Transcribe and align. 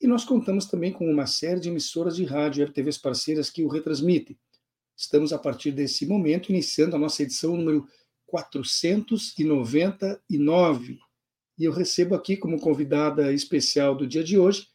E 0.00 0.06
nós 0.06 0.24
contamos 0.24 0.64
também 0.64 0.92
com 0.92 1.10
uma 1.10 1.26
série 1.26 1.58
de 1.60 1.68
emissoras 1.68 2.16
de 2.16 2.24
rádio 2.24 2.62
e 2.62 2.64
RTVs 2.64 2.96
parceiras 2.96 3.50
que 3.50 3.62
o 3.62 3.68
retransmitem. 3.68 4.38
Estamos, 4.96 5.30
a 5.32 5.38
partir 5.38 5.72
desse 5.72 6.06
momento, 6.06 6.50
iniciando 6.50 6.96
a 6.96 6.98
nossa 6.98 7.22
edição 7.22 7.54
número 7.56 7.86
499. 8.26 10.98
E 11.58 11.64
eu 11.64 11.72
recebo 11.72 12.14
aqui 12.14 12.36
como 12.36 12.58
convidada 12.58 13.32
especial 13.32 13.94
do 13.94 14.06
dia 14.06 14.24
de 14.24 14.38
hoje, 14.38 14.68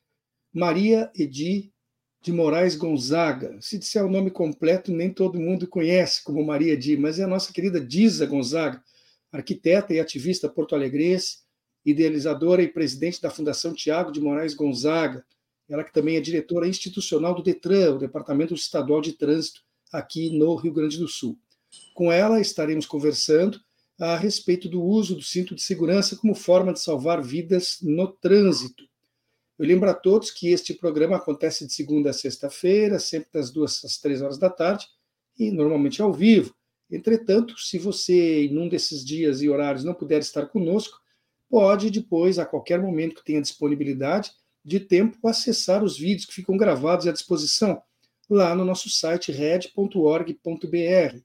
Maria 0.53 1.11
Edi 1.15 1.73
de 2.21 2.31
Moraes 2.31 2.75
Gonzaga. 2.75 3.57
Se 3.61 3.79
disser 3.79 4.05
o 4.05 4.09
nome 4.09 4.29
completo, 4.29 4.91
nem 4.91 5.11
todo 5.11 5.39
mundo 5.39 5.67
conhece 5.67 6.23
como 6.23 6.45
Maria 6.45 6.73
Edi, 6.73 6.97
mas 6.97 7.19
é 7.19 7.23
a 7.23 7.27
nossa 7.27 7.51
querida 7.51 7.79
Diza 7.79 8.25
Gonzaga, 8.25 8.83
arquiteta 9.31 9.93
e 9.93 9.99
ativista 9.99 10.49
porto-alegrense, 10.49 11.44
idealizadora 11.85 12.63
e 12.63 12.67
presidente 12.67 13.21
da 13.21 13.29
Fundação 13.29 13.73
Tiago 13.73 14.11
de 14.11 14.19
Moraes 14.19 14.53
Gonzaga, 14.53 15.25
ela 15.69 15.83
que 15.83 15.93
também 15.93 16.15
é 16.15 16.21
diretora 16.21 16.67
institucional 16.67 17.35
do 17.35 17.43
DETRAN, 17.43 17.95
o 17.95 17.99
Departamento 17.99 18.53
Estadual 18.53 19.01
de 19.01 19.13
Trânsito, 19.13 19.61
aqui 19.91 20.29
no 20.37 20.55
Rio 20.55 20.73
Grande 20.73 20.97
do 20.97 21.07
Sul. 21.07 21.37
Com 21.93 22.11
ela 22.11 22.39
estaremos 22.39 22.85
conversando 22.85 23.59
a 23.99 24.15
respeito 24.15 24.67
do 24.67 24.83
uso 24.83 25.15
do 25.15 25.21
cinto 25.21 25.55
de 25.55 25.61
segurança 25.61 26.15
como 26.15 26.35
forma 26.35 26.73
de 26.73 26.81
salvar 26.81 27.23
vidas 27.23 27.77
no 27.81 28.07
trânsito. 28.07 28.83
Eu 29.57 29.65
lembro 29.65 29.89
a 29.89 29.93
todos 29.93 30.31
que 30.31 30.49
este 30.49 30.73
programa 30.73 31.15
acontece 31.15 31.65
de 31.65 31.73
segunda 31.73 32.09
a 32.09 32.13
sexta-feira, 32.13 32.99
sempre 32.99 33.29
das 33.33 33.51
duas 33.51 33.83
às 33.85 33.97
três 33.97 34.21
horas 34.21 34.37
da 34.37 34.49
tarde, 34.49 34.85
e 35.39 35.49
normalmente 35.49 36.01
ao 36.01 36.13
vivo. 36.13 36.53
Entretanto, 36.91 37.57
se 37.57 37.79
você, 37.79 38.45
em 38.45 38.57
um 38.57 38.67
desses 38.67 39.03
dias 39.03 39.41
e 39.41 39.49
horários, 39.49 39.83
não 39.83 39.93
puder 39.93 40.19
estar 40.19 40.45
conosco, 40.47 40.99
pode 41.49 41.89
depois, 41.89 42.39
a 42.39 42.45
qualquer 42.45 42.81
momento 42.81 43.15
que 43.15 43.25
tenha 43.25 43.41
disponibilidade 43.41 44.31
de 44.63 44.79
tempo, 44.79 45.27
acessar 45.27 45.83
os 45.83 45.97
vídeos 45.97 46.25
que 46.25 46.33
ficam 46.33 46.57
gravados 46.57 47.07
à 47.07 47.11
disposição 47.11 47.81
lá 48.29 48.55
no 48.55 48.65
nosso 48.65 48.89
site 48.89 49.31
red.org.br. 49.31 51.19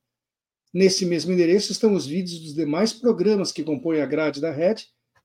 Nesse 0.73 1.05
mesmo 1.07 1.33
endereço 1.33 1.73
estão 1.73 1.95
os 1.95 2.07
vídeos 2.07 2.39
dos 2.41 2.55
demais 2.55 2.93
programas 2.93 3.51
que 3.51 3.65
compõem 3.65 4.03
a 4.03 4.07
grade 4.07 4.41
da 4.41 4.53
Red, 4.53 4.77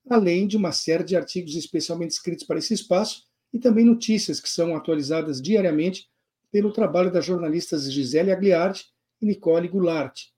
além 0.09 0.47
de 0.47 0.57
uma 0.57 0.72
série 0.72 1.03
de 1.03 1.16
artigos 1.16 1.55
especialmente 1.55 2.11
escritos 2.11 2.45
para 2.45 2.57
esse 2.57 2.73
espaço 2.73 3.23
e 3.53 3.59
também 3.59 3.85
notícias 3.85 4.39
que 4.39 4.50
são 4.50 4.75
atualizadas 4.75 5.41
diariamente 5.41 6.07
pelo 6.51 6.72
trabalho 6.72 7.11
das 7.11 7.25
jornalistas 7.25 7.91
Gisele 7.91 8.31
Agliardi 8.31 8.85
e 9.22 9.25
Nicole 9.25 9.67
Goulart. 9.67 10.34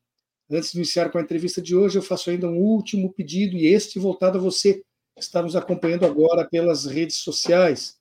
Antes 0.50 0.72
de 0.72 0.78
iniciar 0.78 1.10
com 1.10 1.18
a 1.18 1.22
entrevista 1.22 1.62
de 1.62 1.76
hoje, 1.76 1.98
eu 1.98 2.02
faço 2.02 2.30
ainda 2.30 2.48
um 2.48 2.58
último 2.58 3.12
pedido, 3.12 3.58
e 3.58 3.68
este 3.68 4.00
voltado 4.00 4.38
a 4.38 4.42
você, 4.42 4.76
que 4.76 4.84
está 5.22 5.42
nos 5.42 5.56
acompanhando 5.56 6.06
agora 6.06 6.48
pelas 6.48 6.86
redes 6.86 7.18
sociais. 7.18 7.98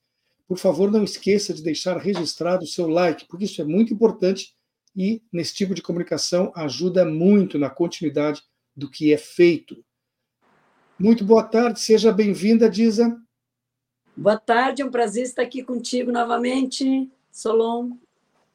Por 0.47 0.57
favor, 0.57 0.89
não 0.89 1.03
esqueça 1.03 1.53
de 1.53 1.61
deixar 1.61 1.97
registrado 1.97 2.63
o 2.63 2.67
seu 2.67 2.87
like, 2.87 3.25
porque 3.27 3.45
isso 3.45 3.61
é 3.61 3.65
muito 3.65 3.93
importante 3.93 4.55
e, 4.95 5.21
nesse 5.31 5.53
tipo 5.53 5.75
de 5.75 5.81
comunicação, 5.81 6.51
ajuda 6.55 7.03
muito 7.03 7.59
na 7.59 7.69
continuidade 7.69 8.41
do 8.73 8.89
que 8.89 9.11
é 9.11 9.17
feito. 9.17 9.83
Muito 10.97 11.25
boa 11.25 11.43
tarde, 11.43 11.81
seja 11.81 12.13
bem-vinda, 12.13 12.69
Diza. 12.69 13.19
Boa 14.15 14.37
tarde, 14.37 14.81
é 14.81 14.85
um 14.85 14.89
prazer 14.89 15.23
estar 15.23 15.41
aqui 15.41 15.61
contigo 15.61 16.11
novamente, 16.11 17.09
Solon. 17.31 17.91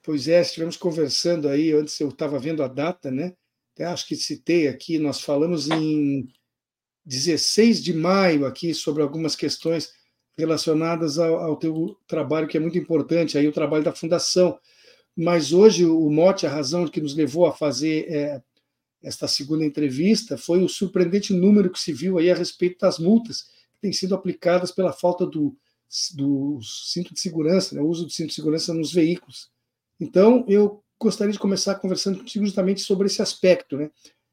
Pois 0.03 0.27
é, 0.27 0.41
estivemos 0.41 0.77
conversando 0.77 1.47
aí, 1.47 1.73
antes 1.73 2.01
eu 2.01 2.09
estava 2.09 2.39
vendo 2.39 2.63
a 2.63 2.69
data, 2.69 3.11
né? 3.11 3.35
Até 3.75 3.84
acho 3.84 4.06
que 4.06 4.16
citei 4.16 4.69
aqui, 4.69 4.99
nós 4.99 5.21
falamos 5.21 5.71
em 5.71 6.28
16 7.05 7.83
de 7.83 7.93
maio 7.93 8.47
aqui 8.47 8.75
sobre 8.75 9.03
algumas 9.03 9.34
questões 9.34 9.93
relacionadas 10.37 11.19
ao, 11.19 11.37
ao 11.37 11.56
teu 11.56 11.97
trabalho, 12.06 12.47
que 12.49 12.56
é 12.56 12.61
muito 12.61 12.78
importante, 12.78 13.37
aí 13.37 13.49
o 13.49 13.53
trabalho 13.53 13.84
da 13.84 13.94
Fundação. 13.94 14.59
Mas 15.16 15.53
hoje 15.53 15.84
o 15.84 16.09
mote, 16.11 16.47
a 16.47 16.50
razão 16.50 16.87
que 16.87 17.00
nos 17.00 17.15
levou 17.15 17.47
a 17.47 17.53
fazer 17.53 18.06
é, 18.09 18.43
esta 19.03 19.27
segunda 19.27 19.65
entrevista 19.65 20.38
foi 20.38 20.62
o 20.62 20.69
surpreendente 20.69 21.32
número 21.32 21.71
que 21.71 21.81
se 21.81 21.93
viu 21.93 22.19
aí 22.19 22.31
a 22.31 22.34
respeito 22.34 22.78
das 22.78 22.99
multas 22.99 23.43
que 23.43 23.81
têm 23.81 23.93
sido 23.93 24.15
aplicadas 24.15 24.71
pela 24.71 24.93
falta 24.93 25.27
do, 25.27 25.56
do 26.15 26.61
cinto 26.62 27.12
de 27.12 27.21
segurança, 27.21 27.75
né, 27.75 27.82
o 27.82 27.87
uso 27.87 28.05
do 28.05 28.11
cinto 28.11 28.28
de 28.28 28.34
segurança 28.34 28.72
nos 28.72 28.93
veículos. 28.93 29.50
Então, 30.00 30.44
eu 30.49 30.81
gostaria 31.03 31.33
de 31.33 31.39
começar 31.39 31.75
conversando 31.77 32.19
contigo 32.19 32.45
justamente 32.45 32.81
sobre 32.81 33.07
esse 33.07 33.21
aspecto. 33.21 33.77
Né? 33.77 33.91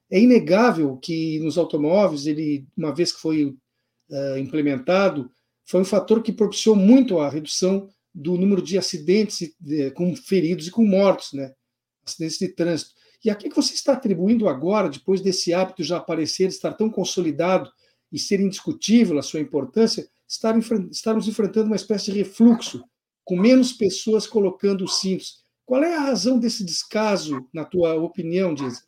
É 0.09 0.19
inegável 0.19 0.97
que 0.97 1.39
nos 1.39 1.57
automóveis, 1.57 2.25
ele, 2.25 2.65
uma 2.77 2.93
vez 2.93 3.11
que 3.11 3.19
foi 3.19 3.45
uh, 3.45 4.37
implementado, 4.37 5.31
foi 5.65 5.81
um 5.81 5.85
fator 5.85 6.21
que 6.23 6.31
propiciou 6.31 6.75
muito 6.75 7.19
a 7.19 7.29
redução 7.29 7.89
do 8.13 8.37
número 8.37 8.61
de 8.61 8.77
acidentes 8.77 9.53
com 9.93 10.15
feridos 10.15 10.67
e 10.67 10.71
com 10.71 10.83
mortos, 10.83 11.33
né? 11.33 11.53
acidentes 12.05 12.39
de 12.39 12.49
trânsito. 12.49 12.91
E 13.23 13.29
a 13.29 13.35
que 13.35 13.49
você 13.49 13.73
está 13.73 13.93
atribuindo 13.93 14.47
agora, 14.47 14.89
depois 14.89 15.21
desse 15.21 15.53
hábito 15.53 15.83
já 15.83 15.97
aparecer, 15.97 16.47
estar 16.47 16.73
tão 16.73 16.89
consolidado 16.89 17.69
e 18.11 18.17
ser 18.17 18.39
indiscutível 18.39 19.19
a 19.19 19.21
sua 19.21 19.41
importância, 19.41 20.09
estar, 20.27 20.57
estarmos 20.89 21.27
enfrentando 21.27 21.67
uma 21.67 21.75
espécie 21.75 22.11
de 22.11 22.17
refluxo, 22.19 22.83
com 23.23 23.35
menos 23.35 23.73
pessoas 23.73 24.25
colocando 24.25 24.83
os 24.83 24.99
cintos. 24.99 25.43
Qual 25.69 25.83
é 25.83 25.95
a 25.95 25.99
razão 25.99 26.39
desse 26.39 26.65
descaso, 26.65 27.47
na 27.53 27.63
tua 27.63 27.93
opinião, 27.93 28.55
Diz? 28.55 28.83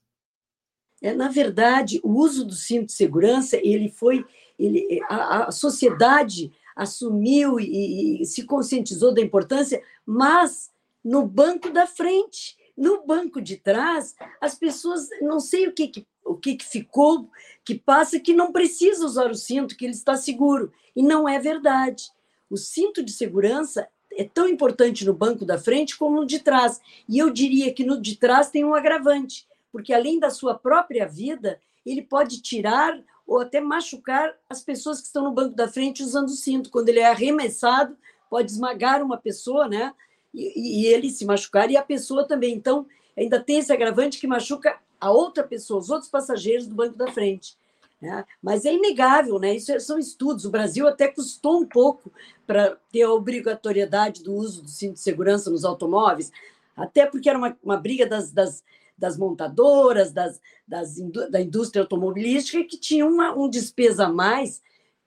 É, 1.00 1.14
na 1.14 1.28
verdade, 1.28 2.02
o 2.04 2.10
uso 2.10 2.44
do 2.44 2.56
cinto 2.56 2.88
de 2.88 2.94
segurança, 2.94 3.56
ele 3.56 3.88
foi, 3.88 4.26
ele, 4.58 5.00
a, 5.08 5.44
a 5.44 5.52
sociedade 5.52 6.52
assumiu 6.76 7.60
e, 7.60 8.24
e, 8.24 8.26
se 8.26 8.48
conscientizou 8.48 9.14
da 9.14 9.22
importância, 9.22 9.80
mas 10.04 10.72
no 11.04 11.24
banco 11.24 11.70
da 11.70 11.86
frente, 11.86 12.58
no 12.76 13.06
banco 13.06 13.40
de 13.40 13.58
trás, 13.58 14.16
as 14.42 14.56
pessoas 14.56 15.08
não 15.22 15.40
sei 15.40 15.68
o 15.68 15.74
que, 15.74 15.88
que 15.88 16.08
o 16.26 16.36
que, 16.36 16.56
que 16.56 16.66
ficou, 16.66 17.30
que 17.64 17.76
passa 17.76 18.20
que 18.20 18.34
não 18.34 18.52
precisa 18.52 19.06
usar 19.06 19.30
o 19.30 19.36
cinto, 19.36 19.78
que 19.78 19.86
ele 19.86 19.94
está 19.94 20.16
seguro. 20.16 20.74
E 20.96 21.04
não 21.04 21.30
é 21.30 21.38
verdade. 21.38 22.10
O 22.50 22.58
cinto 22.58 23.04
de 23.04 23.12
segurança 23.12 23.88
é 24.18 24.24
tão 24.24 24.48
importante 24.48 25.06
no 25.06 25.14
banco 25.14 25.46
da 25.46 25.58
frente 25.58 25.98
como 25.98 26.18
no 26.18 26.26
de 26.26 26.40
trás. 26.40 26.82
E 27.08 27.18
eu 27.18 27.30
diria 27.30 27.74
que 27.74 27.84
no 27.84 28.00
de 28.00 28.16
trás 28.16 28.50
tem 28.50 28.66
um 28.66 28.76
agravante, 28.76 29.48
porque 29.72 29.94
além 29.94 30.20
da 30.20 30.30
sua 30.30 30.56
própria 30.56 31.08
vida, 31.08 31.60
ele 31.86 32.02
pode 32.02 32.42
tirar 32.42 33.02
ou 33.26 33.40
até 33.40 33.62
machucar 33.62 34.36
as 34.50 34.62
pessoas 34.62 35.00
que 35.00 35.08
estão 35.08 35.24
no 35.24 35.32
banco 35.32 35.56
da 35.56 35.68
frente 35.68 36.04
usando 36.04 36.28
o 36.28 36.36
cinto. 36.36 36.70
Quando 36.70 36.90
ele 36.90 37.00
é 37.00 37.10
arremessado, 37.10 37.96
pode 38.30 38.52
esmagar 38.52 39.02
uma 39.02 39.18
pessoa, 39.18 39.68
né? 39.68 39.94
E, 40.34 40.84
e 40.84 40.86
ele 40.86 41.10
se 41.10 41.26
machucar 41.26 41.70
e 41.72 41.78
a 41.78 41.84
pessoa 41.84 42.28
também. 42.28 42.54
Então, 42.54 42.86
ainda 43.18 43.40
tem 43.40 43.60
esse 43.60 43.72
agravante 43.72 44.20
que 44.20 44.28
machuca 44.28 44.78
a 45.00 45.12
outra 45.12 45.44
pessoa, 45.44 45.80
os 45.80 45.90
outros 45.90 46.10
passageiros 46.10 46.68
do 46.68 46.76
banco 46.76 46.98
da 46.98 47.12
frente. 47.12 47.56
Né? 48.02 48.26
Mas 48.42 48.66
é 48.66 48.74
inegável, 48.74 49.38
né? 49.38 49.56
isso 49.56 49.78
são 49.80 50.00
estudos. 50.00 50.46
O 50.46 50.50
Brasil 50.50 50.88
até 50.88 51.08
custou 51.08 51.62
um 51.62 51.66
pouco 51.66 52.12
para 52.48 52.76
ter 52.92 53.04
a 53.04 53.14
obrigatoriedade 53.14 54.24
do 54.24 54.34
uso 54.34 54.64
do 54.64 54.70
cinto 54.70 54.96
de 54.96 55.02
segurança 55.02 55.52
nos 55.52 55.64
automóveis, 55.64 56.32
até 56.76 57.06
porque 57.06 57.30
era 57.30 57.38
uma, 57.38 57.56
uma 57.64 57.78
briga 57.78 58.08
das, 58.08 58.32
das, 58.32 58.64
das 58.98 59.18
montadoras, 59.18 60.12
das, 60.12 60.42
das, 60.68 60.96
da 61.30 61.40
indústria 61.40 61.84
automobilística, 61.84 62.64
que 62.64 62.78
tinha 62.78 63.06
uma, 63.06 63.36
um 63.36 63.48
despesa 63.48 64.08
a 64.08 64.10
mais 64.12 64.62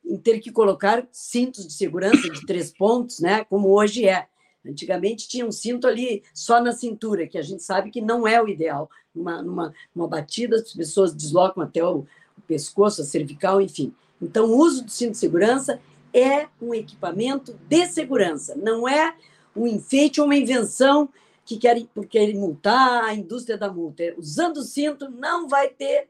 em 0.04 0.16
ter 0.16 0.38
que 0.38 0.52
colocar 0.52 1.06
cintos 1.10 1.66
de 1.66 1.72
segurança 1.72 2.28
de 2.30 2.46
três 2.46 2.72
pontos, 2.72 3.18
né? 3.18 3.44
como 3.44 3.70
hoje 3.70 4.06
é. 4.06 4.28
Antigamente 4.66 5.28
tinha 5.28 5.44
um 5.44 5.52
cinto 5.52 5.86
ali 5.86 6.22
só 6.32 6.62
na 6.62 6.72
cintura, 6.72 7.26
que 7.26 7.36
a 7.36 7.42
gente 7.42 7.62
sabe 7.62 7.90
que 7.90 8.00
não 8.00 8.26
é 8.26 8.40
o 8.40 8.48
ideal. 8.48 8.88
Numa, 9.14 9.42
numa, 9.42 9.74
numa 9.94 10.08
batida, 10.08 10.56
as 10.56 10.72
pessoas 10.72 11.14
deslocam 11.14 11.62
até 11.62 11.84
o 11.84 12.06
pescoço, 12.46 13.02
a 13.02 13.04
cervical, 13.04 13.60
enfim. 13.60 13.92
Então, 14.20 14.46
o 14.46 14.58
uso 14.58 14.84
do 14.84 14.90
cinto 14.90 15.12
de 15.12 15.18
segurança 15.18 15.80
é 16.12 16.48
um 16.60 16.72
equipamento 16.72 17.58
de 17.68 17.86
segurança, 17.86 18.54
não 18.54 18.88
é 18.88 19.16
um 19.54 19.66
enfeite 19.66 20.20
ou 20.20 20.26
uma 20.26 20.36
invenção 20.36 21.08
que 21.44 21.58
querem, 21.58 21.88
querem 22.08 22.36
multar 22.36 23.04
a 23.04 23.14
indústria 23.14 23.58
da 23.58 23.70
multa. 23.70 24.02
É, 24.02 24.14
usando 24.16 24.58
o 24.58 24.62
cinto, 24.62 25.10
não 25.10 25.48
vai 25.48 25.68
ter 25.68 26.08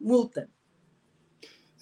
multa. 0.00 0.48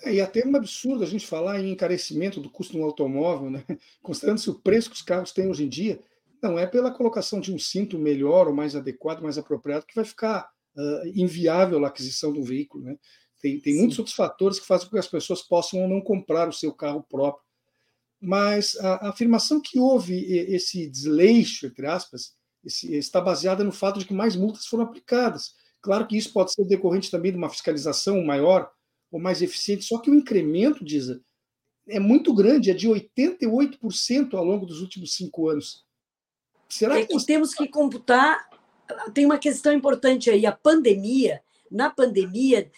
É, 0.02 0.14
e 0.14 0.20
até 0.20 0.40
é 0.40 0.46
um 0.46 0.56
absurdo 0.56 1.04
a 1.04 1.06
gente 1.06 1.26
falar 1.26 1.60
em 1.60 1.72
encarecimento 1.72 2.40
do 2.40 2.50
custo 2.50 2.72
do 2.72 2.82
automóvel, 2.82 3.50
né? 3.50 3.64
considerando-se 4.02 4.50
o 4.50 4.58
preço 4.58 4.90
que 4.90 4.96
os 4.96 5.02
carros 5.02 5.32
têm 5.32 5.48
hoje 5.48 5.64
em 5.64 5.68
dia. 5.68 6.00
Não 6.42 6.58
é 6.58 6.66
pela 6.66 6.90
colocação 6.90 7.40
de 7.40 7.52
um 7.52 7.58
cinto 7.58 7.98
melhor 7.98 8.48
ou 8.48 8.54
mais 8.54 8.74
adequado, 8.74 9.22
mais 9.22 9.38
apropriado, 9.38 9.86
que 9.86 9.94
vai 9.94 10.04
ficar 10.04 10.50
uh, 10.76 11.06
inviável 11.14 11.84
a 11.84 11.88
aquisição 11.88 12.32
do 12.32 12.42
veículo. 12.42 12.84
Né? 12.84 12.96
Tem, 13.42 13.58
tem 13.60 13.76
muitos 13.76 13.98
outros 13.98 14.14
fatores 14.14 14.60
que 14.60 14.66
fazem 14.66 14.86
com 14.86 14.92
que 14.92 15.00
as 15.00 15.08
pessoas 15.08 15.42
possam 15.42 15.82
ou 15.82 15.88
não 15.88 16.00
comprar 16.00 16.48
o 16.48 16.52
seu 16.52 16.72
carro 16.72 17.02
próprio. 17.02 17.44
Mas 18.20 18.76
a, 18.76 19.06
a 19.06 19.08
afirmação 19.10 19.60
que 19.60 19.80
houve 19.80 20.14
esse 20.54 20.88
desleixo, 20.88 21.66
entre 21.66 21.86
aspas, 21.86 22.36
esse, 22.64 22.94
está 22.94 23.20
baseada 23.20 23.64
no 23.64 23.72
fato 23.72 23.98
de 23.98 24.06
que 24.06 24.14
mais 24.14 24.36
multas 24.36 24.66
foram 24.66 24.84
aplicadas. 24.84 25.56
Claro 25.80 26.06
que 26.06 26.16
isso 26.16 26.32
pode 26.32 26.52
ser 26.52 26.64
decorrente 26.64 27.10
também 27.10 27.32
de 27.32 27.36
uma 27.36 27.50
fiscalização 27.50 28.22
maior 28.24 28.70
ou 29.10 29.18
mais 29.18 29.42
eficiente, 29.42 29.84
só 29.84 29.98
que 29.98 30.08
o 30.08 30.14
incremento, 30.14 30.84
diz, 30.84 31.08
é 31.88 31.98
muito 31.98 32.32
grande, 32.32 32.70
é 32.70 32.74
de 32.74 32.88
88% 32.88 34.34
ao 34.34 34.44
longo 34.44 34.64
dos 34.64 34.80
últimos 34.80 35.14
cinco 35.14 35.48
anos. 35.48 35.84
Será 36.68 36.96
é 36.96 37.04
que, 37.04 37.18
que 37.18 37.26
temos 37.26 37.52
que 37.52 37.66
computar? 37.66 38.48
Tem 39.12 39.26
uma 39.26 39.36
questão 39.36 39.72
importante 39.72 40.30
aí, 40.30 40.46
a 40.46 40.52
pandemia. 40.52 41.42
Na 41.68 41.90
pandemia, 41.90 42.70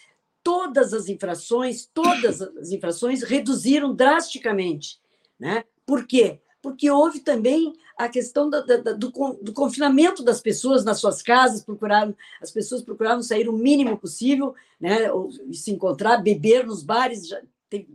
todas 0.45 0.93
as 0.93 1.09
infrações, 1.09 1.89
todas 1.93 2.43
as 2.43 2.71
infrações 2.71 3.23
reduziram 3.23 3.95
drasticamente, 3.95 5.01
né? 5.41 5.65
Por 5.87 6.07
quê? 6.07 6.39
Porque 6.63 6.91
houve 6.91 7.21
também 7.21 7.73
a 7.97 8.09
questão 8.09 8.51
da, 8.51 8.61
do, 8.61 9.11
do, 9.41 9.53
confinamento 9.53 10.23
das 10.23 10.41
pessoas 10.41 10.85
nas 10.85 10.99
suas 10.99 11.23
casas, 11.23 11.65
procuraram, 11.65 12.15
as 12.43 12.51
pessoas 12.51 12.83
procuravam 12.83 13.23
sair 13.23 13.49
o 13.49 13.53
mínimo 13.53 13.97
possível, 13.97 14.55
né? 14.79 15.11
Ou, 15.11 15.31
se 15.53 15.71
encontrar, 15.71 16.19
beber 16.19 16.67
nos 16.67 16.83
bares. 16.83 17.27
Já 17.27 17.41
tem 17.71 17.89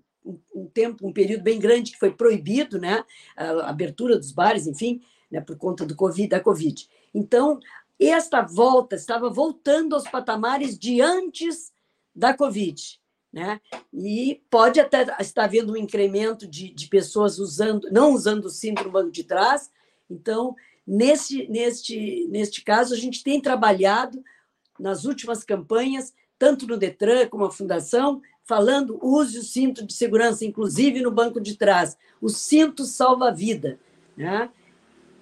um 0.53 0.65
tempo, 0.65 1.07
um 1.07 1.13
período 1.13 1.43
bem 1.43 1.59
grande 1.59 1.91
que 1.91 1.99
foi 1.99 2.11
proibido, 2.11 2.79
né? 2.79 3.03
A 3.35 3.69
abertura 3.69 4.17
dos 4.17 4.31
bares, 4.31 4.65
enfim, 4.65 5.01
né? 5.29 5.39
por 5.41 5.57
conta 5.57 5.85
do 5.85 5.95
COVID, 5.95 6.29
da 6.29 6.39
Covid. 6.39 6.87
Então, 7.13 7.59
esta 7.99 8.41
volta 8.41 8.95
estava 8.95 9.29
voltando 9.29 9.93
aos 9.93 10.07
patamares 10.07 10.77
de 10.77 11.01
antes 11.01 11.71
da 12.19 12.33
Covid. 12.33 12.99
Né? 13.31 13.61
E 13.93 14.41
pode 14.49 14.79
até 14.79 15.05
estar 15.19 15.43
havendo 15.43 15.73
um 15.73 15.77
incremento 15.77 16.47
de, 16.47 16.73
de 16.73 16.87
pessoas 16.87 17.39
usando, 17.39 17.87
não 17.91 18.13
usando 18.13 18.45
o 18.45 18.49
cinto 18.49 18.83
no 18.83 18.91
banco 18.91 19.11
de 19.11 19.23
trás. 19.23 19.71
Então, 20.09 20.55
neste, 20.85 21.47
neste, 21.47 22.27
neste 22.29 22.63
caso, 22.63 22.93
a 22.93 22.97
gente 22.97 23.23
tem 23.23 23.39
trabalhado 23.39 24.23
nas 24.79 25.05
últimas 25.05 25.43
campanhas, 25.43 26.13
tanto 26.37 26.65
no 26.65 26.77
Detran 26.77 27.27
como 27.27 27.45
a 27.45 27.51
Fundação, 27.51 28.21
falando 28.43 28.99
use 29.01 29.37
o 29.37 29.43
cinto 29.43 29.85
de 29.85 29.93
segurança, 29.93 30.43
inclusive 30.43 31.01
no 31.01 31.11
banco 31.11 31.39
de 31.39 31.55
trás. 31.55 31.95
O 32.19 32.29
cinto 32.29 32.83
salva 32.83 33.31
vida. 33.31 33.79
Né? 34.17 34.49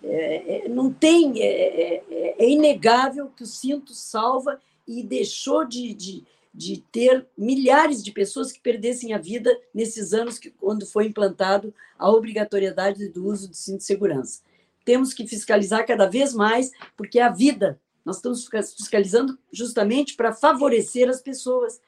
É, 0.02 0.66
é, 0.66 0.70
não 0.70 0.94
tem, 0.94 1.42
é, 1.42 1.46
é, 1.46 2.36
é, 2.40 2.50
inegável 2.50 3.30
que 3.36 3.44
o 3.44 3.48
cinto 3.48 3.94
salva 3.94 4.62
e 4.88 5.04
deixou 5.04 5.66
de, 5.66 5.94
de, 5.94 6.24
de, 6.58 6.84
ter 6.92 7.28
milhares 7.38 8.04
de 8.04 8.12
pessoas 8.12 8.52
que 8.52 8.60
perdessem 8.60 9.14
a 9.14 9.20
vida 9.20 9.56
nesses 9.72 10.12
anos 10.12 10.40
que, 10.40 10.50
quando 10.50 10.88
foi 10.88 11.06
implantado 11.06 11.72
a 12.00 12.10
obrigatoriedade 12.10 13.10
do 13.10 13.28
uso 13.28 13.50
do 13.50 13.56
cinto 13.56 13.78
de 13.78 13.84
segurança. 13.84 14.42
Temos 14.84 15.14
que 15.14 15.28
fiscalizar 15.28 15.86
cada 15.86 16.08
vez 16.08 16.34
mais, 16.34 16.72
porque 16.96 17.20
a 17.20 17.30
vida, 17.30 17.80
nós 18.04 18.16
estamos 18.16 18.50
fiscalizando 18.76 19.38
justamente 19.52 20.16
para 20.16 20.34
favorecer 20.34 21.08
as 21.08 21.22
pessoas, 21.22 21.80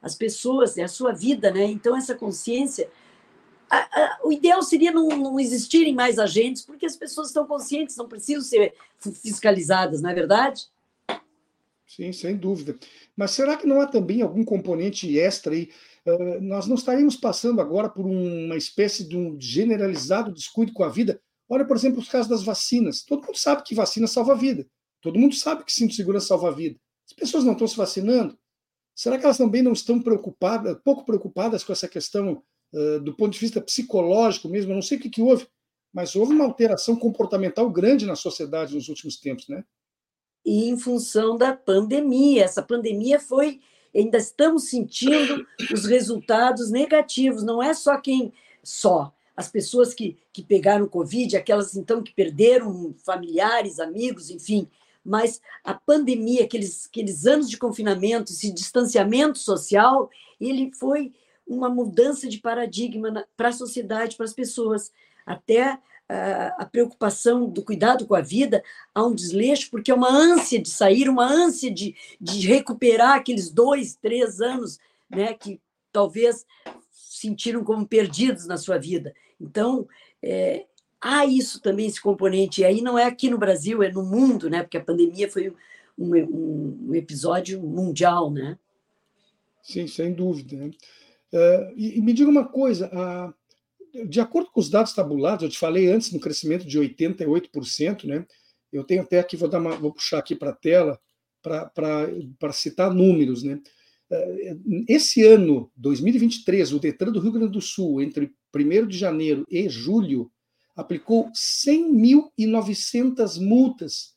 as 0.00 0.14
pessoas, 0.14 0.78
é 0.78 0.84
a 0.84 0.88
sua 0.88 1.12
vida, 1.12 1.50
né? 1.50 1.64
Então, 1.64 1.96
essa 1.96 2.14
consciência. 2.14 2.88
A, 3.68 3.78
a, 3.78 4.18
o 4.22 4.30
ideal 4.30 4.62
seria 4.62 4.92
não, 4.92 5.08
não, 5.08 5.40
existirem 5.40 5.92
mais 5.92 6.20
agentes, 6.20 6.62
porque 6.62 6.86
as 6.86 6.96
pessoas 6.96 7.28
estão 7.28 7.46
conscientes, 7.46 7.96
não 7.96 8.06
precisam 8.06 8.42
ser 8.42 8.74
fiscalizadas, 9.22 10.00
não 10.00 10.10
é 10.10 10.14
verdade? 10.14 10.68
Sim, 11.94 12.12
sem 12.12 12.36
dúvida. 12.36 12.76
Mas 13.16 13.30
será 13.30 13.56
que 13.56 13.66
não 13.66 13.80
há 13.80 13.86
também 13.86 14.20
algum 14.20 14.44
componente 14.44 15.16
extra 15.16 15.54
aí? 15.54 15.70
Uh, 16.04 16.40
nós 16.40 16.66
não 16.66 16.74
estaríamos 16.74 17.14
passando 17.14 17.60
agora 17.60 17.88
por 17.88 18.04
uma 18.04 18.56
espécie 18.56 19.08
de 19.08 19.16
um 19.16 19.40
generalizado 19.40 20.32
descuido 20.32 20.72
com 20.72 20.82
a 20.82 20.88
vida? 20.88 21.20
Olha, 21.48 21.64
por 21.64 21.76
exemplo, 21.76 22.00
os 22.00 22.08
casos 22.08 22.28
das 22.28 22.42
vacinas. 22.42 23.04
Todo 23.04 23.24
mundo 23.24 23.38
sabe 23.38 23.62
que 23.62 23.76
vacina 23.76 24.08
salva 24.08 24.32
a 24.32 24.36
vida. 24.36 24.66
Todo 25.00 25.20
mundo 25.20 25.36
sabe 25.36 25.64
que 25.64 25.72
cinto 25.72 25.90
de 25.90 25.96
segurança 25.96 26.26
salva 26.26 26.48
a 26.48 26.50
vida. 26.50 26.80
As 27.06 27.12
pessoas 27.12 27.44
não 27.44 27.52
estão 27.52 27.68
se 27.68 27.76
vacinando. 27.76 28.36
Será 28.92 29.16
que 29.16 29.24
elas 29.24 29.38
também 29.38 29.62
não 29.62 29.72
estão 29.72 30.00
preocupadas, 30.00 30.76
pouco 30.84 31.04
preocupadas 31.04 31.62
com 31.62 31.72
essa 31.72 31.86
questão 31.86 32.42
uh, 32.72 33.00
do 33.00 33.14
ponto 33.14 33.34
de 33.34 33.38
vista 33.38 33.60
psicológico 33.60 34.48
mesmo? 34.48 34.72
Eu 34.72 34.76
não 34.76 34.82
sei 34.82 34.98
o 34.98 35.00
que, 35.00 35.10
que 35.10 35.22
houve, 35.22 35.46
mas 35.92 36.16
houve 36.16 36.32
uma 36.32 36.44
alteração 36.44 36.96
comportamental 36.96 37.70
grande 37.70 38.04
na 38.04 38.16
sociedade 38.16 38.74
nos 38.74 38.88
últimos 38.88 39.16
tempos, 39.20 39.46
né? 39.48 39.64
E 40.44 40.68
em 40.68 40.76
função 40.76 41.36
da 41.36 41.54
pandemia, 41.54 42.44
essa 42.44 42.62
pandemia 42.62 43.18
foi, 43.18 43.60
ainda 43.94 44.18
estamos 44.18 44.68
sentindo 44.68 45.46
os 45.72 45.86
resultados 45.86 46.70
negativos. 46.70 47.42
Não 47.42 47.62
é 47.62 47.72
só 47.72 47.96
quem 47.98 48.32
só 48.62 49.12
as 49.36 49.48
pessoas 49.48 49.92
que, 49.92 50.16
que 50.32 50.42
pegaram 50.42 50.86
Covid, 50.86 51.36
aquelas 51.36 51.76
então 51.76 52.02
que 52.02 52.12
perderam 52.12 52.94
familiares, 53.04 53.80
amigos, 53.80 54.30
enfim, 54.30 54.68
mas 55.04 55.40
a 55.62 55.74
pandemia, 55.74 56.44
aqueles, 56.44 56.86
aqueles 56.86 57.26
anos 57.26 57.50
de 57.50 57.58
confinamento, 57.58 58.32
esse 58.32 58.50
distanciamento 58.50 59.38
social, 59.38 60.08
ele 60.40 60.72
foi 60.72 61.12
uma 61.46 61.68
mudança 61.68 62.26
de 62.28 62.38
paradigma 62.38 63.26
para 63.36 63.48
a 63.48 63.52
sociedade, 63.52 64.16
para 64.16 64.24
as 64.24 64.32
pessoas. 64.32 64.90
Até 65.26 65.78
a 66.08 66.66
preocupação 66.66 67.48
do 67.48 67.62
cuidado 67.62 68.06
com 68.06 68.14
a 68.14 68.20
vida 68.20 68.62
há 68.94 69.04
um 69.04 69.14
desleixo, 69.14 69.70
porque 69.70 69.90
é 69.90 69.94
uma 69.94 70.10
ânsia 70.10 70.60
de 70.60 70.68
sair, 70.68 71.08
uma 71.08 71.24
ânsia 71.24 71.70
de, 71.70 71.94
de 72.20 72.46
recuperar 72.46 73.16
aqueles 73.16 73.50
dois, 73.50 73.96
três 73.96 74.40
anos 74.40 74.78
né, 75.08 75.32
que 75.34 75.60
talvez 75.92 76.44
sentiram 76.92 77.64
como 77.64 77.86
perdidos 77.86 78.46
na 78.46 78.56
sua 78.56 78.78
vida. 78.78 79.14
Então, 79.40 79.88
é, 80.22 80.66
há 81.00 81.24
isso 81.24 81.60
também, 81.60 81.86
esse 81.86 82.00
componente. 82.00 82.60
E 82.60 82.64
aí 82.64 82.80
não 82.80 82.98
é 82.98 83.04
aqui 83.04 83.30
no 83.30 83.38
Brasil, 83.38 83.82
é 83.82 83.90
no 83.90 84.02
mundo, 84.02 84.50
né? 84.50 84.62
Porque 84.62 84.76
a 84.76 84.84
pandemia 84.84 85.30
foi 85.30 85.50
um, 85.98 86.14
um, 86.14 86.88
um 86.88 86.94
episódio 86.94 87.60
mundial, 87.62 88.30
né? 88.30 88.58
Sim, 89.62 89.86
sem 89.86 90.12
dúvida. 90.12 90.56
Né? 90.56 90.70
Uh, 91.32 91.72
e, 91.76 91.98
e, 91.98 92.02
me 92.02 92.12
diga 92.12 92.30
uma 92.30 92.46
coisa, 92.46 92.86
uh, 92.88 93.34
de 94.06 94.20
acordo 94.20 94.50
com 94.50 94.60
os 94.60 94.68
dados 94.68 94.92
tabulados, 94.92 95.44
eu 95.44 95.48
te 95.48 95.58
falei 95.58 95.90
antes 95.90 96.12
no 96.12 96.20
crescimento 96.20 96.66
de 96.66 96.78
88%, 96.78 98.04
né? 98.04 98.26
Eu 98.72 98.82
tenho 98.82 99.02
até 99.02 99.20
aqui, 99.20 99.36
vou, 99.36 99.48
dar 99.48 99.60
uma, 99.60 99.76
vou 99.76 99.92
puxar 99.92 100.18
aqui 100.18 100.34
para 100.34 100.50
a 100.50 100.54
tela 100.54 100.98
para 101.40 102.52
citar 102.52 102.92
números, 102.92 103.42
né? 103.42 103.60
Uh, 104.10 104.84
esse 104.88 105.24
ano, 105.24 105.70
2023, 105.76 106.72
o 106.72 106.78
Detran 106.78 107.12
do 107.12 107.20
Rio 107.20 107.32
Grande 107.32 107.52
do 107.52 107.60
Sul, 107.60 108.02
entre 108.02 108.32
1 108.54 108.86
de 108.86 108.98
janeiro 108.98 109.46
e 109.48 109.68
julho, 109.68 110.30
aplicou 110.74 111.30
100.900 111.32 113.40
multas 113.40 114.14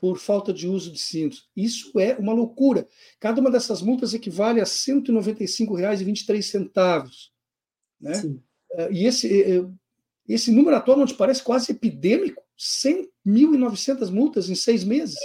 por 0.00 0.18
falta 0.18 0.52
de 0.52 0.68
uso 0.68 0.92
de 0.92 0.98
cintos. 0.98 1.48
Isso 1.56 1.98
é 1.98 2.14
uma 2.16 2.32
loucura. 2.32 2.86
Cada 3.18 3.40
uma 3.40 3.50
dessas 3.50 3.82
multas 3.82 4.14
equivale 4.14 4.60
a 4.60 4.64
R$ 4.64 4.70
195,23. 4.70 7.30
Né? 8.00 8.14
Sim. 8.14 8.40
Eh, 8.72 8.88
e 8.92 9.06
esse, 9.06 9.42
eh, 9.42 9.58
eh, 9.58 9.64
esse 10.28 10.50
número 10.50 10.76
atual 10.76 10.98
não 10.98 11.06
te 11.06 11.14
parece 11.14 11.42
quase 11.42 11.72
epidêmico? 11.72 12.42
100.900 12.58 14.10
multas 14.10 14.50
em 14.50 14.54
seis 14.54 14.84
meses? 14.84 15.16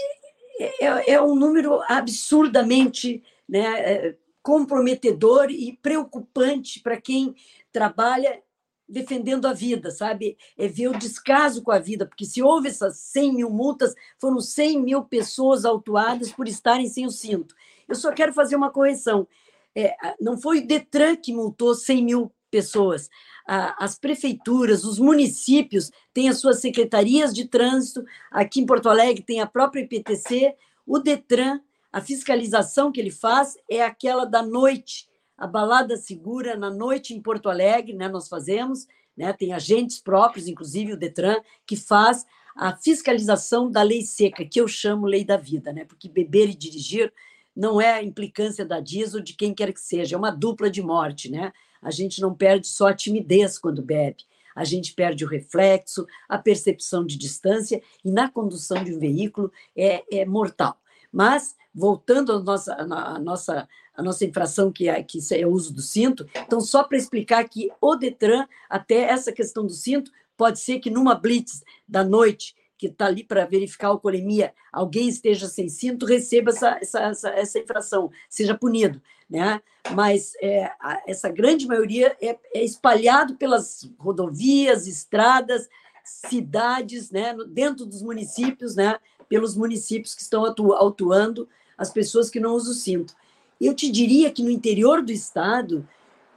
É, 0.59 0.85
é, 0.85 1.11
é 1.13 1.21
um 1.21 1.35
número 1.35 1.81
absurdamente 1.87 3.23
né, 3.49 4.15
comprometedor 4.41 5.49
e 5.49 5.77
preocupante 5.81 6.79
para 6.79 7.01
quem 7.01 7.35
trabalha 7.71 8.41
defendendo 8.87 9.47
a 9.47 9.53
vida, 9.53 9.89
sabe? 9.89 10.37
É 10.55 10.67
ver 10.67 10.89
o 10.89 10.97
descaso 10.97 11.63
com 11.63 11.71
a 11.71 11.79
vida, 11.79 12.05
porque 12.05 12.25
se 12.25 12.43
houve 12.43 12.67
essas 12.67 12.97
100 12.97 13.33
mil 13.33 13.49
multas, 13.49 13.95
foram 14.19 14.39
100 14.39 14.81
mil 14.81 15.03
pessoas 15.03 15.65
autuadas 15.65 16.31
por 16.31 16.47
estarem 16.47 16.87
sem 16.87 17.05
o 17.05 17.09
cinto. 17.09 17.55
Eu 17.87 17.95
só 17.95 18.11
quero 18.11 18.33
fazer 18.33 18.55
uma 18.55 18.69
correção. 18.69 19.27
É, 19.75 19.95
não 20.21 20.37
foi 20.37 20.59
o 20.59 20.67
Detran 20.67 21.15
que 21.15 21.33
multou 21.33 21.73
100 21.73 22.03
mil 22.03 22.31
pessoas. 22.51 23.09
As 23.45 23.99
prefeituras, 23.99 24.85
os 24.85 24.97
municípios 24.99 25.91
têm 26.13 26.29
as 26.29 26.39
suas 26.39 26.61
secretarias 26.61 27.33
de 27.33 27.45
trânsito. 27.45 28.03
Aqui 28.31 28.61
em 28.61 28.65
Porto 28.65 28.89
Alegre 28.89 29.23
tem 29.23 29.41
a 29.41 29.47
própria 29.47 29.81
IPTC. 29.81 30.55
O 30.85 30.99
Detran, 30.99 31.59
a 31.91 31.99
fiscalização 31.99 32.91
que 32.91 32.99
ele 32.99 33.11
faz 33.11 33.57
é 33.69 33.83
aquela 33.83 34.25
da 34.25 34.41
noite, 34.41 35.07
a 35.37 35.45
balada 35.45 35.97
segura 35.97 36.55
na 36.55 36.69
noite 36.69 37.13
em 37.13 37.21
Porto 37.21 37.49
Alegre, 37.49 37.93
né, 37.93 38.07
nós 38.07 38.27
fazemos, 38.27 38.87
né, 39.15 39.33
tem 39.33 39.53
agentes 39.53 39.99
próprios, 39.99 40.47
inclusive 40.47 40.93
o 40.93 40.97
Detran, 40.97 41.37
que 41.65 41.75
faz 41.75 42.25
a 42.55 42.75
fiscalização 42.75 43.69
da 43.69 43.81
lei 43.81 44.03
seca, 44.03 44.45
que 44.45 44.61
eu 44.61 44.67
chamo 44.67 45.05
lei 45.05 45.25
da 45.25 45.37
vida, 45.37 45.73
né, 45.73 45.85
porque 45.85 46.07
beber 46.07 46.49
e 46.49 46.55
dirigir 46.55 47.11
não 47.55 47.79
é 47.79 47.93
a 47.93 48.03
implicância 48.03 48.65
da 48.65 48.79
diesel 48.79 49.21
de 49.21 49.33
quem 49.33 49.53
quer 49.53 49.73
que 49.73 49.81
seja, 49.81 50.15
é 50.15 50.19
uma 50.19 50.31
dupla 50.31 50.69
de 50.69 50.81
morte, 50.81 51.29
né? 51.29 51.53
A 51.83 51.91
gente 51.91 52.21
não 52.21 52.33
perde 52.33 52.67
só 52.67 52.87
a 52.87 52.93
timidez 52.93 53.59
quando 53.59 53.81
bebe. 53.81 54.23
a 54.55 54.63
gente 54.63 54.93
perde 54.93 55.25
o 55.25 55.27
reflexo, 55.27 56.05
a 56.29 56.37
percepção 56.37 57.05
de 57.05 57.17
distância, 57.17 57.81
e 58.03 58.11
na 58.11 58.29
condução 58.29 58.83
de 58.83 58.93
um 58.93 58.99
veículo 58.99 59.51
é, 59.75 60.03
é 60.19 60.25
mortal. 60.25 60.77
Mas, 61.11 61.55
voltando 61.73 62.31
à 62.31 62.39
nossa, 62.39 62.73
à 62.73 63.19
nossa, 63.19 63.67
à 63.95 64.03
nossa 64.03 64.25
infração, 64.25 64.71
que 64.71 64.87
é, 64.87 65.01
que 65.03 65.19
é 65.31 65.45
o 65.45 65.51
uso 65.51 65.73
do 65.73 65.81
cinto, 65.81 66.27
então, 66.35 66.61
só 66.61 66.83
para 66.83 66.97
explicar 66.97 67.47
que 67.47 67.71
o 67.81 67.95
Detran, 67.95 68.47
até 68.69 69.03
essa 69.03 69.31
questão 69.31 69.65
do 69.65 69.73
cinto, 69.73 70.11
pode 70.37 70.59
ser 70.59 70.79
que 70.79 70.89
numa 70.89 71.15
blitz 71.15 71.63
da 71.87 72.03
noite, 72.03 72.55
que 72.77 72.87
está 72.87 73.05
ali 73.05 73.23
para 73.23 73.45
verificar 73.45 73.87
a 73.87 73.91
alcoolemia, 73.91 74.53
alguém 74.71 75.07
esteja 75.07 75.47
sem 75.47 75.69
cinto, 75.69 76.05
receba 76.05 76.51
essa, 76.51 76.77
essa, 76.81 76.99
essa, 76.99 77.29
essa 77.29 77.59
infração, 77.59 78.11
seja 78.29 78.57
punido. 78.57 79.01
Né? 79.29 79.61
Mas 79.91 80.33
é, 80.41 80.65
a, 80.79 81.01
essa 81.07 81.29
grande 81.29 81.67
maioria 81.67 82.15
é, 82.21 82.37
é, 82.53 82.63
espalhado 82.63 83.35
pelas 83.35 83.89
rodovias, 83.97 84.87
estradas, 84.87 85.69
cidades, 86.03 87.09
né? 87.09 87.35
dentro 87.47 87.85
dos 87.85 88.01
municípios, 88.01 88.75
né? 88.75 88.97
pelos 89.29 89.55
municípios 89.55 90.13
que 90.13 90.21
estão 90.21 90.45
atu, 90.45 90.73
atuando 90.73 91.47
as 91.77 91.89
pessoas 91.89 92.29
que 92.29 92.39
não 92.39 92.53
usam 92.53 92.73
cinto. 92.73 93.15
Eu 93.59 93.73
te 93.73 93.89
diria 93.89 94.29
que 94.29 94.43
no 94.43 94.49
interior 94.49 95.01
do 95.01 95.11
estado 95.11 95.87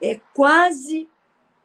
é 0.00 0.21
quase 0.33 1.09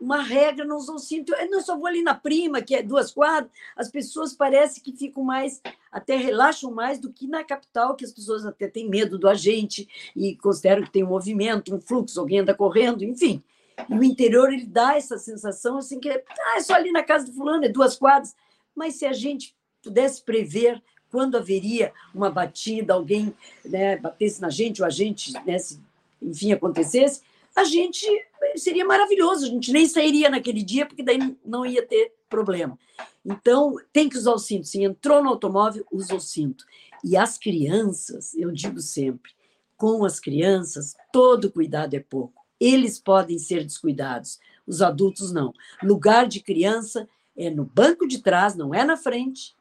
uma 0.01 0.23
regra, 0.23 0.65
não 0.65 0.77
usam 0.77 0.97
cinto. 0.97 1.31
Eu 1.35 1.49
não 1.51 1.61
só 1.61 1.77
vou 1.77 1.85
ali 1.85 2.01
na 2.01 2.15
prima, 2.15 2.61
que 2.61 2.73
é 2.75 2.81
duas 2.81 3.13
quadras, 3.13 3.51
as 3.75 3.89
pessoas 3.89 4.33
parecem 4.33 4.81
que 4.81 4.91
ficam 4.91 5.23
mais, 5.23 5.61
até 5.91 6.17
relaxam 6.17 6.71
mais 6.71 6.97
do 6.97 7.13
que 7.13 7.27
na 7.27 7.43
capital, 7.43 7.95
que 7.95 8.03
as 8.03 8.11
pessoas 8.11 8.43
até 8.43 8.67
têm 8.67 8.89
medo 8.89 9.19
do 9.19 9.29
agente 9.29 9.87
e 10.15 10.35
consideram 10.35 10.83
que 10.83 10.91
tem 10.91 11.03
um 11.03 11.09
movimento, 11.09 11.73
um 11.73 11.79
fluxo, 11.79 12.19
alguém 12.19 12.39
anda 12.39 12.55
correndo, 12.55 13.03
enfim. 13.03 13.43
E 13.87 13.93
o 13.93 14.03
interior 14.03 14.51
ele 14.51 14.65
dá 14.65 14.97
essa 14.97 15.17
sensação 15.17 15.77
assim 15.77 15.99
que 15.99 16.09
ah, 16.09 16.57
é 16.57 16.61
só 16.61 16.73
ali 16.73 16.91
na 16.91 17.03
casa 17.03 17.27
do 17.27 17.33
fulano, 17.33 17.63
é 17.63 17.69
duas 17.69 17.95
quadras. 17.95 18.35
Mas 18.75 18.95
se 18.95 19.05
a 19.05 19.13
gente 19.13 19.55
pudesse 19.83 20.23
prever 20.23 20.81
quando 21.11 21.37
haveria 21.37 21.93
uma 22.13 22.31
batida, 22.31 22.93
alguém 22.93 23.33
né, 23.63 23.97
batesse 23.97 24.41
na 24.41 24.49
gente, 24.49 24.81
o 24.81 24.85
agente, 24.85 25.33
né, 25.45 25.59
se, 25.59 25.79
enfim, 26.21 26.53
acontecesse, 26.53 27.21
a 27.55 27.63
gente 27.65 28.07
seria 28.55 28.85
maravilhoso, 28.85 29.45
a 29.45 29.49
gente 29.49 29.71
nem 29.71 29.87
sairia 29.87 30.29
naquele 30.29 30.63
dia, 30.63 30.85
porque 30.85 31.03
daí 31.03 31.35
não 31.45 31.65
ia 31.65 31.85
ter 31.85 32.13
problema. 32.29 32.77
Então, 33.25 33.75
tem 33.93 34.09
que 34.09 34.17
usar 34.17 34.31
o 34.31 34.39
cinto. 34.39 34.67
Se 34.67 34.83
entrou 34.83 35.23
no 35.23 35.29
automóvel, 35.29 35.85
usa 35.91 36.15
o 36.15 36.19
cinto. 36.19 36.65
E 37.03 37.17
as 37.17 37.37
crianças, 37.37 38.33
eu 38.35 38.51
digo 38.51 38.79
sempre, 38.79 39.31
com 39.77 40.05
as 40.05 40.19
crianças, 40.19 40.95
todo 41.11 41.51
cuidado 41.51 41.93
é 41.95 41.99
pouco. 41.99 42.41
Eles 42.59 42.99
podem 42.99 43.39
ser 43.39 43.63
descuidados, 43.63 44.39
os 44.67 44.81
adultos 44.81 45.31
não. 45.31 45.51
Lugar 45.81 46.27
de 46.27 46.39
criança 46.39 47.09
é 47.35 47.49
no 47.49 47.65
banco 47.65 48.07
de 48.07 48.19
trás, 48.19 48.55
não 48.55 48.73
é 48.73 48.83
na 48.83 48.95
frente. 48.95 49.55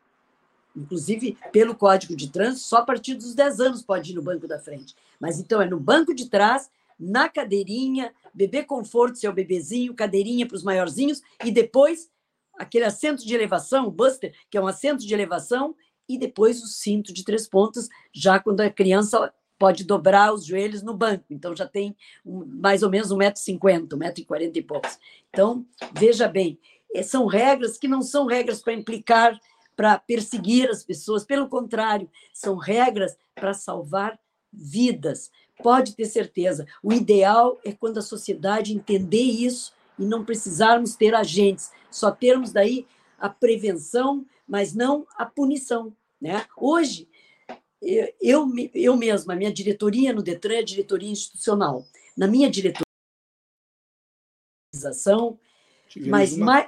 Inclusive, 0.76 1.36
pelo 1.50 1.74
Código 1.74 2.14
de 2.14 2.28
Trânsito, 2.28 2.66
só 2.66 2.78
a 2.78 2.84
partir 2.84 3.14
dos 3.14 3.34
10 3.34 3.60
anos 3.60 3.82
pode 3.82 4.12
ir 4.12 4.14
no 4.14 4.22
banco 4.22 4.46
da 4.46 4.58
frente. 4.58 4.94
Mas 5.18 5.38
então 5.38 5.60
é 5.60 5.66
no 5.66 5.80
banco 5.80 6.14
de 6.14 6.28
trás 6.28 6.70
na 6.98 7.28
cadeirinha, 7.28 8.12
bebê 8.32 8.62
conforto, 8.62 9.18
seu 9.18 9.32
bebezinho, 9.32 9.94
cadeirinha 9.94 10.46
para 10.46 10.56
os 10.56 10.62
maiorzinhos, 10.62 11.20
e 11.44 11.50
depois 11.50 12.10
aquele 12.58 12.84
assento 12.84 13.26
de 13.26 13.34
elevação, 13.34 13.86
o 13.86 13.90
buster, 13.90 14.34
que 14.50 14.58
é 14.58 14.60
um 14.60 14.66
assento 14.66 15.06
de 15.06 15.14
elevação, 15.14 15.74
e 16.08 16.18
depois 16.18 16.62
o 16.62 16.66
cinto 16.66 17.12
de 17.12 17.24
três 17.24 17.48
pontas, 17.48 17.88
já 18.12 18.38
quando 18.38 18.60
a 18.60 18.70
criança 18.70 19.32
pode 19.58 19.84
dobrar 19.84 20.32
os 20.32 20.46
joelhos 20.46 20.82
no 20.82 20.96
banco, 20.96 21.26
então 21.30 21.54
já 21.54 21.66
tem 21.66 21.94
um, 22.24 22.44
mais 22.46 22.82
ou 22.82 22.88
menos 22.88 23.10
1,50m, 23.10 23.86
1,40m 23.88 24.56
e 24.56 24.62
poucos. 24.62 24.98
Então, 25.28 25.66
veja 25.92 26.26
bem, 26.26 26.58
eh, 26.94 27.02
são 27.02 27.26
regras 27.26 27.76
que 27.76 27.86
não 27.86 28.00
são 28.00 28.26
regras 28.26 28.62
para 28.62 28.72
implicar, 28.72 29.38
para 29.76 29.98
perseguir 29.98 30.68
as 30.70 30.82
pessoas, 30.82 31.24
pelo 31.24 31.48
contrário, 31.48 32.10
são 32.32 32.56
regras 32.56 33.16
para 33.34 33.54
salvar 33.54 34.18
vidas, 34.52 35.30
Pode 35.62 35.94
ter 35.94 36.06
certeza. 36.06 36.66
O 36.82 36.92
ideal 36.92 37.60
é 37.64 37.72
quando 37.72 37.98
a 37.98 38.02
sociedade 38.02 38.74
entender 38.74 39.22
isso 39.22 39.72
e 39.98 40.04
não 40.04 40.24
precisarmos 40.24 40.96
ter 40.96 41.14
agentes, 41.14 41.70
só 41.90 42.10
termos 42.10 42.52
daí 42.52 42.86
a 43.18 43.28
prevenção, 43.28 44.24
mas 44.48 44.74
não 44.74 45.06
a 45.16 45.26
punição. 45.26 45.94
Né? 46.20 46.44
Hoje, 46.56 47.08
eu, 48.20 48.48
eu 48.74 48.96
mesma, 48.96 49.36
minha 49.36 49.52
diretoria 49.52 50.12
no 50.12 50.22
Detran 50.22 50.54
é 50.54 50.62
diretoria 50.62 51.10
institucional. 51.10 51.86
Na 52.16 52.26
minha 52.26 52.50
diretoria, 52.50 52.84
mas 56.06 56.36
mais. 56.36 56.66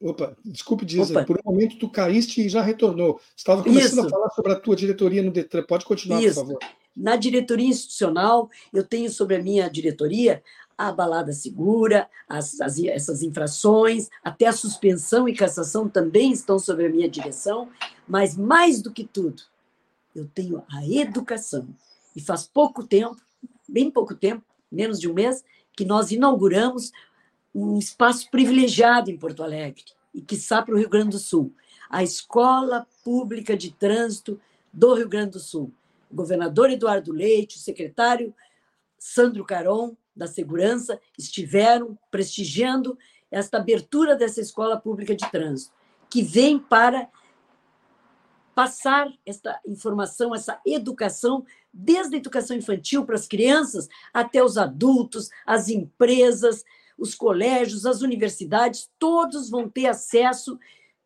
Opa, 0.00 0.36
desculpe 0.44 0.84
dizer, 0.84 1.24
por 1.24 1.38
um 1.38 1.50
momento 1.50 1.78
tu 1.78 1.88
caíste 1.88 2.42
e 2.42 2.48
já 2.48 2.60
retornou. 2.60 3.20
Estava 3.34 3.62
começando 3.62 4.00
Isso. 4.00 4.06
a 4.06 4.10
falar 4.10 4.30
sobre 4.30 4.52
a 4.52 4.60
tua 4.60 4.76
diretoria 4.76 5.22
no 5.22 5.30
Detran. 5.30 5.62
Pode 5.62 5.86
continuar, 5.86 6.22
Isso. 6.22 6.34
por 6.34 6.46
favor. 6.46 6.83
Na 6.96 7.16
diretoria 7.16 7.68
institucional, 7.68 8.48
eu 8.72 8.84
tenho 8.84 9.10
sobre 9.10 9.36
a 9.36 9.42
minha 9.42 9.68
diretoria 9.68 10.42
a 10.76 10.92
balada 10.92 11.32
segura, 11.32 12.08
as, 12.28 12.60
as, 12.60 12.78
essas 12.78 13.22
infrações, 13.22 14.08
até 14.22 14.46
a 14.46 14.52
suspensão 14.52 15.28
e 15.28 15.34
cassação 15.34 15.88
também 15.88 16.32
estão 16.32 16.58
sobre 16.58 16.86
a 16.86 16.90
minha 16.90 17.08
direção, 17.08 17.68
mas 18.06 18.36
mais 18.36 18.82
do 18.82 18.92
que 18.92 19.04
tudo, 19.04 19.42
eu 20.14 20.28
tenho 20.34 20.62
a 20.70 20.84
educação. 20.86 21.68
E 22.14 22.20
faz 22.20 22.46
pouco 22.46 22.84
tempo, 22.84 23.16
bem 23.68 23.90
pouco 23.90 24.14
tempo, 24.14 24.44
menos 24.70 25.00
de 25.00 25.08
um 25.08 25.14
mês, 25.14 25.44
que 25.76 25.84
nós 25.84 26.10
inauguramos 26.10 26.92
um 27.54 27.78
espaço 27.78 28.30
privilegiado 28.30 29.10
em 29.10 29.16
Porto 29.16 29.42
Alegre, 29.42 29.84
e 30.12 30.20
que 30.20 30.34
está 30.34 30.62
para 30.62 30.74
o 30.74 30.78
Rio 30.78 30.88
Grande 30.88 31.10
do 31.10 31.18
Sul, 31.18 31.52
a 31.88 32.02
Escola 32.02 32.86
Pública 33.04 33.56
de 33.56 33.70
Trânsito 33.70 34.40
do 34.72 34.94
Rio 34.94 35.08
Grande 35.08 35.32
do 35.32 35.40
Sul 35.40 35.72
governador 36.14 36.70
Eduardo 36.70 37.12
Leite, 37.12 37.56
o 37.56 37.60
secretário 37.60 38.34
Sandro 38.98 39.44
Caron, 39.44 39.96
da 40.16 40.26
Segurança, 40.26 41.00
estiveram 41.18 41.98
prestigiando 42.10 42.96
esta 43.30 43.58
abertura 43.58 44.14
dessa 44.14 44.40
escola 44.40 44.78
pública 44.78 45.14
de 45.14 45.28
trânsito, 45.30 45.74
que 46.08 46.22
vem 46.22 46.58
para 46.58 47.08
passar 48.54 49.12
esta 49.26 49.60
informação, 49.66 50.34
essa 50.34 50.60
educação, 50.64 51.44
desde 51.72 52.14
a 52.14 52.18
educação 52.18 52.56
infantil 52.56 53.04
para 53.04 53.16
as 53.16 53.26
crianças 53.26 53.88
até 54.12 54.42
os 54.42 54.56
adultos, 54.56 55.28
as 55.44 55.68
empresas, 55.68 56.64
os 56.96 57.14
colégios, 57.14 57.84
as 57.84 58.00
universidades, 58.00 58.88
todos 58.98 59.50
vão 59.50 59.68
ter 59.68 59.86
acesso, 59.86 60.58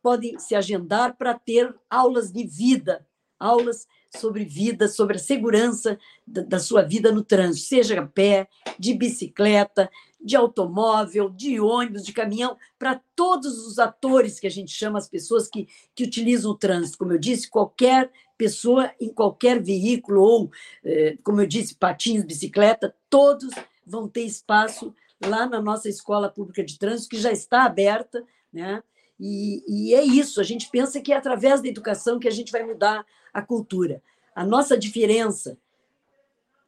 podem 0.02 0.38
se 0.38 0.54
agendar 0.54 1.16
para 1.16 1.38
ter 1.38 1.74
aulas 1.88 2.30
de 2.30 2.46
vida, 2.46 3.06
aulas 3.38 3.88
sobre 4.16 4.44
vida, 4.44 4.88
sobre 4.88 5.16
a 5.16 5.20
segurança 5.20 5.98
da, 6.26 6.42
da 6.42 6.58
sua 6.58 6.82
vida 6.82 7.12
no 7.12 7.22
trânsito, 7.22 7.66
seja 7.66 8.00
a 8.00 8.06
pé, 8.06 8.48
de 8.78 8.94
bicicleta, 8.94 9.90
de 10.20 10.36
automóvel, 10.36 11.30
de 11.30 11.60
ônibus, 11.60 12.04
de 12.04 12.12
caminhão, 12.12 12.56
para 12.78 13.00
todos 13.14 13.66
os 13.66 13.78
atores 13.78 14.40
que 14.40 14.46
a 14.46 14.50
gente 14.50 14.72
chama 14.72 14.98
as 14.98 15.08
pessoas 15.08 15.48
que, 15.48 15.68
que 15.94 16.04
utilizam 16.04 16.50
o 16.50 16.56
trânsito. 16.56 16.98
Como 16.98 17.12
eu 17.12 17.18
disse, 17.18 17.48
qualquer 17.48 18.10
pessoa 18.36 18.90
em 19.00 19.12
qualquer 19.12 19.62
veículo, 19.62 20.20
ou, 20.22 20.50
eh, 20.84 21.16
como 21.22 21.40
eu 21.40 21.46
disse, 21.46 21.74
patins, 21.74 22.24
bicicleta, 22.24 22.94
todos 23.08 23.50
vão 23.86 24.08
ter 24.08 24.22
espaço 24.22 24.94
lá 25.24 25.46
na 25.46 25.60
nossa 25.60 25.88
escola 25.88 26.28
pública 26.28 26.62
de 26.64 26.78
trânsito, 26.78 27.10
que 27.10 27.20
já 27.20 27.32
está 27.32 27.64
aberta, 27.64 28.24
né? 28.52 28.82
E, 29.18 29.64
e, 29.66 29.94
é 29.94 30.04
isso, 30.04 30.40
a 30.40 30.44
gente 30.44 30.70
pensa 30.70 31.00
que 31.00 31.12
é 31.12 31.16
através 31.16 31.60
da 31.60 31.68
educação 31.68 32.20
que 32.20 32.28
a 32.28 32.32
gente 32.32 32.52
vai 32.52 32.62
mudar 32.62 33.04
a 33.38 33.42
cultura. 33.42 34.02
A 34.34 34.44
nossa 34.44 34.76
diferença, 34.76 35.58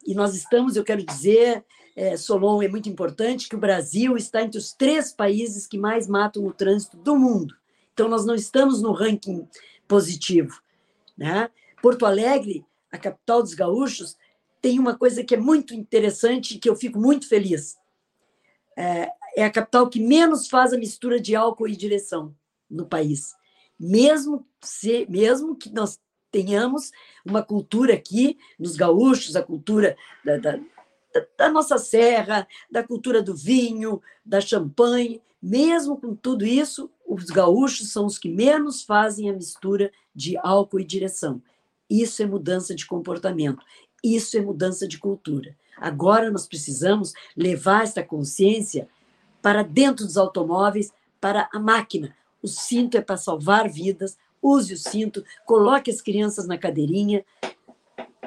e 0.06 0.14
nós 0.14 0.34
estamos, 0.34 0.76
eu 0.76 0.84
quero 0.84 1.04
dizer, 1.04 1.64
é, 1.94 2.16
Solon, 2.16 2.62
é 2.62 2.68
muito 2.68 2.88
importante 2.88 3.48
que 3.48 3.56
o 3.56 3.60
Brasil 3.60 4.16
está 4.16 4.42
entre 4.42 4.58
os 4.58 4.72
três 4.72 5.12
países 5.12 5.66
que 5.66 5.78
mais 5.78 6.06
matam 6.06 6.42
no 6.42 6.52
trânsito 6.52 6.96
do 6.96 7.16
mundo. 7.16 7.54
Então, 7.92 8.08
nós 8.08 8.24
não 8.24 8.34
estamos 8.34 8.80
no 8.80 8.92
ranking 8.92 9.46
positivo. 9.86 10.60
Né? 11.16 11.50
Porto 11.82 12.06
Alegre, 12.06 12.64
a 12.90 12.98
capital 12.98 13.42
dos 13.42 13.54
gaúchos, 13.54 14.16
tem 14.62 14.78
uma 14.78 14.96
coisa 14.96 15.24
que 15.24 15.34
é 15.34 15.38
muito 15.38 15.74
interessante 15.74 16.54
e 16.54 16.58
que 16.58 16.68
eu 16.68 16.76
fico 16.76 16.98
muito 16.98 17.28
feliz. 17.28 17.76
É, 18.76 19.10
é 19.36 19.44
a 19.44 19.50
capital 19.50 19.88
que 19.88 20.00
menos 20.00 20.48
faz 20.48 20.72
a 20.72 20.78
mistura 20.78 21.20
de 21.20 21.34
álcool 21.34 21.68
e 21.68 21.76
direção 21.76 22.34
no 22.68 22.86
país. 22.86 23.34
Mesmo, 23.78 24.46
se, 24.62 25.06
mesmo 25.08 25.56
que 25.56 25.70
nós 25.70 25.98
tenhamos 26.30 26.92
uma 27.24 27.42
cultura 27.42 27.94
aqui, 27.94 28.38
nos 28.58 28.76
gaúchos, 28.76 29.36
a 29.36 29.42
cultura 29.42 29.96
da, 30.24 30.36
da, 30.36 30.58
da 31.36 31.50
nossa 31.50 31.78
serra, 31.78 32.46
da 32.70 32.82
cultura 32.82 33.22
do 33.22 33.34
vinho, 33.34 34.00
da 34.24 34.40
champanhe, 34.40 35.20
mesmo 35.42 35.96
com 35.96 36.14
tudo 36.14 36.44
isso, 36.44 36.90
os 37.06 37.24
gaúchos 37.24 37.90
são 37.90 38.06
os 38.06 38.18
que 38.18 38.28
menos 38.28 38.82
fazem 38.82 39.30
a 39.30 39.32
mistura 39.32 39.90
de 40.14 40.36
álcool 40.38 40.80
e 40.80 40.84
direção. 40.84 41.42
Isso 41.88 42.22
é 42.22 42.26
mudança 42.26 42.74
de 42.74 42.86
comportamento, 42.86 43.64
isso 44.04 44.36
é 44.36 44.40
mudança 44.40 44.86
de 44.86 44.98
cultura. 44.98 45.56
Agora 45.76 46.30
nós 46.30 46.46
precisamos 46.46 47.14
levar 47.34 47.84
essa 47.84 48.02
consciência 48.02 48.88
para 49.40 49.62
dentro 49.62 50.04
dos 50.04 50.18
automóveis, 50.18 50.92
para 51.20 51.48
a 51.52 51.58
máquina. 51.58 52.14
O 52.42 52.48
cinto 52.48 52.96
é 52.96 53.00
para 53.00 53.16
salvar 53.16 53.68
vidas. 53.68 54.16
Use 54.42 54.72
o 54.74 54.78
cinto, 54.78 55.24
coloque 55.44 55.90
as 55.90 56.00
crianças 56.00 56.46
na 56.46 56.56
cadeirinha. 56.56 57.24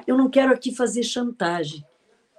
Eu 0.05 0.17
não 0.17 0.29
quero 0.29 0.53
aqui 0.53 0.74
fazer 0.74 1.03
chantagem, 1.03 1.86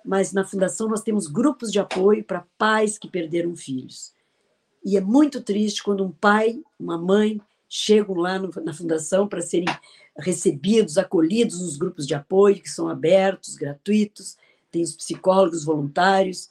mas 0.04 0.32
na 0.32 0.44
fundação 0.44 0.88
nós 0.88 1.02
temos 1.02 1.26
grupos 1.26 1.72
de 1.72 1.78
apoio 1.78 2.22
para 2.22 2.46
pais 2.58 2.98
que 2.98 3.08
perderam 3.08 3.56
filhos. 3.56 4.12
E 4.84 4.96
é 4.96 5.00
muito 5.00 5.40
triste 5.40 5.82
quando 5.82 6.04
um 6.04 6.12
pai, 6.12 6.62
uma 6.78 6.98
mãe 6.98 7.40
chegam 7.68 8.16
lá 8.16 8.38
no, 8.38 8.50
na 8.62 8.74
fundação 8.74 9.26
para 9.26 9.40
serem 9.40 9.66
recebidos, 10.18 10.98
acolhidos 10.98 11.60
nos 11.60 11.76
grupos 11.76 12.06
de 12.06 12.14
apoio 12.14 12.60
que 12.60 12.68
são 12.68 12.88
abertos, 12.88 13.56
gratuitos. 13.56 14.36
Tem 14.70 14.82
os 14.82 14.94
psicólogos 14.94 15.64
voluntários, 15.64 16.50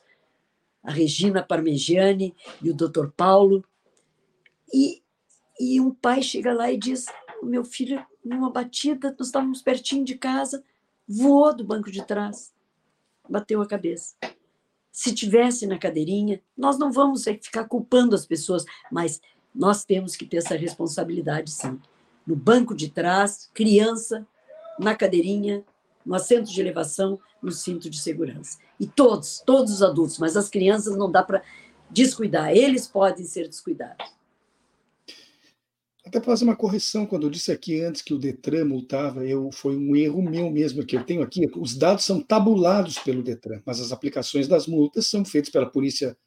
a 0.84 0.92
Regina 0.92 1.44
Parmegiani 1.44 2.36
e 2.62 2.72
o 2.72 2.74
Dr. 2.74 3.08
Paulo. 3.16 3.64
E, 4.74 5.03
e 5.60 5.80
um 5.80 5.92
pai 5.92 6.22
chega 6.22 6.54
lá 6.54 6.72
e 6.72 6.78
diz: 6.78 7.06
meu 7.42 7.64
filho, 7.64 8.06
numa 8.24 8.50
batida, 8.50 9.16
nós 9.18 9.28
estávamos 9.28 9.62
pertinho 9.62 10.06
de 10.06 10.16
casa, 10.16 10.64
voou 11.08 11.56
do 11.56 11.64
banco 11.64 11.92
de 11.92 12.06
trás, 12.06 12.54
bateu 13.30 13.62
a 13.62 13.68
cabeça 13.68 14.16
se 14.94 15.12
tivesse 15.12 15.66
na 15.66 15.80
cadeirinha, 15.80 16.40
nós 16.56 16.78
não 16.78 16.92
vamos 16.92 17.24
ficar 17.24 17.66
culpando 17.66 18.14
as 18.14 18.28
pessoas, 18.28 18.64
mas 18.92 19.20
nós 19.54 19.84
temos 19.84 20.16
que 20.16 20.24
ter 20.24 20.38
essa 20.38 20.56
responsabilidade, 20.56 21.50
sim. 21.50 21.82
No 22.28 22.36
banco 22.36 22.76
de 22.76 22.90
trás, 22.90 23.50
criança, 23.56 24.26
na 24.78 24.96
cadeirinha, 24.96 25.64
no 26.06 26.14
assento 26.14 26.52
de 26.52 26.62
elevação, 26.62 27.20
no 27.42 27.52
cinto 27.52 27.90
de 27.90 28.00
segurança. 28.00 28.60
E 28.80 28.86
todos, 28.86 29.42
todos 29.44 29.74
os 29.74 29.82
adultos, 29.82 30.20
mas 30.20 30.38
as 30.38 30.48
crianças 30.48 30.96
não 30.96 31.10
dá 31.10 31.24
para 31.24 31.42
descuidar, 31.90 32.56
eles 32.56 32.88
podem 32.88 33.26
ser 33.26 33.48
descuidados. 33.48 34.06
Até 36.06 36.20
fazer 36.20 36.44
uma 36.44 36.56
correção, 36.56 37.06
quando 37.06 37.24
eu 37.24 37.30
disse 37.30 37.52
aqui 37.52 37.82
antes 37.82 38.02
que 38.02 38.14
o 38.14 38.18
Detran 38.18 38.66
multava, 38.66 39.26
eu, 39.26 39.50
foi 39.54 39.78
um 39.78 39.96
erro 39.96 40.22
meu 40.22 40.52
mesmo 40.52 40.86
que 40.86 40.98
eu 40.98 41.04
tenho 41.04 41.22
aqui. 41.22 41.50
Os 41.56 41.76
dados 41.76 42.04
são 42.04 42.20
tabulados 42.20 43.00
pelo 43.00 43.24
Detran, 43.24 43.62
mas 43.66 43.80
as 43.80 43.92
aplicações 43.92 44.48
das 44.48 44.68
multas 44.68 45.08
são 45.08 45.24
feitas 45.24 45.50
pela 45.50 45.66
Polícia 45.66 46.18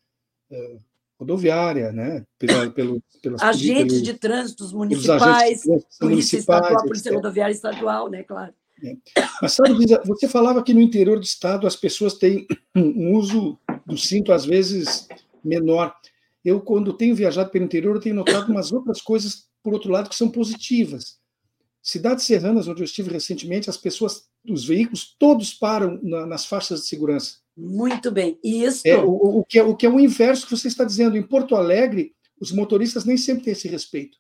uh, 0.51 0.81
Rodoviária, 1.19 1.93
né? 1.93 2.25
Pela, 2.39 2.71
pelo, 2.71 3.03
pelas, 3.23 3.43
agentes 3.43 4.03
de 4.03 4.15
trânsito 4.15 4.67
municipais, 4.75 5.61
de 5.61 5.65
trânsito 5.65 5.99
Polícia 5.99 6.37
municipais, 6.39 6.61
Estadual, 6.63 6.85
Polícia 6.85 7.15
Rodoviária 7.15 7.53
Estadual, 7.53 8.11
né? 8.11 8.23
Claro. 8.23 8.55
É. 8.83 8.97
Mas 9.41 9.53
sabe, 9.53 9.75
você 10.07 10.29
falava 10.29 10.63
que 10.63 10.75
no 10.75 10.81
interior 10.81 11.19
do 11.19 11.25
estado 11.25 11.67
as 11.67 11.77
pessoas 11.77 12.15
têm 12.15 12.47
um 12.75 13.15
uso 13.15 13.59
do 13.87 13.97
cinto, 13.97 14.33
às 14.33 14.45
vezes, 14.45 15.09
menor. 15.45 15.95
Eu, 16.45 16.61
quando 16.61 16.93
tenho 16.93 17.15
viajado 17.15 17.51
pelo 17.51 17.65
interior, 17.65 17.99
tenho 18.01 18.15
notado 18.15 18.51
umas 18.51 18.73
outras 18.73 19.01
coisas 19.01 19.47
por 19.67 19.75
outro 19.75 19.91
lado, 19.91 20.09
que 20.09 20.15
são 20.15 20.29
positivas. 20.29 21.19
Cidades 21.83 22.25
serranas, 22.25 22.69
onde 22.69 22.83
eu 22.83 22.85
estive 22.85 23.11
recentemente, 23.11 23.69
as 23.69 23.77
pessoas, 23.77 24.29
os 24.49 24.65
veículos, 24.65 25.17
todos 25.19 25.53
param 25.53 25.99
na, 26.05 26.25
nas 26.25 26.47
faixas 26.47 26.83
de 26.83 26.87
segurança. 26.87 27.39
Muito 27.57 28.13
bem. 28.13 28.39
Isso. 28.45 28.83
É, 28.87 28.97
o, 28.97 29.41
o, 29.41 29.45
que 29.45 29.59
é, 29.59 29.65
o 29.65 29.75
que 29.75 29.85
é 29.85 29.89
o 29.89 29.99
inverso 29.99 30.47
que 30.47 30.57
você 30.57 30.69
está 30.69 30.85
dizendo. 30.85 31.17
Em 31.17 31.23
Porto 31.23 31.57
Alegre, 31.57 32.15
os 32.41 32.53
motoristas 32.53 33.05
nem 33.05 33.17
sempre 33.17 33.43
têm 33.43 33.55
esse 33.55 33.67
respeito. 33.67 34.19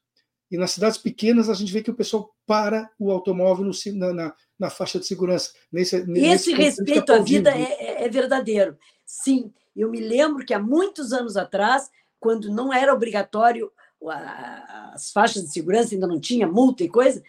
E 0.50 0.58
nas 0.58 0.72
cidades 0.72 0.98
pequenas, 0.98 1.48
a 1.48 1.54
gente 1.54 1.72
vê 1.72 1.80
que 1.80 1.92
o 1.92 1.96
pessoal 1.96 2.34
para 2.44 2.90
o 2.98 3.12
automóvel 3.12 3.66
no, 3.66 3.72
na, 3.94 4.12
na, 4.12 4.34
na, 4.58 4.68
faixa 4.68 4.98
de 4.98 5.06
segurança. 5.06 5.52
Nesse, 5.70 6.04
Esse 6.16 6.54
respeito 6.54 7.12
à 7.12 7.20
vida 7.20 7.56
é, 7.56 7.62
é, 7.62 8.04
é 8.04 8.08
verdadeiro. 8.08 8.76
Sim, 9.04 9.52
eu 9.76 9.92
me 9.92 10.00
lembro 10.00 10.44
que 10.44 10.52
há 10.52 10.58
muitos 10.58 11.12
anos 11.12 11.36
atrás, 11.36 11.88
quando 12.18 12.50
não 12.50 12.74
era 12.74 12.92
obrigatório 12.92 13.70
as 14.04 15.10
faixas 15.10 15.44
de 15.44 15.52
segurança 15.52 15.94
ainda 15.94 16.06
não 16.06 16.20
tinha 16.20 16.46
multa 16.46 16.84
e 16.84 16.88
coisa. 16.88 17.22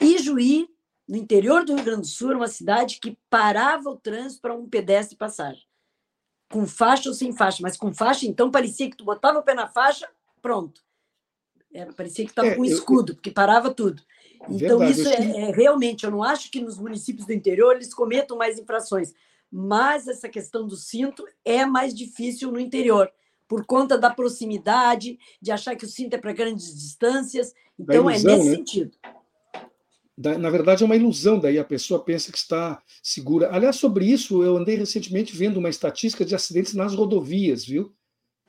E 0.00 0.18
Juí, 0.18 0.68
no 1.08 1.16
interior 1.16 1.64
do 1.64 1.74
Rio 1.74 1.84
Grande 1.84 2.02
do 2.02 2.06
Sul, 2.06 2.30
era 2.30 2.38
uma 2.38 2.48
cidade 2.48 2.98
que 3.00 3.18
parava 3.28 3.90
o 3.90 3.96
trânsito 3.96 4.40
para 4.40 4.54
um 4.54 4.68
pedestre 4.68 5.16
passar. 5.16 5.54
Com 6.50 6.66
faixa 6.66 7.08
ou 7.08 7.14
sem 7.14 7.32
faixa, 7.32 7.58
mas 7.60 7.76
com 7.76 7.92
faixa, 7.92 8.26
então 8.26 8.50
parecia 8.50 8.90
que 8.90 8.96
tu 8.96 9.04
botava 9.04 9.38
o 9.38 9.42
pé 9.42 9.54
na 9.54 9.68
faixa, 9.68 10.08
pronto. 10.40 10.82
Era, 11.72 11.92
parecia 11.92 12.24
que 12.24 12.32
estava 12.32 12.48
é, 12.48 12.54
com 12.54 12.62
um 12.62 12.64
escudo, 12.64 13.12
eu... 13.12 13.16
porque 13.16 13.30
parava 13.30 13.72
tudo. 13.72 14.02
Então, 14.48 14.78
Verdade, 14.78 14.92
isso 14.92 15.08
é, 15.08 15.40
é, 15.42 15.50
realmente, 15.52 16.04
eu 16.04 16.10
não 16.10 16.22
acho 16.22 16.50
que 16.50 16.60
nos 16.60 16.78
municípios 16.78 17.26
do 17.26 17.32
interior 17.32 17.76
eles 17.76 17.94
cometam 17.94 18.36
mais 18.36 18.58
infrações, 18.58 19.12
mas 19.50 20.08
essa 20.08 20.28
questão 20.28 20.66
do 20.66 20.76
cinto 20.76 21.24
é 21.44 21.64
mais 21.64 21.94
difícil 21.94 22.50
no 22.50 22.58
interior 22.58 23.12
por 23.50 23.66
conta 23.66 23.98
da 23.98 24.10
proximidade, 24.10 25.18
de 25.42 25.50
achar 25.50 25.74
que 25.74 25.84
o 25.84 25.88
cinto 25.88 26.14
é 26.14 26.18
para 26.18 26.32
grandes 26.32 26.72
distâncias. 26.72 27.52
Então, 27.76 28.08
é 28.08 28.14
ilusão, 28.14 28.32
é 28.32 28.36
nesse 28.36 28.48
né? 28.48 28.56
sentido. 28.56 28.96
Na 30.16 30.50
verdade, 30.50 30.84
é 30.84 30.86
uma 30.86 30.94
ilusão, 30.94 31.40
daí 31.40 31.58
a 31.58 31.64
pessoa 31.64 32.04
pensa 32.04 32.30
que 32.30 32.38
está 32.38 32.80
segura. 33.02 33.50
Aliás, 33.52 33.74
sobre 33.74 34.04
isso, 34.04 34.44
eu 34.44 34.56
andei 34.56 34.76
recentemente 34.76 35.36
vendo 35.36 35.56
uma 35.56 35.68
estatística 35.68 36.24
de 36.24 36.32
acidentes 36.32 36.74
nas 36.74 36.94
rodovias, 36.94 37.64
viu? 37.64 37.92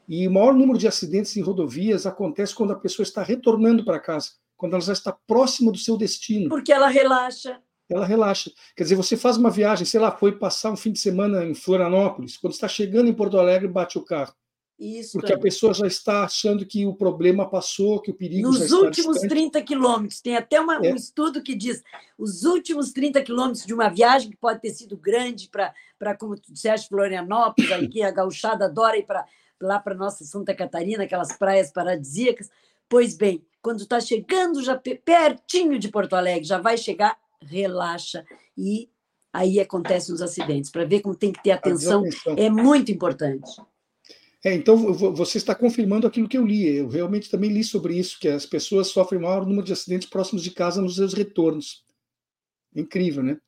E 0.08 0.28
o 0.28 0.32
maior 0.32 0.54
número 0.54 0.78
de 0.78 0.88
acidentes 0.88 1.36
em 1.36 1.42
rodovias 1.42 2.06
acontece 2.06 2.54
quando 2.54 2.74
a 2.74 2.80
pessoa 2.80 3.04
está 3.04 3.24
retornando 3.24 3.84
para 3.84 4.00
casa, 4.00 4.34
quando 4.56 4.74
ela 4.74 4.84
já 4.84 4.94
está 4.94 5.12
próxima 5.26 5.72
do 5.72 5.80
seu 5.80 5.98
destino. 5.98 6.48
Porque 6.48 6.72
ela 6.72 6.90
relaxa. 6.90 7.60
Ela 7.90 8.06
relaxa. 8.06 8.52
Quer 8.76 8.84
dizer, 8.84 8.96
você 8.96 9.18
faz 9.18 9.38
uma 9.38 9.50
viagem, 9.50 9.84
sei 9.84 10.00
lá, 10.00 10.12
foi 10.12 10.34
passar 10.34 10.72
um 10.72 10.78
fim 10.78 10.92
de 10.92 11.00
semana 11.00 11.44
em 11.44 11.56
Florianópolis, 11.56 12.38
quando 12.38 12.54
está 12.54 12.68
chegando 12.68 13.10
em 13.10 13.14
Porto 13.14 13.40
Alegre, 13.40 13.68
bate 13.68 13.98
o 13.98 14.06
carro. 14.06 14.36
Isso 14.82 15.20
Porque 15.20 15.32
a 15.32 15.38
pessoa 15.38 15.76
já 15.76 15.86
está 15.86 16.24
achando 16.24 16.66
que 16.66 16.88
o 16.88 16.96
problema 16.96 17.48
passou, 17.48 18.02
que 18.02 18.10
o 18.10 18.16
perigo 18.16 18.48
Nos 18.48 18.58
já 18.58 18.66
está 18.66 18.78
últimos 18.78 19.14
distante. 19.14 19.30
30 19.30 19.62
quilômetros, 19.62 20.22
tem 20.22 20.36
até 20.36 20.60
uma, 20.60 20.84
é. 20.84 20.92
um 20.92 20.96
estudo 20.96 21.44
que 21.44 21.54
diz 21.54 21.84
os 22.18 22.46
últimos 22.46 22.92
30 22.92 23.22
quilômetros 23.22 23.64
de 23.64 23.76
uma 23.76 23.90
viagem 23.90 24.32
que 24.32 24.38
pode 24.38 24.60
ter 24.60 24.72
sido 24.72 24.98
grande 24.98 25.50
para, 25.50 26.18
como 26.18 26.36
tu 26.36 26.52
disseste, 26.52 26.90
Florianópolis, 26.90 27.70
aqui 27.72 28.02
a 28.02 28.10
gauchada 28.10 28.66
adora 28.66 28.98
ir 28.98 29.06
para 29.06 29.24
lá 29.62 29.80
para 29.80 29.94
nossa 29.94 30.26
Santa 30.26 30.56
Catarina, 30.56 31.04
aquelas 31.04 31.38
praias 31.38 31.72
paradisíacas. 31.72 32.50
Pois 32.90 33.16
bem, 33.16 33.46
quando 33.62 33.82
está 33.82 34.00
chegando 34.00 34.64
já 34.64 34.76
pertinho 34.76 35.78
de 35.78 35.90
Porto 35.90 36.16
Alegre, 36.16 36.44
já 36.44 36.58
vai 36.58 36.76
chegar, 36.76 37.16
relaxa 37.40 38.26
e 38.58 38.90
aí 39.32 39.60
acontecem 39.60 40.16
os 40.16 40.24
acidentes. 40.24 40.72
Para 40.72 40.86
ver 40.86 41.02
como 41.02 41.16
tem 41.16 41.32
que 41.32 41.44
ter 41.44 41.52
atenção, 41.52 42.04
é 42.36 42.50
muito 42.50 42.92
importante. 42.92 43.62
É, 44.44 44.54
então 44.56 44.76
você 44.94 45.38
está 45.38 45.54
confirmando 45.54 46.08
aquilo 46.08 46.28
que 46.28 46.38
eu 46.38 46.46
li. 46.46 46.68
Eu 46.68 46.88
realmente 46.88 47.30
também 47.30 47.52
li 47.52 47.64
sobre 47.64 47.98
isso, 47.98 48.20
que 48.20 48.28
as 48.28 48.46
pessoas 48.46 48.88
sofrem 48.88 49.22
maior 49.22 49.46
número 49.46 49.66
de 49.66 49.74
acidentes 49.74 50.10
próximos 50.10 50.44
de 50.44 50.52
casa 50.52 50.82
nos 50.82 50.96
seus 50.96 51.14
retornos. 51.14 51.84
Incrível, 52.76 53.22
né? 53.22 53.40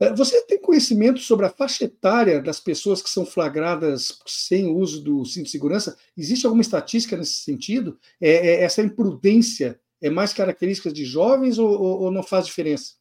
É, 0.00 0.12
você 0.12 0.42
tem 0.42 0.60
conhecimento 0.60 1.20
sobre 1.20 1.46
a 1.46 1.50
faixa 1.50 1.84
etária 1.84 2.42
das 2.42 2.58
pessoas 2.60 3.00
que 3.00 3.08
são 3.08 3.24
flagradas 3.24 4.18
sem 4.26 4.66
o 4.66 4.76
uso 4.76 5.02
do 5.02 5.24
cinto 5.24 5.44
de 5.44 5.50
segurança? 5.50 5.96
Existe 6.16 6.44
alguma 6.44 6.62
estatística 6.62 7.16
nesse 7.16 7.40
sentido? 7.40 7.98
É, 8.20 8.30
é, 8.30 8.62
essa 8.64 8.82
imprudência 8.82 9.80
é 10.02 10.10
mais 10.10 10.32
característica 10.32 10.92
de 10.92 11.04
jovens 11.04 11.58
ou, 11.58 11.70
ou, 11.70 12.00
ou 12.02 12.10
não 12.10 12.22
faz 12.22 12.46
diferença? 12.46 12.94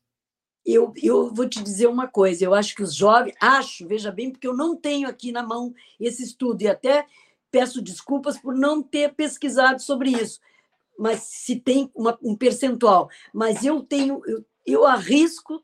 Eu, 0.66 0.94
eu 1.02 1.34
vou 1.34 1.50
te 1.50 1.62
dizer 1.62 1.88
uma 1.88 2.08
coisa, 2.08 2.46
eu 2.46 2.54
acho 2.54 2.74
que 2.74 2.84
os 2.84 2.96
jovens, 2.96 3.36
acho, 3.42 3.86
veja 3.86 4.10
bem, 4.10 4.32
porque 4.32 4.48
eu 4.48 4.56
não 4.56 4.78
tenho 4.78 5.10
aqui 5.10 5.30
na 5.30 5.44
mão 5.44 5.74
esse 6.00 6.24
estudo, 6.24 6.62
e 6.62 6.68
até 6.70 7.06
peço 7.54 7.84
desculpas 7.84 8.40
por 8.40 8.56
não 8.56 8.82
ter 8.82 9.14
pesquisado 9.14 9.80
sobre 9.80 10.10
isso, 10.10 10.40
mas 10.98 11.20
se 11.20 11.56
tem 11.60 11.92
uma, 11.94 12.18
um 12.20 12.36
percentual. 12.36 13.12
Mas 13.32 13.64
eu 13.64 13.84
tenho, 13.84 14.24
eu, 14.26 14.44
eu 14.66 14.86
arrisco 14.88 15.64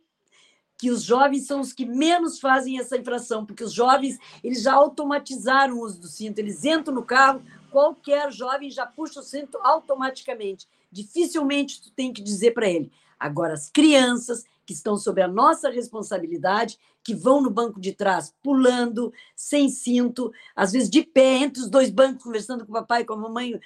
que 0.78 0.92
os 0.92 1.02
jovens 1.02 1.48
são 1.48 1.60
os 1.60 1.74
que 1.74 1.88
menos 1.88 2.40
fazem 2.40 2.80
essa 2.80 2.96
infração, 2.96 3.44
porque 3.44 3.64
os 3.64 3.74
jovens 3.74 4.20
eles 4.44 4.62
já 4.62 4.74
automatizaram 4.74 5.78
o 5.78 5.84
uso 5.84 6.00
do 6.00 6.08
cinto, 6.08 6.38
eles 6.38 6.64
entram 6.64 6.94
no 6.94 7.04
carro, 7.04 7.42
qualquer 7.72 8.32
jovem 8.32 8.70
já 8.70 8.86
puxa 8.86 9.20
o 9.20 9.24
cinto 9.24 9.58
automaticamente. 9.64 10.68
Dificilmente 10.92 11.82
tu 11.82 11.92
tem 11.92 12.14
que 12.14 12.22
dizer 12.22 12.52
para 12.52 12.70
ele. 12.70 12.92
Agora, 13.20 13.56
as 13.56 13.68
crianças 13.68 14.46
que 14.64 14.74
estão 14.74 14.96
sob 14.96 15.20
a 15.24 15.28
nossa 15.28 15.72
responsabilidade, 15.72 16.78
que 17.04 17.16
vão 17.16 17.42
no 17.42 17.50
banco 17.50 17.80
de 17.80 17.94
trás 17.94 18.34
pulando, 18.44 19.12
sem 19.36 19.70
cinto, 19.70 20.32
às 20.56 20.72
vezes 20.72 20.90
de 20.90 21.04
pé, 21.04 21.38
entre 21.38 21.62
os 21.62 21.70
dois 21.70 21.90
bancos, 21.90 22.24
conversando 22.24 22.66
com 22.66 22.72
o 22.72 22.76
papai, 22.76 23.04
com 23.04 23.14
a 23.14 23.18
mamãe. 23.18 23.60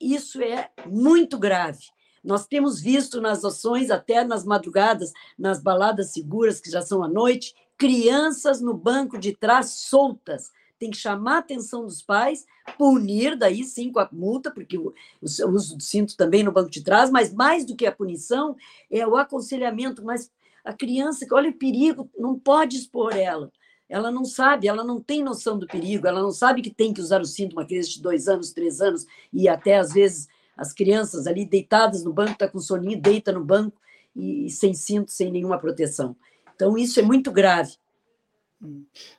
Isso 0.00 0.40
é 0.42 0.70
muito 0.86 1.38
grave. 1.38 1.84
Nós 2.22 2.46
temos 2.46 2.80
visto 2.80 3.20
nas 3.20 3.44
ações, 3.44 3.90
até 3.90 4.24
nas 4.24 4.44
madrugadas, 4.44 5.12
nas 5.38 5.62
baladas 5.62 6.12
seguras, 6.12 6.60
que 6.60 6.70
já 6.70 6.82
são 6.82 7.02
à 7.02 7.08
noite, 7.08 7.54
crianças 7.78 8.60
no 8.60 8.74
banco 8.74 9.18
de 9.18 9.34
trás 9.34 9.70
soltas, 9.70 10.50
tem 10.78 10.90
que 10.90 10.96
chamar 10.96 11.36
a 11.36 11.38
atenção 11.38 11.84
dos 11.84 12.00
pais, 12.00 12.46
punir, 12.78 13.36
daí 13.36 13.64
sim 13.64 13.92
com 13.92 14.00
a 14.00 14.08
multa, 14.10 14.50
porque 14.50 14.78
o, 14.78 14.94
o 15.20 15.50
uso 15.50 15.76
do 15.76 15.82
cinto 15.82 16.16
também 16.16 16.42
no 16.42 16.52
banco 16.52 16.70
de 16.70 16.82
trás, 16.82 17.10
mas 17.10 17.32
mais 17.32 17.66
do 17.66 17.76
que 17.76 17.86
a 17.86 17.92
punição 17.92 18.56
é 18.90 19.06
o 19.06 19.14
aconselhamento, 19.16 20.02
mas 20.02 20.30
a 20.64 20.72
criança, 20.72 21.26
olha 21.32 21.50
o 21.50 21.58
perigo, 21.58 22.10
não 22.18 22.38
pode 22.38 22.76
expor 22.76 23.14
ela. 23.14 23.50
ela 23.88 24.10
não 24.10 24.24
sabe, 24.24 24.68
ela 24.68 24.84
não 24.84 25.00
tem 25.00 25.22
noção 25.22 25.58
do 25.58 25.66
perigo, 25.66 26.06
ela 26.06 26.22
não 26.22 26.30
sabe 26.30 26.62
que 26.62 26.70
tem 26.72 26.92
que 26.92 27.00
usar 27.00 27.20
o 27.20 27.24
cinto, 27.24 27.54
uma 27.54 27.66
criança 27.66 27.90
de 27.90 28.02
dois 28.02 28.28
anos, 28.28 28.52
três 28.52 28.80
anos, 28.80 29.06
e 29.32 29.48
até 29.48 29.78
às 29.78 29.92
vezes 29.92 30.28
as 30.56 30.72
crianças 30.72 31.26
ali 31.26 31.44
deitadas 31.44 32.04
no 32.04 32.12
banco, 32.12 32.32
está 32.32 32.46
com 32.46 32.60
soninho, 32.60 33.00
deita 33.00 33.32
no 33.32 33.44
banco 33.44 33.80
e, 34.14 34.46
e 34.46 34.50
sem 34.50 34.74
cinto, 34.74 35.10
sem 35.10 35.32
nenhuma 35.32 35.58
proteção. 35.58 36.14
Então, 36.54 36.76
isso 36.76 37.00
é 37.00 37.02
muito 37.02 37.32
grave. 37.32 37.72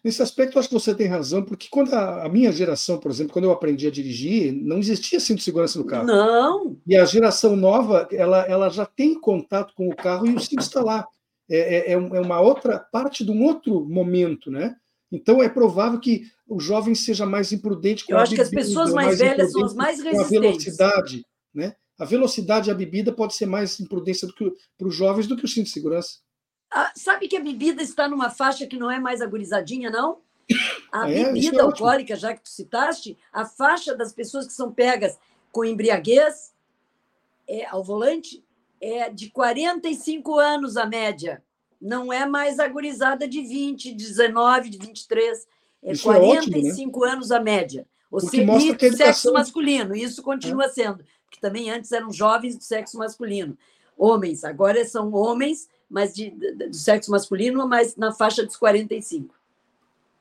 Nesse 0.04 0.22
aspecto, 0.22 0.60
acho 0.60 0.68
que 0.68 0.76
você 0.76 0.94
tem 0.94 1.08
razão, 1.08 1.44
porque 1.44 1.68
quando 1.72 1.92
a, 1.96 2.26
a, 2.26 2.30
minha 2.30 2.52
geração, 2.52 3.00
por 3.00 3.10
exemplo, 3.10 3.34
quando 3.34 3.46
eu 3.46 3.52
aprendi 3.52 3.88
a 3.88 3.92
dirigir, 3.92 4.54
não 4.54 4.78
existia 4.78 5.20
cinto 5.20 5.40
de 5.40 5.44
segurança 5.44 5.80
no 5.80 5.86
carro. 5.86 6.06
Não. 6.06 6.78
E 6.86 6.96
a 6.96 7.04
geração 7.06 7.56
nova, 7.56 8.08
ela, 8.12 8.46
ela 8.46 8.70
já 8.70 8.86
tem 8.86 9.20
contato 9.20 9.74
com 9.74 9.90
o 9.90 9.96
carro 9.96 10.28
e 10.28 10.36
o 10.36 10.40
cinto 10.40 10.62
está 10.62 10.84
lá. 10.84 11.08
É, 11.52 11.58
é, 11.58 11.78
é, 11.90 11.92
é 11.92 11.98
uma 11.98 12.40
outra 12.40 12.80
parte 12.80 13.26
de 13.26 13.32
um 13.32 13.44
outro 13.44 13.84
momento, 13.84 14.50
né? 14.50 14.78
Então 15.12 15.44
é 15.44 15.50
provável 15.50 16.00
que 16.00 16.24
o 16.48 16.62
jovem 16.62 16.96
seja 16.96 17.26
mais 17.26 17.52
imprudente 17.52 18.06
com 18.06 18.14
Eu 18.14 18.20
acho 18.20 18.34
que 18.34 18.42
as 18.42 18.50
pessoas 18.50 18.94
mais, 18.94 19.08
mais 19.08 19.20
velhas 19.20 19.52
são 19.52 19.66
as 19.66 19.74
mais 19.74 20.02
resistentes. 20.02 20.30
Com 20.30 20.38
a 20.38 20.40
velocidade, 20.40 21.26
né? 21.54 21.76
A 22.00 22.06
velocidade 22.06 22.70
da 22.70 22.74
bebida 22.74 23.12
pode 23.12 23.36
ser 23.36 23.46
mais 23.46 23.78
imprudência 23.82 24.28
para 24.78 24.88
os 24.88 24.96
jovens 24.96 25.28
do 25.28 25.36
que 25.36 25.44
o 25.44 25.48
cinto 25.48 25.66
de 25.66 25.72
segurança. 25.72 26.20
Ah, 26.72 26.90
sabe 26.96 27.28
que 27.28 27.36
a 27.36 27.44
bebida 27.44 27.84
está 27.84 28.08
numa 28.08 28.30
faixa 28.30 28.66
que 28.66 28.78
não 28.78 28.90
é 28.90 28.98
mais 28.98 29.22
agorizadinha, 29.22 29.90
não? 29.90 30.20
A 30.90 31.10
é, 31.10 31.26
bebida 31.26 31.58
é 31.58 31.62
alcoólica, 31.62 32.16
já 32.16 32.34
que 32.34 32.44
tu 32.44 32.50
citaste, 32.50 33.18
a 33.32 33.46
faixa 33.46 33.96
das 33.96 34.12
pessoas 34.12 34.48
que 34.48 34.54
são 34.54 34.72
pegas 34.72 35.18
com 35.52 35.64
embriaguez 35.64 36.54
é, 37.48 37.66
ao 37.66 37.84
volante 37.84 38.44
é 38.82 39.10
de 39.10 39.30
45 39.30 40.40
anos 40.40 40.76
a 40.76 40.86
média. 40.86 41.44
Não 41.80 42.12
é 42.12 42.26
mais 42.26 42.60
agorizada 42.60 43.28
de 43.28 43.42
20, 43.42 43.94
19, 43.94 44.70
de 44.70 44.78
23. 44.78 45.48
É 45.84 45.92
isso 45.94 46.04
45 46.04 46.56
é 46.56 46.68
ótimo, 46.68 47.02
né? 47.02 47.12
anos 47.14 47.32
a 47.32 47.40
média. 47.40 47.88
O 48.10 48.20
seja, 48.20 48.44
educação... 48.44 48.98
sexo 48.98 49.34
masculino, 49.34 49.96
isso 49.96 50.22
continua 50.22 50.66
é. 50.66 50.70
sendo, 50.70 50.98
porque 51.24 51.40
também 51.40 51.70
antes 51.70 51.92
eram 51.94 52.12
jovens 52.12 52.58
do 52.58 52.64
sexo 52.64 52.98
masculino. 52.98 53.58
Homens, 53.98 54.44
agora 54.44 54.84
são 54.84 55.14
homens 55.14 55.70
mas 55.92 56.14
de, 56.14 56.30
de, 56.32 56.54
do 56.70 56.74
sexo 56.74 57.12
masculino, 57.12 57.68
mas 57.68 57.98
na 57.98 58.14
faixa 58.14 58.46
dos 58.46 58.56
45. 58.56 59.36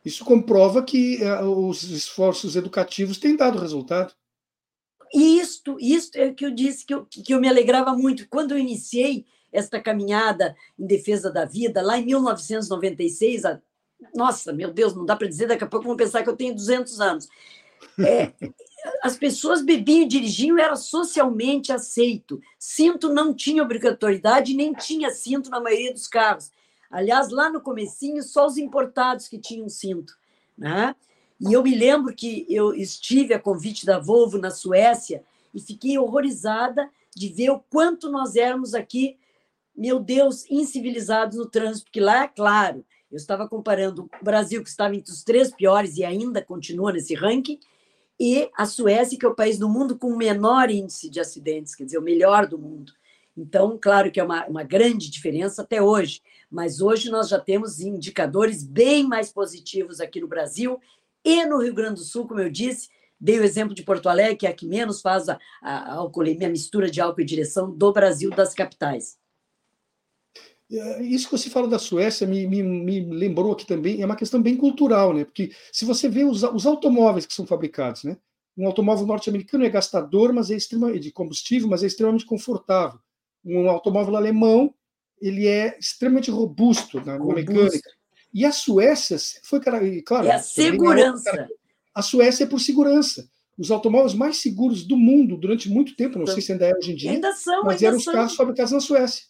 Isso 0.05 0.25
comprova 0.25 0.83
que 0.83 1.23
uh, 1.23 1.69
os 1.69 1.85
esforços 1.85 2.57
educativos 2.57 3.19
têm 3.19 3.37
dado 3.37 3.59
resultado. 3.59 4.13
Isto, 5.61 5.77
isto 5.79 6.17
é 6.17 6.29
o 6.29 6.35
que 6.35 6.47
eu 6.47 6.51
disse 6.51 6.87
que 6.87 6.95
eu, 6.95 7.05
que 7.05 7.35
eu 7.35 7.41
me 7.41 7.49
alegrava 7.49 7.93
muito. 7.93 8.27
Quando 8.29 8.53
eu 8.53 8.59
iniciei 8.59 9.27
esta 9.53 9.79
caminhada 9.81 10.57
em 10.79 10.87
defesa 10.87 11.31
da 11.31 11.45
vida, 11.45 11.83
lá 11.83 11.99
em 11.99 12.07
1996, 12.07 13.45
a, 13.45 13.61
nossa, 14.15 14.53
meu 14.53 14.73
Deus, 14.73 14.95
não 14.95 15.05
dá 15.05 15.15
para 15.15 15.29
dizer, 15.29 15.47
daqui 15.47 15.65
a 15.65 15.67
pouco 15.67 15.87
vão 15.87 15.97
pensar 15.97 16.23
que 16.23 16.31
eu 16.31 16.37
tenho 16.37 16.55
200 16.55 17.01
anos. 17.01 17.29
É, 17.99 18.33
as 19.05 19.19
pessoas 19.19 19.63
bebiam 19.63 20.03
e 20.03 20.09
dirigiam 20.09 20.59
era 20.59 20.77
socialmente 20.77 21.73
aceito. 21.73 22.41
Cinto 22.59 23.13
não 23.13 23.35
tinha 23.35 23.63
obrigatoriedade, 23.63 24.55
nem 24.55 24.73
tinha 24.73 25.11
cinto 25.11 25.51
na 25.51 25.61
maioria 25.61 25.93
dos 25.93 26.07
carros. 26.07 26.51
Aliás, 26.91 27.29
lá 27.29 27.51
no 27.51 27.61
comecinho, 27.61 28.23
só 28.23 28.47
os 28.47 28.57
importados 28.57 29.29
que 29.29 29.39
tinham 29.39 29.69
cinto. 29.69 30.17
Né? 30.57 30.95
E 31.39 31.53
eu 31.53 31.63
me 31.63 31.75
lembro 31.75 32.15
que 32.15 32.47
eu 32.49 32.75
estive 32.75 33.35
a 33.35 33.39
convite 33.39 33.85
da 33.85 33.99
Volvo 33.99 34.39
na 34.39 34.51
Suécia 34.51 35.23
e 35.55 35.61
fiquei 35.61 35.99
horrorizada 35.99 36.89
de 37.15 37.29
ver 37.29 37.51
o 37.51 37.61
quanto 37.61 38.11
nós 38.11 38.37
éramos 38.37 38.75
aqui, 38.75 39.19
meu 39.77 39.99
Deus, 39.99 40.45
incivilizados 40.51 41.37
no 41.37 41.47
trânsito, 41.47 41.87
porque 41.87 42.01
lá, 42.01 42.25
é 42.25 42.29
claro, 42.29 42.85
eu 43.11 43.17
estava 43.17 43.49
comparando 43.49 44.09
o 44.21 44.25
Brasil, 44.25 44.63
que 44.63 44.69
estava 44.69 44.95
entre 44.95 45.13
os 45.13 45.25
três 45.25 45.53
piores 45.53 45.97
e 45.97 46.05
ainda 46.05 46.43
continua 46.43 46.93
nesse 46.93 47.15
ranking, 47.15 47.59
e 48.19 48.51
a 48.57 48.67
Suécia, 48.67 49.19
que 49.19 49.25
é 49.25 49.29
o 49.29 49.35
país 49.35 49.59
do 49.59 49.69
mundo 49.69 49.99
com 49.99 50.09
o 50.09 50.17
menor 50.17 50.71
índice 50.71 51.09
de 51.09 51.19
acidentes, 51.19 51.75
quer 51.75 51.85
dizer, 51.85 51.99
o 51.99 52.03
melhor 52.03 52.47
do 52.47 52.59
mundo. 52.59 52.93
Então, 53.37 53.79
claro 53.81 54.11
que 54.13 54.21
é 54.21 54.23
uma, 54.23 54.47
uma 54.47 54.63
grande 54.63 55.11
diferença 55.11 55.63
até 55.63 55.81
hoje, 55.81 56.21
mas 56.51 56.81
hoje 56.81 57.11
nós 57.11 57.29
já 57.29 57.41
temos 57.41 57.81
indicadores 57.81 58.63
bem 58.63 59.07
mais 59.07 59.33
positivos 59.33 60.01
aqui 60.01 60.21
no 60.21 60.29
Brasil 60.29 60.79
e 61.25 61.47
no 61.47 61.63
Rio 61.63 61.73
Grande 61.73 61.95
do 61.95 62.05
Sul, 62.05 62.29
como 62.29 62.41
eu 62.41 62.51
disse, 62.51 62.89
dei 63.21 63.39
o 63.39 63.45
exemplo 63.45 63.75
de 63.75 63.83
Porto 63.83 64.09
Alegre, 64.09 64.37
que 64.37 64.47
é 64.47 64.51
a 64.51 64.55
que 64.55 64.67
menos 64.67 65.01
faz 65.01 65.29
a, 65.29 65.39
a, 65.63 66.01
a 66.01 66.49
mistura 66.49 66.91
de 66.91 67.01
álcool 67.01 67.21
e 67.21 67.25
direção 67.25 67.71
do 67.71 67.93
Brasil 67.93 68.31
das 68.31 68.55
capitais. 68.55 69.19
É, 70.73 71.03
isso 71.03 71.29
que 71.29 71.37
você 71.37 71.51
fala 71.51 71.67
da 71.67 71.79
Suécia 71.79 72.27
me, 72.27 72.47
me, 72.47 72.63
me, 72.63 73.01
lembrou 73.01 73.53
aqui 73.53 73.67
também, 73.67 74.01
é 74.01 74.07
uma 74.07 74.17
questão 74.17 74.41
bem 74.41 74.57
cultural, 74.57 75.13
né? 75.13 75.25
Porque 75.25 75.51
se 75.73 75.85
você 75.85 76.09
vê 76.09 76.25
os, 76.25 76.45
os 76.45 76.65
automóveis 76.65 77.27
que 77.27 77.35
são 77.35 77.45
fabricados, 77.45 78.05
né? 78.05 78.17
Um 78.57 78.67
automóvel 78.67 79.07
norte-americano 79.07 79.65
é 79.65 79.71
gastador, 79.71 80.33
mas 80.33 80.51
é 80.51 80.55
extremamente 80.55 81.01
de 81.01 81.13
combustível, 81.13 81.69
mas 81.69 81.83
é 81.83 81.87
extremamente 81.87 82.25
confortável. 82.25 83.01
Um 83.45 83.69
automóvel 83.69 84.17
alemão, 84.17 84.73
ele 85.21 85.47
é 85.47 85.77
extremamente 85.79 86.31
robusto 86.31 87.01
na 87.05 87.17
robusto. 87.17 87.35
mecânica. 87.35 87.91
E 88.33 88.45
a 88.45 88.53
Suécia 88.53 89.17
foi, 89.43 89.61
claro, 89.61 90.27
é 90.27 90.33
a 90.33 90.39
segurança. 90.39 91.49
A 91.95 92.03
Suécia 92.03 92.45
é 92.45 92.47
por 92.47 92.61
segurança. 92.61 93.29
Os 93.59 93.71
automóveis 93.71 94.15
mais 94.15 94.39
seguros 94.39 94.85
do 94.85 94.97
mundo 94.97 95.37
durante 95.37 95.69
muito 95.69 95.95
tempo, 95.95 96.17
não 96.17 96.23
então, 96.23 96.35
sei 96.35 96.43
se 96.43 96.53
ainda 96.53 96.67
é 96.67 96.75
hoje 96.75 96.93
em 96.93 96.97
dia, 96.97 97.11
ainda 97.11 97.33
são, 97.33 97.65
mas 97.65 97.75
ainda 97.75 97.87
eram 97.89 98.01
são. 98.01 98.13
os 98.13 98.19
carros 98.19 98.37
fabricados 98.37 98.73
na 98.73 98.81
Suécia 98.81 99.25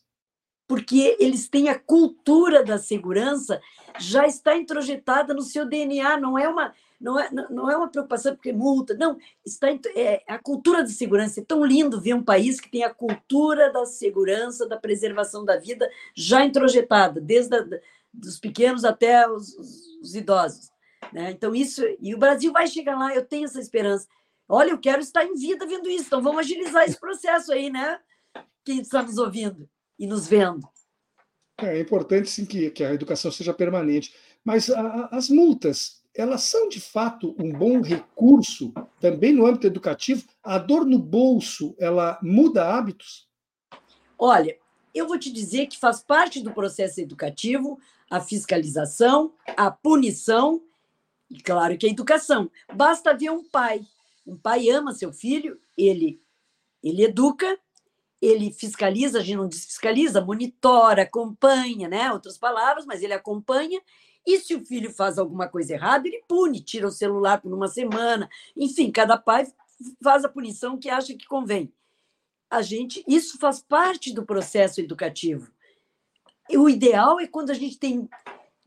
porque 0.71 1.17
eles 1.19 1.49
têm 1.49 1.69
a 1.69 1.77
cultura 1.77 2.63
da 2.63 2.79
segurança 2.79 3.61
já 3.99 4.25
está 4.25 4.57
introjetada 4.57 5.35
no 5.35 5.43
seu 5.43 5.69
DNA, 5.69 6.17
não 6.17 6.39
é 6.39 6.49
uma 6.49 6.73
não 7.01 7.19
é, 7.19 7.29
não 7.33 7.69
é 7.69 7.77
uma 7.77 7.89
preocupação 7.89 8.37
porque 8.37 8.53
multa, 8.53 8.95
não, 8.95 9.17
está 9.45 9.69
é, 9.97 10.23
a 10.29 10.39
cultura 10.39 10.85
de 10.85 10.93
segurança. 10.93 11.41
É 11.41 11.45
tão 11.45 11.65
lindo 11.65 12.01
ver 12.01 12.15
um 12.15 12.23
país 12.23 12.61
que 12.61 12.71
tem 12.71 12.85
a 12.85 12.95
cultura 12.95 13.73
da 13.73 13.85
segurança, 13.87 14.69
da 14.69 14.77
preservação 14.77 15.45
da 15.45 15.57
vida 15.57 15.91
já 16.15 16.45
introjetada, 16.45 17.21
desde 17.21 17.57
a, 17.57 17.67
dos 18.13 18.39
pequenos 18.39 18.85
até 18.85 19.29
os, 19.29 19.55
os, 19.59 19.99
os 20.03 20.15
idosos. 20.15 20.71
Né? 21.13 21.31
Então, 21.31 21.55
isso, 21.55 21.83
e 22.01 22.15
o 22.15 22.19
Brasil 22.19 22.53
vai 22.53 22.67
chegar 22.67 22.99
lá, 22.99 23.15
eu 23.15 23.25
tenho 23.25 23.45
essa 23.45 23.61
esperança. 23.61 24.07
Olha, 24.49 24.71
eu 24.71 24.79
quero 24.79 25.01
estar 25.01 25.25
em 25.25 25.35
vida 25.35 25.67
vendo 25.67 25.89
isso, 25.89 26.07
então 26.07 26.23
vamos 26.23 26.41
agilizar 26.41 26.85
esse 26.85 26.99
processo 26.99 27.53
aí, 27.53 27.71
né? 27.71 27.99
Quem 28.65 28.81
está 28.81 29.03
nos 29.03 29.17
ouvindo 29.17 29.69
e 29.99 30.07
nos 30.07 30.27
vendo. 30.27 30.69
É, 31.61 31.79
é 31.79 31.81
importante 31.81 32.29
sim 32.29 32.45
que, 32.45 32.71
que 32.71 32.83
a 32.83 32.93
educação 32.93 33.31
seja 33.31 33.55
permanente, 33.55 34.15
mas 34.45 34.71
a, 34.71 35.09
as 35.13 35.29
multas 35.29 36.01
elas 36.15 36.43
são 36.43 36.69
de 36.69 36.81
fato 36.81 37.37
um 37.39 37.53
bom 37.53 37.81
recurso 37.81 38.73
também 39.01 39.33
no 39.33 39.47
âmbito 39.47 39.67
educativo. 39.67 40.25
A 40.43 40.59
dor 40.59 40.85
no 40.85 40.99
bolso 40.99 41.75
ela 41.79 42.19
muda 42.21 42.75
hábitos? 42.75 43.29
Olha, 44.19 44.57
eu 44.93 45.07
vou 45.07 45.19
te 45.19 45.33
dizer 45.33 45.67
que 45.67 45.79
faz 45.79 46.03
parte 46.03 46.43
do 46.43 46.53
processo 46.53 47.01
educativo 47.01 47.79
a 48.11 48.21
fiscalização, 48.21 49.33
a 49.57 49.71
punição 49.71 50.61
e, 51.31 51.41
claro, 51.41 51.79
que 51.79 51.87
a 51.87 51.91
educação. 51.91 52.51
Basta 52.75 53.15
ver 53.15 53.31
um 53.31 53.45
pai. 53.45 53.87
Um 54.27 54.37
pai 54.37 54.69
ama 54.69 54.93
seu 54.93 55.13
filho, 55.13 55.61
ele, 55.79 56.21
ele 56.83 57.05
educa, 57.05 57.59
ele 58.21 58.53
fiscaliza, 58.53 59.19
a 59.19 59.23
gente 59.23 59.37
não 59.37 59.49
desfiscaliza, 59.49 60.21
monitora, 60.21 61.03
acompanha, 61.03 61.89
né? 61.89 62.13
Outras 62.13 62.37
palavras, 62.37 62.85
mas 62.85 63.03
ele 63.03 63.15
acompanha. 63.15 63.81
E 64.27 64.39
se 64.39 64.55
o 64.55 64.65
filho 64.65 64.93
faz 64.93 65.19
alguma 65.19 65.49
coisa 65.49 65.73
errada, 65.73 66.07
ele 66.07 66.23
pune, 66.29 66.61
tira 66.61 66.87
o 66.87 66.93
celular 66.93 67.41
por 67.41 67.53
uma 67.53 67.69
semana. 67.69 68.29
Enfim, 68.57 68.91
cada 68.91 69.17
pai 69.17 69.47
faz 70.03 70.25
a 70.25 70.29
punição 70.29 70.79
que 70.79 70.91
acha 70.91 71.15
que 71.15 71.27
convém. 71.27 71.73
A 72.51 72.61
gente, 72.61 73.03
isso 73.09 73.39
faz 73.39 73.63
parte 73.63 74.13
do 74.13 74.27
processo 74.27 74.81
educativo. 74.81 75.51
O 76.51 76.69
ideal 76.69 77.21
é 77.21 77.27
quando 77.27 77.51
a 77.51 77.55
gente 77.55 77.79
tem 77.79 78.09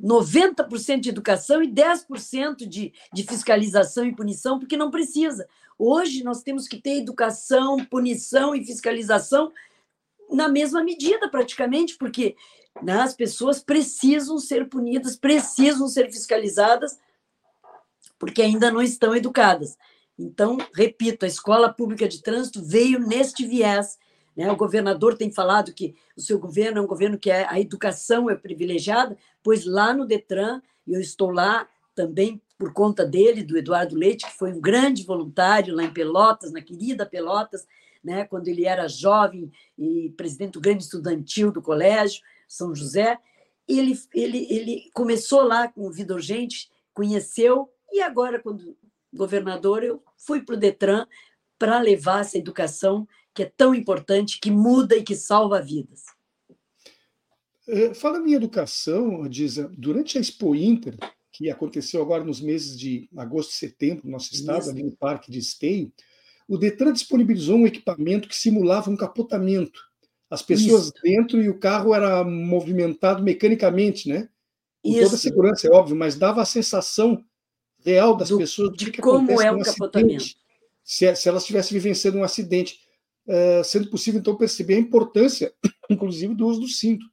90% 0.04 1.00
de 1.00 1.10
educação 1.10 1.64
e 1.64 1.68
10% 1.68 2.68
de, 2.68 2.94
de 3.14 3.24
fiscalização 3.24 4.06
e 4.06 4.16
punição, 4.16 4.60
porque 4.60 4.76
não 4.76 4.92
precisa. 4.92 5.48
Hoje 5.80 6.24
nós 6.24 6.44
temos 6.44 6.68
que 6.68 6.82
ter 6.82 6.98
educação, 6.98 7.84
punição 7.86 8.54
e 8.54 8.66
fiscalização 8.66 9.52
na 10.30 10.50
mesma 10.50 10.84
medida, 10.84 11.30
praticamente, 11.30 11.96
porque 11.98 12.36
né, 12.82 13.02
as 13.02 13.14
pessoas 13.14 13.64
precisam 13.64 14.38
ser 14.40 14.68
punidas, 14.68 15.16
precisam 15.16 15.88
ser 15.88 16.12
fiscalizadas, 16.12 17.00
porque 18.20 18.42
ainda 18.42 18.72
não 18.72 18.82
estão 18.82 19.16
educadas. 19.16 19.78
Então, 20.18 20.58
repito, 20.76 21.26
a 21.26 21.28
escola 21.28 21.72
pública 21.72 22.08
de 22.08 22.22
trânsito 22.22 22.62
veio 22.64 23.00
neste 23.00 23.46
viés. 23.46 23.98
Né? 24.36 24.52
O 24.52 24.56
governador 24.56 25.18
tem 25.18 25.32
falado 25.32 25.74
que 25.74 25.96
o 26.16 26.22
seu 26.22 26.40
governo 26.40 26.80
é 26.80 26.82
um 26.82 26.88
governo 26.88 27.18
que 27.18 27.30
é, 27.30 27.46
a 27.48 27.60
educação 27.60 28.30
é 28.30 28.36
privilegiada, 28.36 29.18
pois 29.42 29.66
lá 29.66 29.94
no 29.94 30.06
Detran, 30.06 30.62
eu 30.88 31.00
estou 31.00 31.32
lá 31.32 31.68
também 31.96 32.42
por 32.58 32.74
conta 32.74 33.06
dele, 33.06 33.44
do 33.44 33.58
Eduardo 33.58 33.96
Leite, 33.96 34.26
que 34.26 34.38
foi 34.38 34.54
um 34.54 34.62
grande 34.62 35.04
voluntário 35.04 35.76
lá 35.76 35.84
em 35.84 35.94
Pelotas, 35.94 36.52
na 36.52 36.62
querida 36.62 37.06
Pelotas, 37.06 37.68
né, 38.04 38.26
quando 38.26 38.48
ele 38.48 38.66
era 38.66 38.88
jovem 38.88 39.52
e 39.78 40.14
presidente 40.18 40.54
do 40.54 40.62
grande 40.62 40.84
estudantil 40.84 41.52
do 41.52 41.62
colégio 41.62 42.22
São 42.48 42.76
José. 42.76 43.18
ele, 43.68 43.98
ele, 44.14 44.48
ele 44.50 44.92
começou 44.94 45.42
lá 45.44 45.68
com 45.68 45.90
Vida 45.92 46.14
Urgente, 46.14 46.70
conheceu, 46.94 47.70
e 47.92 48.02
agora, 48.02 48.40
quando 48.42 48.76
governador, 49.14 49.84
eu 49.84 50.04
fui 50.18 50.42
para 50.42 50.56
o 50.56 50.58
Detran 50.58 51.06
para 51.58 51.80
levar 51.80 52.22
essa 52.22 52.38
educação 52.38 53.08
que 53.34 53.44
é 53.44 53.52
tão 53.56 53.74
importante, 53.74 54.40
que 54.40 54.52
muda 54.52 54.96
e 54.96 55.04
que 55.04 55.16
salva 55.16 55.62
vidas. 55.62 56.04
É, 57.68 57.94
falando 57.94 58.28
em 58.28 58.34
educação, 58.34 59.28
Disa, 59.28 59.72
durante 59.78 60.18
a 60.18 60.22
Expo 60.22 60.54
Inter, 60.56 60.98
que 61.32 61.50
aconteceu 61.50 62.02
agora 62.02 62.24
nos 62.24 62.42
meses 62.42 62.78
de 62.78 63.10
agosto 63.18 63.52
e 63.52 63.56
setembro 63.56 64.06
no 64.06 64.12
nosso 64.12 64.34
estado, 64.34 64.62
Isso. 64.62 64.70
ali 64.70 64.84
no 64.84 64.96
Parque 64.96 65.32
de 65.32 65.40
Esteio, 65.40 65.92
o 66.48 66.58
Detran 66.58 66.94
disponibilizou 66.94 67.58
um 67.58 67.68
equipamento 67.68 68.28
que 68.28 68.36
simulava 68.36 68.92
um 68.92 68.98
capotamento. 68.98 69.82
As 70.30 70.42
pessoas 70.42 70.86
Isso. 70.86 70.94
dentro 71.02 71.42
e 71.42 71.50
o 71.50 71.60
carro 71.60 71.94
era 71.94 72.24
movimentado 72.24 73.24
mecanicamente, 73.24 74.10
né? 74.10 74.30
Com 74.84 74.90
Isso. 74.90 75.04
toda 75.04 75.16
a 75.16 75.20
segurança, 75.20 75.68
é 75.68 75.72
óbvio, 75.72 75.96
mas 75.96 76.16
dava 76.16 76.42
a 76.42 76.46
sensação 76.46 77.24
real 77.84 78.16
das 78.16 78.30
do, 78.30 78.38
pessoas 78.38 78.76
de 78.76 78.92
que 78.92 79.02
como 79.02 79.42
é 79.42 79.52
um 79.52 79.62
capotamento. 79.62 80.26
Se, 80.84 81.16
se, 81.16 81.30
elas 81.30 81.44
estivessem 81.44 81.74
vivenciando 81.78 82.18
um 82.18 82.24
acidente, 82.24 82.83
uh, 83.28 83.64
sendo 83.64 83.90
possível 83.90 84.20
então 84.20 84.36
perceber 84.36 84.76
a 84.76 84.80
importância, 84.80 85.54
inclusive, 85.90 86.34
do 86.36 86.48
uso 86.48 86.62
do 86.62 86.68
cinto. 86.68 87.06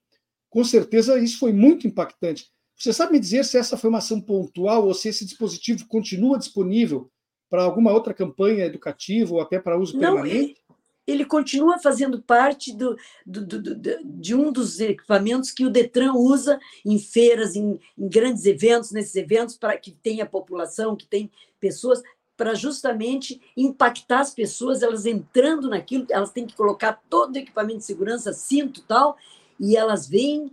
Com 0.48 0.64
certeza 0.64 1.18
isso 1.18 1.38
foi 1.38 1.52
muito 1.52 1.86
impactante. 1.86 2.46
Você 2.76 2.92
sabe 2.92 3.12
me 3.12 3.20
dizer 3.20 3.44
se 3.44 3.58
essa 3.58 3.76
foi 3.76 3.90
uma 3.90 3.98
ação 3.98 4.20
pontual 4.20 4.86
ou 4.86 4.94
se 4.94 5.08
esse 5.08 5.24
dispositivo 5.24 5.86
continua 5.86 6.38
disponível 6.38 7.10
para 7.48 7.62
alguma 7.62 7.92
outra 7.92 8.14
campanha 8.14 8.64
educativa 8.64 9.34
ou 9.34 9.40
até 9.40 9.58
para 9.58 9.78
uso 9.78 9.98
Não, 9.98 10.14
permanente? 10.14 10.60
ele 11.06 11.24
continua 11.24 11.78
fazendo 11.78 12.22
parte 12.22 12.74
do, 12.74 12.96
do, 13.26 13.44
do, 13.44 13.76
de 14.04 14.34
um 14.34 14.52
dos 14.52 14.80
equipamentos 14.80 15.50
que 15.50 15.64
o 15.64 15.70
Detran 15.70 16.12
usa 16.14 16.58
em 16.84 16.98
feiras, 16.98 17.56
em, 17.56 17.78
em 17.98 18.08
grandes 18.08 18.44
eventos, 18.44 18.92
nesses 18.92 19.14
eventos, 19.16 19.56
para 19.56 19.76
que 19.76 19.90
tenha 19.90 20.26
população, 20.26 20.96
que 20.96 21.06
tem 21.06 21.30
pessoas, 21.58 22.02
para 22.40 22.54
justamente 22.54 23.38
impactar 23.54 24.20
as 24.20 24.32
pessoas, 24.32 24.82
elas 24.82 25.04
entrando 25.04 25.68
naquilo, 25.68 26.06
elas 26.08 26.32
têm 26.32 26.46
que 26.46 26.56
colocar 26.56 26.98
todo 27.10 27.34
o 27.34 27.38
equipamento 27.38 27.80
de 27.80 27.84
segurança, 27.84 28.32
cinto 28.32 28.80
tal, 28.88 29.18
e 29.58 29.76
elas 29.76 30.08
veem 30.08 30.50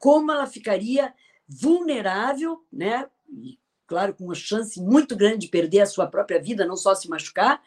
como 0.00 0.32
ela 0.32 0.48
ficaria 0.48 1.14
vulnerável, 1.48 2.60
né? 2.72 3.08
E, 3.30 3.56
claro, 3.86 4.14
com 4.14 4.24
uma 4.24 4.34
chance 4.34 4.80
muito 4.80 5.14
grande 5.14 5.46
de 5.46 5.48
perder 5.48 5.82
a 5.82 5.86
sua 5.86 6.08
própria 6.08 6.42
vida, 6.42 6.66
não 6.66 6.76
só 6.76 6.92
se 6.92 7.08
machucar, 7.08 7.62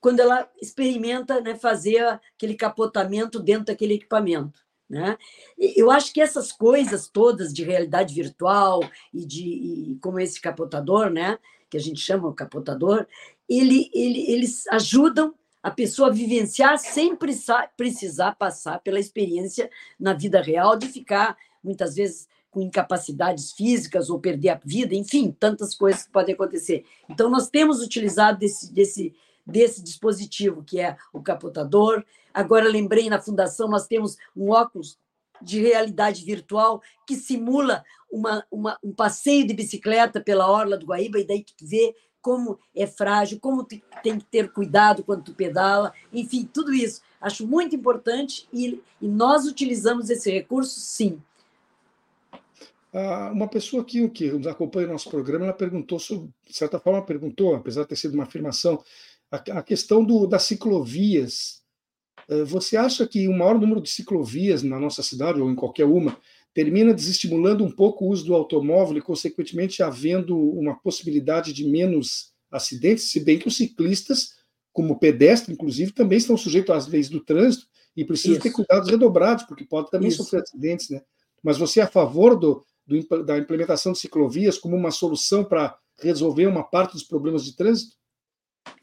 quando 0.00 0.20
ela 0.20 0.48
experimenta 0.62 1.40
né, 1.40 1.56
fazer 1.56 2.20
aquele 2.36 2.54
capotamento 2.54 3.40
dentro 3.40 3.64
daquele 3.64 3.94
equipamento. 3.94 4.64
Né? 4.88 5.18
Eu 5.58 5.90
acho 5.90 6.12
que 6.14 6.20
essas 6.20 6.52
coisas 6.52 7.08
todas 7.08 7.52
de 7.52 7.64
realidade 7.64 8.14
virtual 8.14 8.80
e 9.12 9.26
de 9.26 9.44
e 9.44 9.98
como 10.00 10.20
esse 10.20 10.40
capotador, 10.40 11.10
né, 11.10 11.36
que 11.70 11.76
a 11.76 11.80
gente 11.80 12.00
chama 12.00 12.28
o 12.28 12.34
capotador, 12.34 13.06
ele, 13.48 13.90
ele, 13.94 14.30
eles 14.30 14.66
ajudam 14.68 15.34
a 15.62 15.70
pessoa 15.70 16.08
a 16.08 16.12
vivenciar 16.12 16.78
sem 16.78 17.14
precisar, 17.14 17.70
precisar 17.76 18.34
passar 18.34 18.80
pela 18.80 18.98
experiência 18.98 19.70
na 19.98 20.12
vida 20.12 20.40
real 20.40 20.76
de 20.76 20.88
ficar 20.88 21.36
muitas 21.62 21.94
vezes 21.94 22.28
com 22.50 22.60
incapacidades 22.60 23.52
físicas 23.52 24.10
ou 24.10 24.18
perder 24.18 24.50
a 24.50 24.60
vida, 24.64 24.94
enfim, 24.94 25.30
tantas 25.30 25.74
coisas 25.74 26.04
que 26.04 26.10
podem 26.10 26.34
acontecer. 26.34 26.84
Então, 27.08 27.30
nós 27.30 27.48
temos 27.48 27.80
utilizado 27.80 28.38
desse, 28.38 28.72
desse, 28.72 29.14
desse 29.46 29.82
dispositivo, 29.82 30.64
que 30.64 30.80
é 30.80 30.96
o 31.12 31.22
capotador. 31.22 32.04
Agora, 32.34 32.68
lembrei, 32.68 33.08
na 33.08 33.20
Fundação, 33.20 33.68
nós 33.68 33.86
temos 33.86 34.16
um 34.36 34.50
óculos 34.50 34.98
de 35.42 35.60
realidade 35.60 36.24
virtual 36.24 36.82
que 37.06 37.16
simula 37.16 37.84
uma, 38.10 38.44
uma, 38.50 38.78
um 38.82 38.92
passeio 38.92 39.46
de 39.46 39.54
bicicleta 39.54 40.20
pela 40.20 40.50
orla 40.50 40.76
do 40.76 40.86
Guaíba, 40.86 41.18
e 41.18 41.26
daí 41.26 41.44
tu 41.44 41.66
vê 41.66 41.94
como 42.20 42.58
é 42.74 42.86
frágil, 42.86 43.40
como 43.40 43.64
tu 43.64 43.80
tem 44.02 44.18
que 44.18 44.24
ter 44.26 44.52
cuidado 44.52 45.02
quando 45.02 45.24
tu 45.24 45.34
pedala, 45.34 45.92
enfim, 46.12 46.48
tudo 46.52 46.72
isso. 46.72 47.00
Acho 47.20 47.46
muito 47.46 47.74
importante 47.74 48.48
e, 48.52 48.80
e 49.00 49.08
nós 49.08 49.46
utilizamos 49.46 50.10
esse 50.10 50.30
recurso, 50.30 50.78
sim. 50.80 51.20
Ah, 52.92 53.30
uma 53.32 53.48
pessoa 53.48 53.82
aqui 53.82 54.08
que 54.08 54.30
nos 54.32 54.46
acompanha 54.46 54.86
no 54.86 54.94
nosso 54.94 55.08
programa, 55.08 55.44
ela 55.44 55.54
perguntou, 55.54 55.98
sobre, 55.98 56.28
de 56.44 56.56
certa 56.56 56.78
forma, 56.78 57.00
perguntou, 57.02 57.54
apesar 57.54 57.82
de 57.82 57.88
ter 57.88 57.96
sido 57.96 58.14
uma 58.14 58.24
afirmação, 58.24 58.82
a, 59.30 59.62
questão 59.62 60.04
do, 60.04 60.26
das 60.26 60.42
ciclovias. 60.42 61.59
Eh, 62.30 62.44
você 62.44 62.76
acha 62.76 63.06
que 63.06 63.26
o 63.26 63.36
maior 63.36 63.58
número 63.58 63.80
de 63.80 63.90
ciclovias 63.90 64.62
na 64.62 64.78
nossa 64.78 65.02
cidade, 65.02 65.40
ou 65.40 65.50
em 65.50 65.56
qualquer 65.56 65.84
uma, 65.84 66.16
termina 66.54 66.94
desestimulando 66.94 67.64
um 67.64 67.70
pouco 67.70 68.04
o 68.04 68.08
uso 68.08 68.24
do 68.24 68.34
automóvel 68.34 68.96
e, 68.96 69.02
consequentemente, 69.02 69.82
havendo 69.82 70.38
uma 70.38 70.76
possibilidade 70.76 71.52
de 71.52 71.66
menos 71.66 72.32
acidentes, 72.50 73.10
se 73.10 73.20
bem 73.20 73.38
que 73.38 73.48
os 73.48 73.56
ciclistas, 73.56 74.34
como 74.72 74.98
pedestre, 74.98 75.52
inclusive, 75.52 75.92
também 75.92 76.18
estão 76.18 76.36
sujeitos 76.36 76.74
às 76.74 76.86
leis 76.86 77.08
do 77.08 77.20
trânsito 77.20 77.66
e 77.96 78.04
precisam 78.04 78.34
Isso. 78.34 78.42
ter 78.42 78.52
cuidados 78.52 78.88
redobrados, 78.88 79.44
porque 79.44 79.64
pode 79.64 79.90
também 79.90 80.08
Isso. 80.08 80.22
sofrer 80.22 80.42
acidentes, 80.42 80.88
né? 80.88 81.02
Mas 81.42 81.58
você 81.58 81.80
é 81.80 81.82
a 81.82 81.88
favor 81.88 82.38
do, 82.38 82.64
do, 82.86 83.24
da 83.24 83.38
implementação 83.38 83.92
de 83.92 83.98
ciclovias 83.98 84.58
como 84.58 84.76
uma 84.76 84.90
solução 84.90 85.44
para 85.44 85.76
resolver 86.00 86.46
uma 86.46 86.62
parte 86.62 86.92
dos 86.92 87.02
problemas 87.02 87.44
de 87.44 87.56
trânsito? 87.56 87.96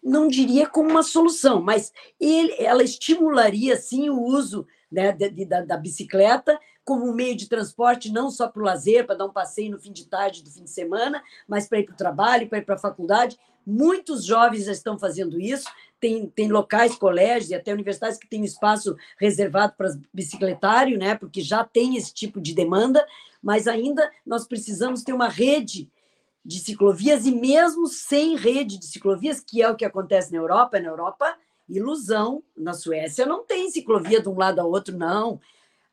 Não 0.04 0.28
diria 0.28 0.68
como 0.68 0.90
uma 0.90 1.04
solução, 1.04 1.62
mas 1.62 1.92
ele, 2.20 2.54
ela 2.60 2.84
estimularia 2.84 3.76
sim 3.76 4.10
o 4.10 4.22
uso 4.22 4.66
né, 4.92 5.12
de, 5.12 5.46
da, 5.46 5.62
da, 5.62 5.78
bicicleta 5.78 6.58
como 6.84 7.06
um 7.06 7.14
meio 7.14 7.36
de 7.36 7.50
transporte, 7.50 8.10
não 8.10 8.32
só 8.32 8.48
para 8.48 8.62
o 8.62 8.66
lazer, 8.66 9.06
para 9.06 9.16
dar 9.16 9.26
um 9.26 9.34
passeio 9.34 9.72
no 9.72 9.80
fim 9.80 9.92
de 9.92 10.06
tarde 10.06 10.42
do 10.42 10.50
fim 10.50 10.64
de 10.64 10.70
semana, 10.70 11.22
mas 11.46 11.68
para 11.68 11.80
ir 11.80 11.84
para 11.84 11.94
o 11.94 11.98
trabalho, 11.98 12.48
para 12.48 12.60
ir 12.60 12.66
para 12.66 12.76
a 12.76 12.80
faculdade. 12.80 13.38
Muitos 13.66 14.24
jovens 14.24 14.64
já 14.64 14.72
estão 14.72 14.98
fazendo 14.98 15.38
isso, 15.38 15.70
tem, 16.00 16.30
tem 16.30 16.48
locais, 16.48 16.96
colégios 16.96 17.52
e 17.52 17.56
até 17.56 17.74
universidades 17.74 18.18
que 18.18 18.30
têm 18.30 18.46
espaço 18.46 18.96
reservado 19.20 19.74
para 19.78 19.98
bicicletário, 20.14 20.98
né, 20.98 21.16
porque 21.16 21.42
já 21.42 21.66
tem 21.66 21.98
esse 21.98 22.14
tipo 22.14 22.40
de 22.40 22.54
demanda, 22.54 23.06
mas 23.44 23.68
ainda 23.68 24.10
nós 24.26 24.48
precisamos 24.48 25.04
ter 25.04 25.12
uma 25.12 25.28
rede 25.28 25.90
de 26.48 26.62
ciclovias 26.62 27.26
e 27.26 27.32
mesmo 27.32 27.88
sem 27.88 28.38
rede 28.38 28.80
de 28.80 28.86
ciclovias, 28.86 29.42
que 29.42 29.62
é 29.62 29.70
o 29.70 29.76
que 29.76 29.84
acontece 29.84 30.32
na 30.32 30.38
Europa, 30.38 30.80
na 30.80 30.88
Europa, 30.88 31.38
ilusão, 31.68 32.42
na 32.56 32.74
Suécia 32.74 33.26
não 33.26 33.44
tem 33.46 33.70
ciclovia 33.70 34.22
de 34.22 34.30
um 34.30 34.38
lado 34.38 34.60
ao 34.60 34.72
outro, 34.72 34.98
não. 34.98 35.42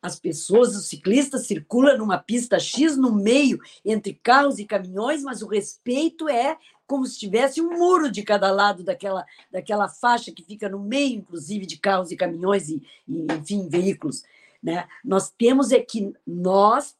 As 0.00 0.16
pessoas, 0.16 0.76
os 0.76 0.86
ciclistas 0.86 1.48
circulam 1.48 1.98
numa 1.98 2.18
pista 2.18 2.60
X 2.60 2.96
no 2.96 3.12
meio 3.12 3.58
entre 3.84 4.14
carros 4.14 4.60
e 4.60 4.64
caminhões, 4.64 5.24
mas 5.24 5.42
o 5.42 5.48
respeito 5.48 6.28
é 6.28 6.56
como 6.86 7.04
se 7.04 7.18
tivesse 7.18 7.60
um 7.60 7.76
muro 7.76 8.08
de 8.08 8.22
cada 8.22 8.52
lado 8.52 8.84
daquela, 8.84 9.26
daquela 9.50 9.88
faixa 9.88 10.30
que 10.30 10.44
fica 10.44 10.68
no 10.68 10.78
meio, 10.78 11.16
inclusive, 11.16 11.66
de 11.66 11.78
carros 11.78 12.12
e 12.12 12.16
caminhões 12.16 12.68
e, 12.68 12.80
e 13.08 13.26
enfim, 13.32 13.68
veículos. 13.68 14.22
Né? 14.62 14.86
Nós 15.04 15.32
temos 15.36 15.72
é 15.72 15.80
que 15.80 16.12
nós 16.24 16.94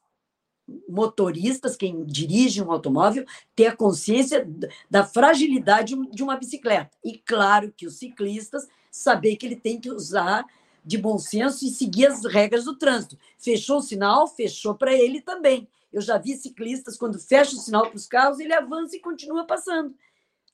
motoristas, 0.89 1.77
quem 1.77 2.05
dirige 2.05 2.63
um 2.63 2.73
automóvel, 2.73 3.25
ter 3.55 3.67
a 3.67 3.77
consciência 3.77 4.49
da 4.91 5.05
fragilidade 5.05 5.95
de 6.11 6.23
uma 6.23 6.37
bicicleta. 6.37 6.91
E 7.05 7.19
claro 7.19 7.73
que 7.77 7.87
os 7.87 7.99
ciclistas 7.99 8.67
saber 8.91 9.37
que 9.37 9.45
ele 9.45 9.57
tem 9.57 9.81
que 9.81 9.91
usar 9.91 10.47
de 10.85 10.99
bom 10.99 11.19
senso 11.19 11.65
e 11.65 11.71
seguir 11.71 12.07
as 12.07 12.25
regras 12.25 12.65
do 12.65 12.77
trânsito. 12.77 13.19
Fechou 13.39 13.79
o 13.79 13.83
sinal, 13.83 14.27
fechou 14.27 14.75
para 14.75 14.93
ele 14.93 15.21
também. 15.21 15.67
Eu 15.93 16.01
já 16.01 16.19
vi 16.19 16.37
ciclistas 16.37 16.97
quando 16.97 17.19
fecha 17.19 17.57
o 17.57 17.59
sinal 17.59 17.87
para 17.87 17.97
os 17.97 18.07
carros, 18.07 18.39
ele 18.39 18.53
avança 18.53 18.97
e 18.97 19.01
continua 19.01 19.47
passando. 19.47 19.95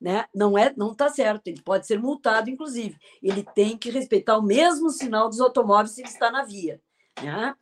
Né? 0.00 0.24
Não 0.34 0.56
é, 0.56 0.72
não 0.76 0.92
está 0.92 1.08
certo. 1.08 1.48
Ele 1.48 1.60
pode 1.60 1.86
ser 1.86 1.98
multado, 1.98 2.48
inclusive. 2.48 2.96
Ele 3.22 3.42
tem 3.42 3.76
que 3.76 3.90
respeitar 3.90 4.38
o 4.38 4.42
mesmo 4.42 4.90
sinal 4.90 5.28
dos 5.28 5.40
automóveis 5.40 5.90
se 5.90 6.00
ele 6.00 6.08
está 6.08 6.30
na 6.30 6.42
via. 6.42 6.80
Né? 7.22 7.54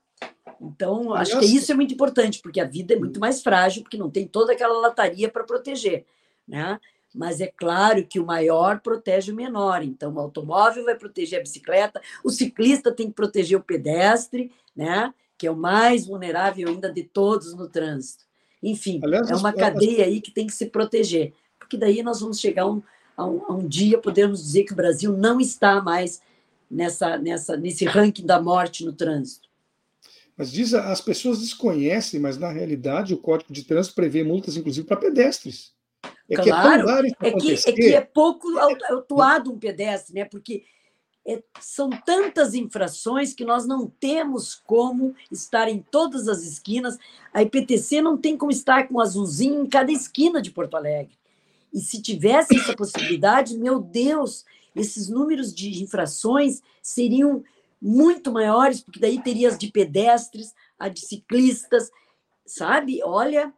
Então, 0.61 1.14
acho 1.14 1.38
que 1.38 1.46
isso 1.46 1.70
é 1.70 1.74
muito 1.74 1.94
importante, 1.94 2.40
porque 2.42 2.61
a 2.61 2.64
vida 2.64 2.94
é 2.94 2.98
muito 2.98 3.20
mais 3.20 3.42
frágil, 3.42 3.83
porque 3.83 3.96
não 3.96 4.11
tem 4.11 4.26
toda 4.26 4.52
aquela 4.52 4.78
lataria 4.78 5.28
para 5.28 5.44
proteger, 5.44 6.04
né? 6.46 6.81
Mas 7.14 7.40
é 7.40 7.46
claro 7.46 8.04
que 8.07 8.20
o 8.20 8.26
maior 8.26 8.81
protege 8.81 9.33
o 9.33 9.35
menor. 9.35 9.83
Então, 9.83 10.12
o 10.12 10.20
automóvel 10.20 10.85
vai 10.85 10.94
proteger 10.94 11.38
a 11.38 11.42
bicicleta, 11.42 12.00
o 12.24 12.31
ciclista 12.31 12.92
tem 12.92 13.07
que 13.07 13.14
proteger 13.14 13.59
o 13.59 13.62
pedestre, 13.62 14.52
né? 14.76 15.14
Que 15.37 15.46
é 15.46 15.50
o 15.50 15.57
mais 15.57 16.07
vulnerável 16.07 16.68
ainda 16.68 16.92
de 16.92 17.04
todos 17.04 17.54
no 17.54 17.68
trânsito. 17.68 18.24
Enfim, 18.62 19.00
Aliás, 19.02 19.31
é 19.31 19.37
uma 19.37 19.52
cadeia 19.52 20.04
aí 20.04 20.20
que 20.20 20.33
tem 20.33 20.46
que 20.46 20.52
se 20.52 20.66
proteger, 20.66 21.33
porque 21.59 21.76
daí 21.76 22.02
nós 22.02 22.20
vamos 22.20 22.40
chegar 22.40 22.62
a 22.64 22.70
um, 22.70 22.83
a 23.16 23.24
um, 23.24 23.44
a 23.46 23.52
um 23.52 23.66
dia, 23.66 23.98
podemos 23.98 24.42
dizer 24.42 24.64
que 24.64 24.72
o 24.72 24.76
Brasil 24.76 25.16
não 25.16 25.40
está 25.40 25.81
mais 25.81 26.20
nessa, 26.68 27.16
nessa, 27.16 27.57
nesse 27.57 27.85
ranking 27.85 28.26
da 28.26 28.42
morte 28.42 28.85
no 28.85 28.92
trânsito. 28.92 29.47
Mas 30.38 30.53
diz 30.53 30.72
as 30.72 31.01
pessoas 31.01 31.40
desconhecem, 31.40 32.20
mas 32.20 32.38
na 32.38 32.48
realidade 32.48 33.12
o 33.12 33.18
Código 33.18 33.53
de 33.53 33.64
Trânsito 33.64 33.96
prevê 33.96 34.22
multas, 34.22 34.57
inclusive, 34.57 34.87
para 34.87 34.96
pedestres. 34.96 35.72
É 36.31 36.37
claro, 36.37 36.87
que 36.87 37.27
é, 37.27 37.29
é, 37.29 37.33
que, 37.33 37.53
é, 37.53 37.72
que 37.72 37.94
é 37.94 38.01
pouco 38.01 38.46
autuado 38.88 39.51
um 39.51 39.59
pedestre, 39.59 40.14
né? 40.14 40.24
Porque 40.24 40.62
é, 41.27 41.42
são 41.61 41.90
tantas 41.90 42.55
infrações 42.55 43.35
que 43.35 43.44
nós 43.44 43.66
não 43.66 43.88
temos 43.88 44.55
como 44.55 45.14
estar 45.33 45.68
em 45.68 45.85
todas 45.90 46.29
as 46.29 46.44
esquinas. 46.44 46.96
A 47.35 47.42
IPTC 47.42 48.01
não 48.01 48.16
tem 48.16 48.37
como 48.37 48.53
estar 48.53 48.87
com 48.87 49.01
azulzinho 49.01 49.64
em 49.64 49.66
cada 49.66 49.90
esquina 49.90 50.40
de 50.40 50.53
Porto 50.53 50.77
Alegre. 50.77 51.18
E 51.74 51.81
se 51.81 52.01
tivesse 52.01 52.57
essa 52.57 52.77
possibilidade, 52.77 53.59
meu 53.59 53.81
Deus, 53.81 54.44
esses 54.77 55.09
números 55.09 55.53
de 55.53 55.83
infrações 55.83 56.62
seriam 56.81 57.42
muito 57.80 58.32
maiores, 58.32 58.80
porque 58.80 59.00
daí 59.00 59.22
teria 59.22 59.48
as 59.48 59.58
de 59.58 59.70
pedestres, 59.70 60.54
a 60.78 60.88
de 60.88 61.00
ciclistas, 61.00 61.90
sabe? 62.44 63.00
Olha, 63.02 63.52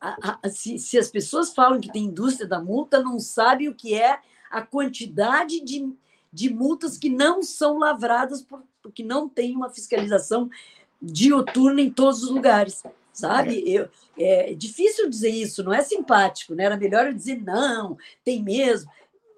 a, 0.00 0.38
a, 0.42 0.48
se, 0.48 0.78
se, 0.78 0.98
as 0.98 1.10
pessoas 1.10 1.54
falam 1.54 1.80
que 1.80 1.92
tem 1.92 2.04
indústria 2.04 2.48
da 2.48 2.60
multa, 2.60 3.02
não 3.02 3.18
sabem 3.18 3.68
o 3.68 3.74
que 3.74 3.94
é 3.94 4.18
a 4.50 4.62
quantidade 4.62 5.60
de, 5.60 5.92
de 6.32 6.52
multas 6.52 6.98
que 6.98 7.08
não 7.08 7.42
são 7.42 7.78
lavradas 7.78 8.42
por, 8.42 8.62
porque 8.82 9.04
não 9.04 9.28
tem 9.28 9.54
uma 9.54 9.70
fiscalização 9.70 10.50
dioturna 11.00 11.80
em 11.80 11.90
todos 11.90 12.22
os 12.22 12.30
lugares, 12.30 12.82
sabe? 13.12 13.62
Eu, 13.66 13.88
é 14.18 14.54
difícil 14.54 15.08
dizer 15.08 15.30
isso, 15.30 15.62
não 15.62 15.72
é 15.72 15.82
simpático, 15.82 16.54
né? 16.54 16.64
Era 16.64 16.76
melhor 16.76 17.06
eu 17.06 17.14
dizer 17.14 17.40
não, 17.42 17.96
tem 18.24 18.42
mesmo. 18.42 18.90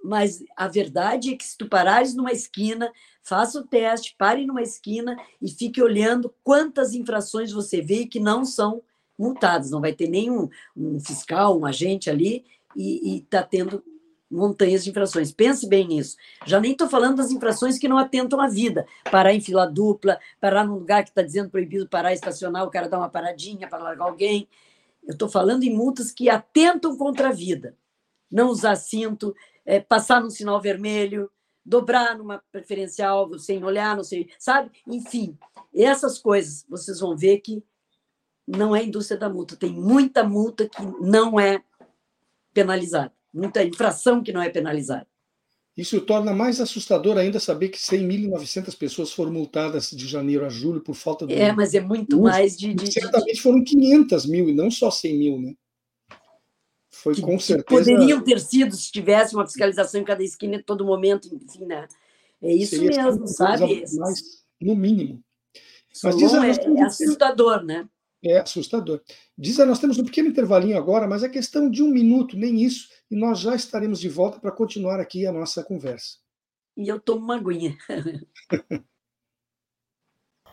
Mas 0.05 0.45
a 0.55 0.69
verdade 0.69 1.33
é 1.33 1.37
que 1.37 1.45
se 1.47 1.57
tu 1.57 1.67
parares 1.67 2.15
numa 2.15 2.31
esquina, 2.31 2.93
faça 3.23 3.59
o 3.59 3.67
teste, 3.67 4.15
pare 4.19 4.45
numa 4.45 4.61
esquina 4.61 5.17
e 5.41 5.49
fique 5.49 5.83
olhando 5.83 6.35
quantas 6.45 6.93
infrações 6.93 7.51
você 7.51 7.81
vê 7.81 8.05
que 8.05 8.21
não 8.21 8.45
são 8.45 8.83
multadas. 9.19 9.71
Não 9.71 9.81
vai 9.81 9.95
ter 9.95 10.07
nenhum 10.07 10.51
um 10.77 11.01
fiscal, 11.01 11.59
um 11.59 11.65
agente 11.65 12.11
ali 12.11 12.45
e 12.77 13.17
está 13.17 13.43
tendo 13.43 13.83
montanhas 14.31 14.85
de 14.85 14.91
infrações. 14.91 15.33
Pense 15.33 15.67
bem 15.67 15.89
nisso. 15.89 16.19
Já 16.45 16.61
nem 16.61 16.73
estou 16.73 16.87
falando 16.87 17.17
das 17.17 17.31
infrações 17.31 17.79
que 17.79 17.89
não 17.89 17.97
atentam 17.97 18.43
à 18.43 18.47
vida. 18.47 18.87
Parar 19.11 19.33
em 19.33 19.41
fila 19.41 19.65
dupla, 19.65 20.21
parar 20.39 20.67
num 20.67 20.75
lugar 20.75 21.03
que 21.03 21.09
está 21.09 21.23
dizendo 21.23 21.49
proibido 21.49 21.89
parar 21.89 22.13
estacionar, 22.13 22.65
o 22.65 22.71
cara 22.71 22.91
dá 22.91 22.99
uma 22.99 23.09
paradinha 23.09 23.67
para 23.69 23.83
largar 23.83 24.05
alguém. 24.05 24.47
Eu 25.03 25.13
estou 25.13 25.31
falando 25.31 25.63
em 25.63 25.75
multas 25.75 26.11
que 26.11 26.29
atentam 26.29 26.95
contra 26.95 27.31
a 27.31 27.33
vida. 27.33 27.75
Não 28.31 28.49
usar 28.49 28.77
cinto, 28.77 29.35
é, 29.65 29.81
passar 29.81 30.21
no 30.21 30.31
sinal 30.31 30.61
vermelho, 30.61 31.31
dobrar 31.65 32.17
numa 32.17 32.43
preferencial 32.53 33.39
sem 33.39 33.65
olhar, 33.65 33.97
não 33.97 34.05
sei, 34.05 34.29
sabe? 34.39 34.71
Enfim, 34.87 35.39
essas 35.75 36.19
coisas 36.19 36.65
vocês 36.69 37.01
vão 37.01 37.17
ver 37.17 37.39
que 37.39 37.65
não 38.47 38.77
é 38.77 38.85
indústria 38.85 39.19
da 39.19 39.29
multa. 39.29 39.57
Tem 39.57 39.73
muita 39.73 40.23
multa 40.23 40.69
que 40.69 40.83
não 41.01 41.41
é 41.41 41.63
penalizada 42.53 43.13
muita 43.35 43.65
infração 43.65 44.23
que 44.23 44.33
não 44.33 44.41
é 44.41 44.49
penalizada. 44.49 45.07
Isso 45.77 46.01
torna 46.03 46.33
mais 46.33 46.61
assustador 46.61 47.19
ainda 47.19 47.41
saber 47.41 47.69
que 47.69 47.79
100.900 47.79 48.79
pessoas 48.79 49.11
foram 49.11 49.33
multadas 49.33 49.91
de 49.91 50.07
janeiro 50.07 50.47
a 50.47 50.49
julho 50.49 50.81
por 50.81 50.95
falta 50.95 51.27
de. 51.27 51.35
É, 51.35 51.53
mas 51.53 51.75
é 51.75 51.81
muito 51.81 52.21
mais 52.21 52.57
de. 52.57 52.73
de 52.73 52.93
certamente 52.93 53.43
foram 53.43 53.65
500 53.65 54.25
mil 54.27 54.49
e 54.49 54.55
não 54.55 54.71
só 54.71 54.89
100 54.89 55.19
mil, 55.19 55.41
né? 55.41 55.55
Foi 56.95 57.15
que, 57.15 57.21
com 57.21 57.39
certeza. 57.39 57.67
Poderiam 57.69 58.23
ter 58.23 58.41
sido 58.41 58.75
se 58.75 58.91
tivesse 58.91 59.35
uma 59.35 59.47
fiscalização 59.47 60.01
em 60.01 60.05
cada 60.05 60.23
esquina, 60.23 60.57
em 60.57 60.63
todo 60.63 60.85
momento, 60.85 61.29
enfim, 61.35 61.67
né? 61.67 61.89
É 62.41 62.53
isso 62.53 62.77
Seria 62.77 63.05
mesmo, 63.05 63.27
sabe? 63.27 63.85
Mais, 63.97 64.45
no 64.61 64.77
mínimo. 64.77 65.23
Mas 66.03 66.17
diz 66.17 66.33
é, 66.33 66.49
é 66.49 66.83
assustador, 66.83 67.65
né? 67.65 67.89
É 68.23 68.39
assustador. 68.39 69.03
Diz 69.37 69.59
nós 69.59 69.79
temos 69.79 69.99
um 69.99 70.05
pequeno 70.05 70.29
intervalinho 70.29 70.79
agora, 70.79 71.07
mas 71.07 71.23
é 71.23 71.29
questão 71.29 71.71
de 71.71 71.83
um 71.83 71.89
minuto, 71.89 72.37
nem 72.37 72.63
isso, 72.63 72.89
e 73.11 73.17
nós 73.17 73.41
já 73.41 73.55
estaremos 73.55 74.01
de 74.01 74.09
volta 74.09 74.41
para 74.41 74.53
continuar 74.53 75.01
aqui 75.01 75.27
a 75.27 75.33
nossa 75.33 75.63
conversa. 75.63 76.19
E 76.77 76.89
eu 76.89 76.99
tomo 76.99 77.25
uma 77.25 77.37
aguinha. 77.37 77.77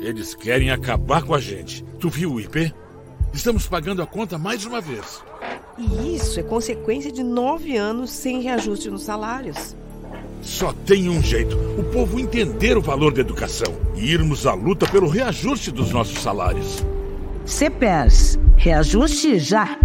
Eles 0.00 0.34
querem 0.34 0.70
acabar 0.70 1.22
com 1.22 1.34
a 1.34 1.40
gente. 1.40 1.84
Tu 1.98 2.08
viu 2.08 2.34
o 2.34 2.40
IP? 2.40 2.72
Estamos 3.32 3.66
pagando 3.66 4.02
a 4.02 4.06
conta 4.06 4.38
mais 4.38 4.64
uma 4.64 4.80
vez. 4.80 5.22
E 5.78 6.16
isso 6.16 6.38
é 6.38 6.42
consequência 6.42 7.10
de 7.10 7.22
nove 7.22 7.76
anos 7.76 8.10
sem 8.10 8.40
reajuste 8.40 8.90
nos 8.90 9.02
salários. 9.02 9.74
Só 10.42 10.72
tem 10.72 11.08
um 11.08 11.22
jeito: 11.22 11.56
o 11.78 11.84
povo 11.84 12.18
entender 12.18 12.76
o 12.76 12.82
valor 12.82 13.12
da 13.12 13.20
educação 13.20 13.74
e 13.96 14.10
irmos 14.10 14.46
à 14.46 14.54
luta 14.54 14.86
pelo 14.86 15.08
reajuste 15.08 15.70
dos 15.70 15.90
nossos 15.90 16.18
salários. 16.20 16.84
CPERS, 17.46 18.38
reajuste 18.56 19.38
já! 19.38 19.78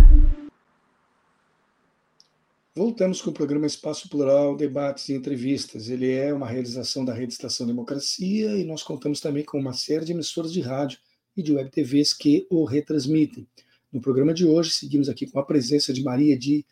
Voltamos 2.78 3.24
com 3.24 3.32
o 3.32 3.34
programa 3.34 3.66
Espaço 3.66 4.08
Plural, 4.08 4.56
debates 4.56 5.10
e 5.10 5.14
entrevistas. 5.14 5.90
Ele 5.90 6.12
é 6.12 6.32
uma 6.32 6.46
realização 6.46 7.04
da 7.04 7.12
Rede 7.12 7.34
Estação 7.34 7.66
Democracia 7.66 8.56
e 8.56 8.64
nós 8.64 8.84
contamos 8.84 9.20
também 9.20 9.44
com 9.44 9.60
uma 9.60 9.74
série 9.74 10.06
de 10.06 10.12
emissoras 10.12 10.54
de 10.54 10.62
rádio 10.62 11.00
e 11.36 11.42
de 11.42 11.52
web 11.52 11.72
TVs 11.72 12.14
que 12.14 12.46
o 12.52 12.66
retransmitem. 12.66 13.48
No 13.92 14.00
programa 14.00 14.32
de 14.32 14.46
hoje, 14.46 14.70
seguimos 14.70 15.10
aqui 15.10 15.26
com 15.26 15.40
a 15.40 15.44
presença 15.44 15.92
de 15.92 16.04
Maria 16.04 16.38
de, 16.38 16.64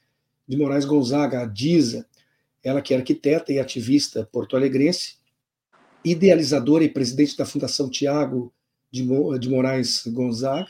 de 0.47 0.55
Moraes 0.55 0.85
Gonzaga, 0.85 1.41
a 1.41 1.45
Diza, 1.47 2.05
ela 2.63 2.83
que 2.83 2.93
é 2.93 2.97
arquiteta 2.97 3.51
e 3.51 3.57
ativista 3.57 4.29
porto-alegrense, 4.31 5.15
idealizadora 6.03 6.83
e 6.83 6.89
presidente 6.89 7.35
da 7.35 7.47
Fundação 7.47 7.89
Tiago 7.89 8.53
de, 8.91 9.03
de 9.39 9.49
Moraes 9.49 10.05
Gonzaga, 10.05 10.69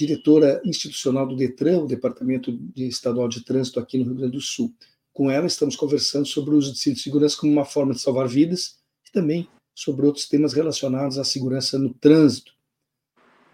diretora 0.00 0.62
institucional 0.64 1.26
do 1.26 1.36
DETRAN, 1.36 1.82
o 1.82 1.86
Departamento 1.86 2.52
de 2.52 2.86
Estadual 2.86 3.28
de 3.28 3.44
Trânsito 3.44 3.78
aqui 3.78 3.98
no 3.98 4.04
Rio 4.04 4.14
Grande 4.14 4.32
do 4.32 4.40
Sul. 4.40 4.74
Com 5.12 5.30
ela, 5.30 5.46
estamos 5.46 5.76
conversando 5.76 6.26
sobre 6.26 6.54
o 6.54 6.56
uso 6.56 6.72
de 6.72 6.78
cinto 6.78 6.96
de 6.96 7.02
segurança 7.02 7.36
como 7.36 7.52
uma 7.52 7.66
forma 7.66 7.92
de 7.92 8.00
salvar 8.00 8.26
vidas 8.26 8.78
e 9.06 9.12
também 9.12 9.46
sobre 9.74 10.06
outros 10.06 10.26
temas 10.26 10.54
relacionados 10.54 11.18
à 11.18 11.24
segurança 11.24 11.78
no 11.78 11.92
trânsito. 11.92 12.54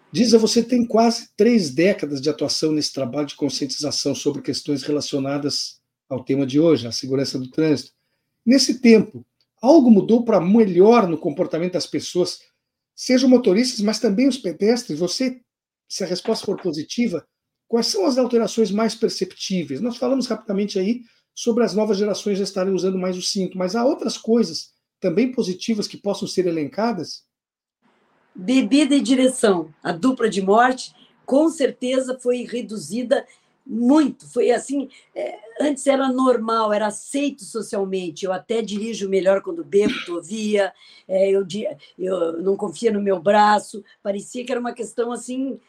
Diza, 0.09 0.37
você 0.37 0.63
tem 0.63 0.85
quase 0.85 1.29
três 1.35 1.69
décadas 1.69 2.21
de 2.21 2.29
atuação 2.29 2.71
nesse 2.71 2.93
trabalho 2.93 3.27
de 3.27 3.35
conscientização 3.35 4.15
sobre 4.15 4.41
questões 4.41 4.83
relacionadas 4.83 5.81
ao 6.07 6.23
tema 6.23 6.45
de 6.45 6.61
hoje, 6.61 6.87
a 6.87 6.93
segurança 6.93 7.37
do 7.37 7.51
trânsito. 7.51 7.91
Nesse 8.45 8.79
tempo, 8.79 9.25
algo 9.61 9.91
mudou 9.91 10.23
para 10.23 10.39
melhor 10.39 11.09
no 11.09 11.17
comportamento 11.17 11.73
das 11.73 11.85
pessoas, 11.85 12.39
sejam 12.95 13.29
motoristas, 13.29 13.81
mas 13.81 13.99
também 13.99 14.29
os 14.29 14.37
pedestres? 14.37 14.97
Você 14.97 15.41
se 15.87 16.03
a 16.03 16.07
resposta 16.07 16.45
for 16.45 16.61
positiva, 16.61 17.25
quais 17.67 17.87
são 17.87 18.05
as 18.05 18.17
alterações 18.17 18.71
mais 18.71 18.95
perceptíveis? 18.95 19.81
Nós 19.81 19.97
falamos 19.97 20.27
rapidamente 20.27 20.79
aí 20.79 21.01
sobre 21.33 21.63
as 21.63 21.73
novas 21.73 21.97
gerações 21.97 22.37
já 22.37 22.43
estarem 22.43 22.73
usando 22.73 22.97
mais 22.97 23.17
o 23.17 23.21
cinto, 23.21 23.57
mas 23.57 23.75
há 23.75 23.85
outras 23.85 24.17
coisas 24.17 24.71
também 24.99 25.31
positivas 25.31 25.87
que 25.87 25.97
possam 25.97 26.27
ser 26.27 26.47
elencadas? 26.47 27.23
Bebida 28.33 28.95
e 28.95 29.01
direção, 29.01 29.73
a 29.83 29.91
dupla 29.91 30.29
de 30.29 30.41
morte, 30.41 30.93
com 31.25 31.49
certeza 31.49 32.17
foi 32.19 32.43
reduzida 32.43 33.25
muito. 33.65 34.27
Foi 34.27 34.49
assim, 34.51 34.89
é, 35.13 35.37
antes 35.59 35.85
era 35.85 36.07
normal, 36.07 36.71
era 36.71 36.87
aceito 36.87 37.43
socialmente. 37.43 38.25
Eu 38.25 38.31
até 38.31 38.61
dirijo 38.61 39.09
melhor 39.09 39.41
quando 39.41 39.63
bebo, 39.63 39.93
tovia, 40.05 40.73
é, 41.07 41.29
eu, 41.29 41.45
eu 41.99 42.41
não 42.41 42.55
confia 42.55 42.91
no 42.91 43.01
meu 43.01 43.19
braço. 43.19 43.83
Parecia 44.01 44.45
que 44.45 44.51
era 44.51 44.61
uma 44.61 44.73
questão 44.73 45.11
assim 45.11 45.59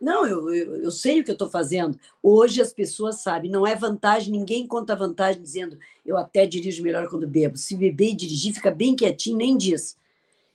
não, 0.00 0.24
eu, 0.26 0.54
eu, 0.54 0.76
eu, 0.76 0.90
sei 0.90 1.20
o 1.20 1.24
que 1.24 1.30
eu 1.30 1.34
estou 1.34 1.50
fazendo. 1.50 1.98
Hoje 2.22 2.62
as 2.62 2.72
pessoas 2.72 3.20
sabem, 3.20 3.50
não 3.50 3.66
é 3.66 3.74
vantagem, 3.74 4.32
ninguém 4.32 4.66
conta 4.66 4.94
vantagem 4.94 5.42
dizendo 5.42 5.78
eu 6.06 6.16
até 6.16 6.46
dirijo 6.46 6.82
melhor 6.82 7.08
quando 7.08 7.26
bebo. 7.26 7.56
Se 7.56 7.76
beber 7.76 8.10
e 8.10 8.16
dirigir, 8.16 8.54
fica 8.54 8.70
bem 8.70 8.94
quietinho, 8.94 9.36
nem 9.36 9.56
diz. 9.56 9.96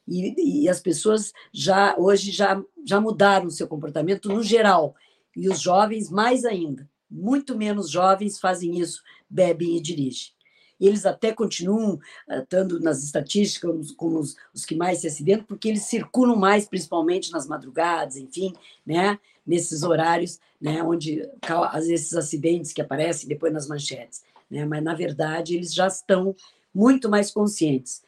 E, 0.08 0.64
e 0.64 0.70
as 0.70 0.80
pessoas 0.80 1.34
já 1.52 1.96
hoje 1.98 2.32
já, 2.32 2.62
já 2.86 3.02
mudaram 3.02 3.48
o 3.48 3.52
seu 3.52 3.68
comportamento 3.68 4.30
no 4.30 4.42
geral. 4.42 4.96
E 5.36 5.50
os 5.50 5.60
jovens 5.60 6.10
mais 6.10 6.46
ainda. 6.46 6.90
Muito 7.10 7.58
menos 7.58 7.90
jovens 7.90 8.40
fazem 8.40 8.80
isso, 8.80 9.04
bebem 9.30 9.78
e 9.78 9.82
dirigem. 9.82 10.32
Eles 10.80 11.06
até 11.06 11.32
continuam 11.32 12.00
estando 12.30 12.80
nas 12.80 13.04
estatísticas 13.04 13.92
como 13.92 14.20
os, 14.20 14.36
os 14.54 14.66
que 14.66 14.76
mais 14.76 15.00
se 15.00 15.08
acidentam, 15.08 15.46
porque 15.46 15.70
eles 15.70 15.84
circulam 15.84 16.36
mais, 16.36 16.68
principalmente 16.68 17.32
nas 17.32 17.48
madrugadas, 17.48 18.18
enfim, 18.18 18.54
né? 18.86 19.20
Nesses 19.46 19.84
horários, 19.84 20.40
né, 20.60 20.82
onde 20.82 21.28
esses 21.90 22.14
acidentes 22.14 22.72
que 22.72 22.82
aparecem 22.82 23.28
depois 23.28 23.52
nas 23.52 23.68
manchetes, 23.68 24.24
né, 24.50 24.66
mas 24.66 24.84
na 24.84 24.94
verdade 24.94 25.56
eles 25.56 25.74
já 25.74 25.88
estão 25.88 26.36
muito 26.74 27.10
mais 27.10 27.32
conscientes. 27.32 28.02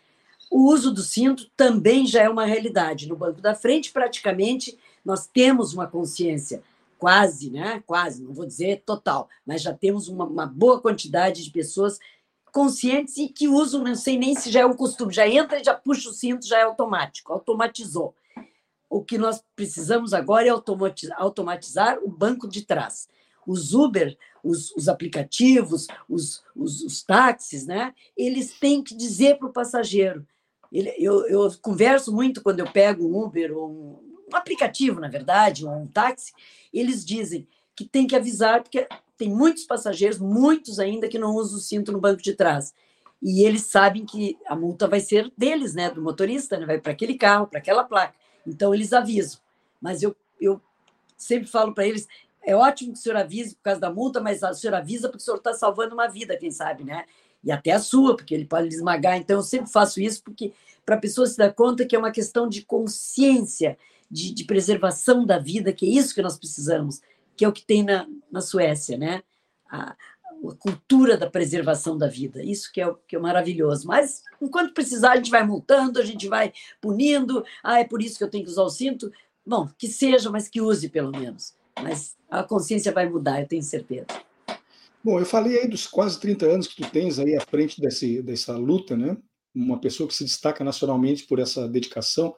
o 0.50 0.72
uso 0.72 0.92
do 0.92 1.02
cinto 1.02 1.50
também 1.58 2.06
já 2.08 2.24
é 2.24 2.30
uma 2.30 2.46
realidade. 2.46 3.08
No 3.08 3.16
banco 3.16 3.42
da 3.42 3.54
frente, 3.54 3.92
praticamente, 3.92 4.78
nós 5.04 5.28
temos 5.28 5.74
uma 5.74 5.88
consciência 5.88 6.64
quase, 6.98 7.50
né? 7.50 7.84
Quase, 7.86 8.24
não 8.24 8.34
vou 8.34 8.46
dizer 8.46 8.82
total, 8.86 9.30
mas 9.46 9.62
já 9.62 9.74
temos 9.74 10.08
uma, 10.08 10.26
uma 10.26 10.46
boa 10.46 10.80
quantidade 10.80 11.44
de 11.44 11.52
pessoas 11.52 12.00
conscientes 12.52 13.18
e 13.18 13.28
que 13.28 13.48
usam, 13.48 13.84
não 13.84 13.96
sei 13.96 14.18
nem 14.18 14.34
se 14.34 14.50
já 14.50 14.62
é 14.62 14.66
um 14.66 14.76
costume, 14.76 15.14
já 15.14 15.28
entra 15.28 15.62
já 15.64 15.74
puxa 15.74 16.10
o 16.10 16.14
cinto, 16.14 16.48
já 16.48 16.60
é 16.60 16.64
automático, 16.64 17.34
automatizou. 17.34 18.16
O 18.90 19.04
que 19.04 19.18
nós 19.18 19.44
precisamos 19.56 20.14
agora 20.14 20.48
é 20.48 20.50
automatizar, 20.50 21.18
automatizar 21.20 22.00
o 22.04 22.10
banco 22.10 22.48
de 22.48 22.64
trás. 22.64 23.08
Os 23.46 23.74
Uber, 23.74 24.18
os, 24.44 24.72
os 24.76 24.88
aplicativos, 24.88 25.88
os, 26.10 26.44
os, 26.56 26.82
os, 26.82 27.04
táxis, 27.04 27.66
né? 27.66 27.94
Eles 28.16 28.58
têm 28.60 28.84
que 28.84 28.96
dizer 28.96 29.38
para 29.38 29.48
o 29.48 29.54
passageiro. 29.54 30.26
Ele, 30.72 30.94
eu, 30.98 31.28
eu 31.28 31.52
converso 31.62 32.14
muito 32.14 32.42
quando 32.42 32.60
eu 32.60 32.72
pego 32.72 33.08
um 33.08 33.24
Uber 33.24 33.56
ou 33.56 33.70
um, 33.70 34.16
um 34.32 34.36
aplicativo, 34.36 35.00
na 35.00 35.08
verdade, 35.08 35.66
ou 35.66 35.72
um 35.72 35.88
táxi, 35.88 36.34
eles 36.74 37.06
dizem 37.06 37.48
que 37.76 37.86
tem 37.86 38.08
que 38.08 38.16
avisar, 38.16 38.62
porque 38.64 38.88
tem 39.18 39.30
muitos 39.30 39.66
passageiros, 39.66 40.20
muitos 40.20 40.80
ainda, 40.80 41.08
que 41.08 41.20
não 41.20 41.36
usam 41.36 41.58
o 41.58 41.62
cinto 41.62 41.92
no 41.92 42.00
banco 42.00 42.22
de 42.22 42.34
trás. 42.34 42.74
E 43.22 43.44
eles 43.44 43.64
sabem 43.64 44.06
que 44.06 44.38
a 44.46 44.56
multa 44.56 44.88
vai 44.88 45.00
ser 45.00 45.32
deles, 45.38 45.74
né, 45.74 45.90
do 45.90 46.02
motorista, 46.02 46.58
né, 46.58 46.66
vai 46.66 46.80
para 46.80 46.92
aquele 46.92 47.16
carro, 47.16 47.48
para 47.48 47.60
aquela 47.60 47.84
placa. 47.84 48.14
Então, 48.46 48.74
eles 48.74 48.94
avisam. 48.94 49.40
Mas 49.82 50.04
eu, 50.04 50.16
eu 50.40 50.62
sempre 51.18 51.48
falo 51.48 51.74
para 51.74 51.88
eles: 51.88 52.08
é 52.44 52.56
ótimo 52.56 52.94
que 52.94 53.00
o 53.00 53.02
senhor 53.02 53.18
avise 53.18 53.56
por 53.56 53.64
causa 53.64 53.82
da 53.82 53.92
multa, 53.92 54.22
mas 54.22 54.44
o 54.44 54.54
senhor 54.54 54.76
avisa 54.76 55.10
porque 55.10 55.22
o 55.22 55.26
senhor 55.26 55.38
está 55.38 55.54
salvando 55.54 55.94
uma 55.94 56.08
vida, 56.08 56.38
quem 56.38 56.52
sabe, 56.52 56.84
né? 56.84 57.06
E 57.44 57.52
até 57.52 57.72
a 57.72 57.80
sua, 57.80 58.16
porque 58.16 58.34
ele 58.34 58.46
pode 58.46 58.68
esmagar. 58.68 59.18
Então, 59.18 59.38
eu 59.38 59.44
sempre 59.44 59.72
faço 59.72 60.00
isso 60.00 60.24
porque 60.24 60.54
para 60.86 60.96
a 60.96 61.00
pessoa 61.00 61.28
se 61.28 61.38
dar 61.38 61.54
conta 61.54 61.86
que 61.86 61.96
é 61.96 62.00
uma 62.00 62.12
questão 62.12 62.48
de 62.48 62.64
consciência 62.64 63.78
de, 64.10 64.34
de, 64.34 64.44
preservação 64.44 65.26
da 65.26 65.40
vida, 65.40 65.74
que 65.74 65.86
é 65.86 65.90
isso 65.90 66.14
que 66.14 66.22
nós 66.22 66.38
precisamos, 66.38 67.02
que 67.36 67.44
é 67.44 67.48
o 67.48 67.54
que 67.54 67.66
tem 67.66 67.84
na, 67.84 68.08
na 68.32 68.42
Suécia, 68.42 68.98
né? 68.98 69.24
A, 69.70 69.96
a 70.50 70.56
cultura 70.56 71.18
da 71.18 71.30
preservação 71.30 71.98
da 71.98 72.08
vida, 72.08 72.44
isso 72.44 72.72
que 72.72 72.82
é, 72.82 72.94
que 73.08 73.16
é 73.16 73.20
maravilhoso. 73.20 73.88
Mas 73.88 74.24
enquanto 74.42 74.74
precisar, 74.74 75.14
a 75.14 75.16
gente 75.18 75.32
vai 75.32 75.46
multando, 75.46 76.00
a 76.00 76.06
gente 76.06 76.28
vai 76.28 76.54
punindo. 76.82 77.44
Ah, 77.64 77.80
é 77.80 77.84
por 77.84 78.02
isso 78.02 78.18
que 78.18 78.24
eu 78.24 78.30
tenho 78.30 78.44
que 78.44 78.50
usar 78.50 78.64
o 78.64 78.70
cinto. 78.70 79.12
Bom, 79.46 79.70
que 79.78 79.88
seja, 79.88 80.30
mas 80.30 80.48
que 80.48 80.62
use 80.62 80.90
pelo 80.90 81.12
menos. 81.12 81.54
Mas 81.82 82.16
a 82.30 82.44
consciência 82.44 82.92
vai 82.92 83.08
mudar, 83.08 83.42
eu 83.42 83.48
tenho 83.48 83.64
certeza. 83.64 84.08
Bom, 85.04 85.20
eu 85.20 85.26
falei 85.26 85.60
aí 85.60 85.68
dos 85.68 85.86
quase 85.86 86.20
30 86.20 86.46
anos 86.48 86.68
que 86.68 86.82
tu 86.82 86.90
tens 86.90 87.20
aí 87.20 87.36
à 87.36 87.42
frente 87.42 87.80
desse, 87.80 88.22
dessa 88.24 88.58
luta, 88.58 88.98
né? 88.98 89.16
Uma 89.54 89.80
pessoa 89.80 90.08
que 90.08 90.16
se 90.16 90.24
destaca 90.24 90.64
nacionalmente 90.64 91.26
por 91.26 91.40
essa 91.40 91.68
dedicação. 91.68 92.36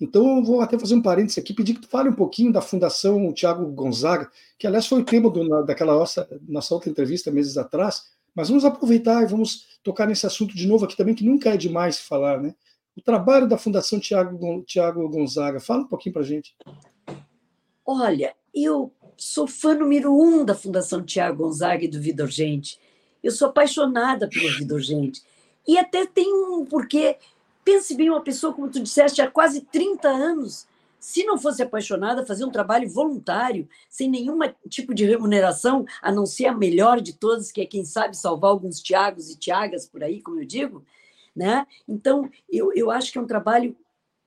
Então, 0.00 0.38
eu 0.38 0.44
vou 0.44 0.60
até 0.60 0.78
fazer 0.78 0.94
um 0.94 1.02
parênteses 1.02 1.38
aqui, 1.38 1.52
pedir 1.52 1.74
que 1.74 1.80
tu 1.80 1.88
fale 1.88 2.08
um 2.08 2.14
pouquinho 2.14 2.52
da 2.52 2.60
Fundação 2.60 3.32
Tiago 3.32 3.66
Gonzaga, 3.66 4.30
que, 4.56 4.66
aliás, 4.66 4.86
foi 4.86 5.00
o 5.00 5.04
tema 5.04 5.28
do, 5.28 5.64
daquela 5.64 5.94
nossa, 5.94 6.28
nossa 6.48 6.72
outra 6.72 6.88
entrevista 6.88 7.30
meses 7.30 7.58
atrás, 7.58 8.04
mas 8.34 8.48
vamos 8.48 8.64
aproveitar 8.64 9.22
e 9.22 9.26
vamos 9.26 9.66
tocar 9.82 10.06
nesse 10.06 10.24
assunto 10.24 10.54
de 10.54 10.66
novo 10.68 10.84
aqui 10.84 10.96
também, 10.96 11.14
que 11.14 11.24
nunca 11.24 11.50
é 11.50 11.56
demais 11.56 11.98
falar, 11.98 12.40
né? 12.40 12.54
O 12.96 13.00
trabalho 13.00 13.48
da 13.48 13.58
Fundação 13.58 13.98
Tiago, 13.98 14.62
Tiago 14.62 15.08
Gonzaga, 15.08 15.60
fala 15.60 15.82
um 15.82 15.88
pouquinho 15.88 16.12
para 16.12 16.22
gente. 16.22 16.54
Olha, 17.84 18.34
eu 18.54 18.92
sou 19.16 19.46
fã 19.46 19.74
número 19.74 20.12
um 20.12 20.44
da 20.44 20.54
Fundação 20.54 21.02
Tiago 21.02 21.44
Gonzaga 21.44 21.84
e 21.84 21.88
do 21.88 22.00
Vida 22.00 22.22
Urgente. 22.22 22.78
Eu 23.22 23.32
sou 23.32 23.48
apaixonada 23.48 24.28
pelo 24.28 24.48
Vida 24.56 24.74
Urgente. 24.74 25.22
E 25.66 25.76
até 25.76 26.06
tem 26.06 26.32
um 26.32 26.64
porquê 26.64 27.16
Pense 27.68 27.94
bem, 27.94 28.08
uma 28.08 28.22
pessoa, 28.22 28.54
como 28.54 28.70
tu 28.70 28.80
disseste, 28.80 29.20
há 29.20 29.30
quase 29.30 29.60
30 29.60 30.08
anos, 30.08 30.66
se 30.98 31.22
não 31.24 31.36
fosse 31.36 31.62
apaixonada, 31.62 32.24
fazer 32.24 32.46
um 32.46 32.50
trabalho 32.50 32.88
voluntário, 32.88 33.68
sem 33.90 34.08
nenhum 34.08 34.38
tipo 34.70 34.94
de 34.94 35.04
remuneração, 35.04 35.84
a 36.00 36.10
não 36.10 36.24
ser 36.24 36.46
a 36.46 36.54
melhor 36.54 36.98
de 36.98 37.12
todas, 37.12 37.52
que 37.52 37.60
é 37.60 37.66
quem 37.66 37.84
sabe 37.84 38.16
salvar 38.16 38.52
alguns 38.52 38.80
Tiagos 38.80 39.28
e 39.28 39.38
Tiagas 39.38 39.86
por 39.86 40.02
aí, 40.02 40.22
como 40.22 40.40
eu 40.40 40.46
digo, 40.46 40.82
né? 41.36 41.66
Então, 41.86 42.30
eu, 42.50 42.72
eu 42.72 42.90
acho 42.90 43.12
que 43.12 43.18
é 43.18 43.20
um 43.20 43.26
trabalho 43.26 43.76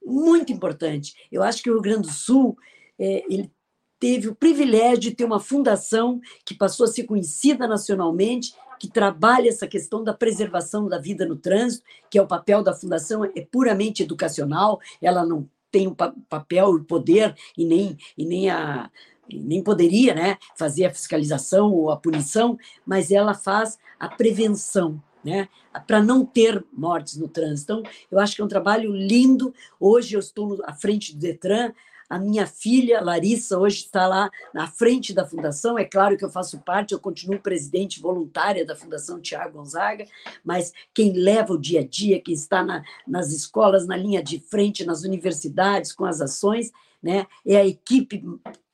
muito 0.05 0.53
importante. 0.53 1.15
Eu 1.31 1.41
acho 1.41 1.63
que 1.63 1.69
o 1.71 1.73
Rio 1.73 1.81
Grande 1.81 2.03
do 2.03 2.13
Sul 2.13 2.55
é, 2.99 3.25
ele 3.27 3.51
teve 3.99 4.27
o 4.27 4.35
privilégio 4.35 4.99
de 4.99 5.15
ter 5.15 5.25
uma 5.25 5.39
fundação 5.39 6.21
que 6.45 6.53
passou 6.53 6.83
a 6.83 6.89
ser 6.89 7.05
conhecida 7.05 7.67
nacionalmente 7.67 8.53
que 8.81 8.89
trabalha 8.89 9.47
essa 9.47 9.67
questão 9.67 10.03
da 10.03 10.11
preservação 10.11 10.87
da 10.87 10.97
vida 10.97 11.23
no 11.23 11.35
trânsito, 11.35 11.85
que 12.09 12.17
é 12.17 12.21
o 12.21 12.25
papel 12.25 12.63
da 12.63 12.73
fundação, 12.73 13.23
é 13.23 13.41
puramente 13.41 14.01
educacional, 14.01 14.79
ela 14.99 15.23
não 15.23 15.47
tem 15.71 15.85
o 15.85 15.95
papel, 15.95 16.69
o 16.69 16.83
poder 16.83 17.35
e 17.55 17.63
nem, 17.63 17.95
e 18.17 18.25
nem 18.25 18.49
a 18.49 18.89
nem 19.31 19.63
poderia 19.63 20.15
né, 20.15 20.37
fazer 20.57 20.85
a 20.85 20.93
fiscalização 20.93 21.71
ou 21.71 21.91
a 21.91 21.95
punição, 21.95 22.57
mas 22.83 23.11
ela 23.11 23.35
faz 23.35 23.77
a 23.99 24.09
prevenção, 24.09 25.01
né, 25.23 25.47
para 25.85 26.01
não 26.01 26.25
ter 26.25 26.65
mortes 26.73 27.17
no 27.17 27.27
trânsito. 27.27 27.71
Então, 27.71 27.91
eu 28.09 28.19
acho 28.19 28.35
que 28.35 28.41
é 28.41 28.45
um 28.45 28.49
trabalho 28.49 28.91
lindo. 28.91 29.53
Hoje 29.79 30.15
eu 30.15 30.19
estou 30.19 30.59
à 30.65 30.73
frente 30.73 31.13
do 31.13 31.19
Detran, 31.19 31.71
a 32.11 32.19
minha 32.19 32.45
filha, 32.45 32.99
Larissa, 32.99 33.57
hoje 33.57 33.85
está 33.85 34.05
lá 34.05 34.29
na 34.53 34.67
frente 34.67 35.13
da 35.13 35.25
fundação. 35.25 35.79
É 35.79 35.85
claro 35.85 36.17
que 36.17 36.25
eu 36.25 36.29
faço 36.29 36.59
parte, 36.59 36.91
eu 36.93 36.99
continuo 36.99 37.39
presidente 37.39 38.01
voluntária 38.01 38.65
da 38.65 38.75
Fundação 38.75 39.21
Tiago 39.21 39.57
Gonzaga, 39.57 40.05
mas 40.43 40.73
quem 40.93 41.13
leva 41.13 41.53
o 41.53 41.57
dia 41.57 41.79
a 41.79 41.87
dia, 41.87 42.21
quem 42.21 42.33
está 42.33 42.65
na, 42.65 42.83
nas 43.07 43.31
escolas, 43.31 43.87
na 43.87 43.95
linha 43.95 44.21
de 44.21 44.41
frente, 44.41 44.85
nas 44.85 45.03
universidades, 45.03 45.93
com 45.93 46.03
as 46.03 46.19
ações, 46.19 46.69
né, 47.01 47.25
é 47.45 47.55
a 47.55 47.65
equipe 47.65 48.21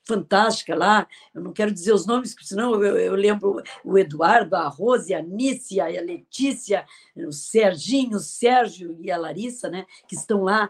fantástica 0.03 0.75
lá. 0.75 1.07
Eu 1.31 1.43
não 1.43 1.53
quero 1.53 1.71
dizer 1.71 1.93
os 1.93 2.07
nomes, 2.07 2.33
porque 2.33 2.47
senão 2.47 2.73
eu, 2.83 2.97
eu 2.97 3.13
lembro 3.13 3.61
o 3.85 3.99
Eduardo, 3.99 4.55
a 4.55 4.67
Rose, 4.67 5.13
a 5.13 5.21
Nícia, 5.21 5.83
a 5.83 6.01
Letícia, 6.01 6.87
o 7.15 7.31
Serginho, 7.31 8.17
o 8.17 8.19
Sérgio 8.19 8.97
e 8.99 9.11
a 9.11 9.17
Larissa, 9.17 9.69
né, 9.69 9.85
que 10.07 10.15
estão 10.15 10.41
lá 10.41 10.67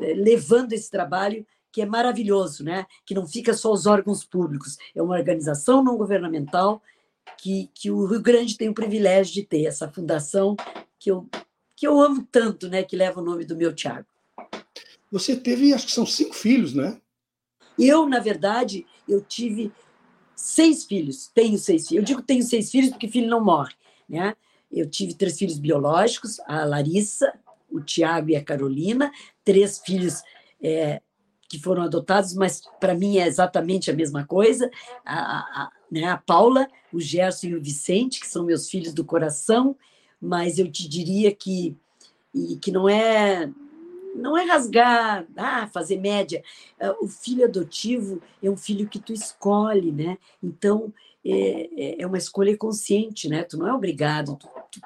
eh, 0.00 0.14
levando 0.14 0.72
esse 0.72 0.90
trabalho 0.90 1.46
que 1.76 1.82
é 1.82 1.84
maravilhoso, 1.84 2.64
né? 2.64 2.86
que 3.04 3.12
não 3.12 3.26
fica 3.26 3.52
só 3.52 3.70
os 3.70 3.84
órgãos 3.84 4.24
públicos, 4.24 4.78
é 4.94 5.02
uma 5.02 5.14
organização 5.14 5.84
não 5.84 5.98
governamental 5.98 6.80
que, 7.36 7.68
que 7.74 7.90
o 7.90 8.06
Rio 8.06 8.22
Grande 8.22 8.56
tem 8.56 8.70
o 8.70 8.74
privilégio 8.74 9.34
de 9.34 9.42
ter, 9.42 9.66
essa 9.66 9.86
fundação 9.86 10.56
que 10.98 11.10
eu, 11.10 11.28
que 11.76 11.86
eu 11.86 12.00
amo 12.00 12.26
tanto, 12.32 12.66
né? 12.70 12.82
que 12.82 12.96
leva 12.96 13.20
o 13.20 13.22
nome 13.22 13.44
do 13.44 13.54
meu 13.54 13.74
Tiago. 13.74 14.06
Você 15.12 15.36
teve, 15.36 15.74
acho 15.74 15.84
que 15.84 15.92
são 15.92 16.06
cinco 16.06 16.34
filhos, 16.34 16.72
né? 16.72 16.98
Eu, 17.78 18.08
na 18.08 18.20
verdade, 18.20 18.86
eu 19.06 19.20
tive 19.20 19.70
seis 20.34 20.86
filhos, 20.86 21.30
tenho 21.34 21.58
seis 21.58 21.88
filhos. 21.88 22.00
Eu 22.00 22.06
digo 22.06 22.22
tenho 22.22 22.42
seis 22.42 22.70
filhos 22.70 22.88
porque 22.88 23.06
filho 23.06 23.28
não 23.28 23.44
morre, 23.44 23.74
né? 24.08 24.34
Eu 24.72 24.88
tive 24.88 25.12
três 25.12 25.38
filhos 25.38 25.58
biológicos, 25.58 26.40
a 26.46 26.64
Larissa, 26.64 27.34
o 27.70 27.82
Tiago 27.82 28.30
e 28.30 28.36
a 28.36 28.42
Carolina, 28.42 29.12
três 29.44 29.78
filhos 29.78 30.22
é, 30.62 31.02
que 31.48 31.58
foram 31.58 31.82
adotados, 31.82 32.34
mas 32.34 32.62
para 32.80 32.94
mim 32.94 33.18
é 33.18 33.26
exatamente 33.26 33.90
a 33.90 33.94
mesma 33.94 34.26
coisa. 34.26 34.70
A, 35.04 35.18
a, 35.18 35.70
né, 35.90 36.04
a 36.04 36.16
Paula, 36.16 36.68
o 36.92 37.00
Gerson 37.00 37.48
e 37.48 37.54
o 37.54 37.62
Vicente, 37.62 38.20
que 38.20 38.26
são 38.26 38.44
meus 38.44 38.68
filhos 38.68 38.92
do 38.92 39.04
coração, 39.04 39.76
mas 40.20 40.58
eu 40.58 40.70
te 40.70 40.88
diria 40.88 41.34
que, 41.34 41.76
e, 42.34 42.56
que 42.56 42.70
não 42.70 42.88
é 42.88 43.50
não 44.14 44.36
é 44.36 44.44
rasgar, 44.44 45.26
ah, 45.36 45.68
fazer 45.68 46.00
média. 46.00 46.42
É, 46.78 46.90
o 46.92 47.06
filho 47.06 47.44
adotivo 47.44 48.22
é 48.42 48.50
um 48.50 48.56
filho 48.56 48.88
que 48.88 48.98
tu 48.98 49.12
escolhe, 49.12 49.92
né? 49.92 50.16
Então, 50.42 50.90
é, 51.22 51.68
é, 51.76 52.02
é 52.02 52.06
uma 52.06 52.16
escolha 52.16 52.56
consciente, 52.56 53.28
né? 53.28 53.42
Tu 53.42 53.58
não 53.58 53.68
é 53.68 53.74
obrigado, 53.74 54.36
tu, 54.36 54.48
tu 54.70 54.80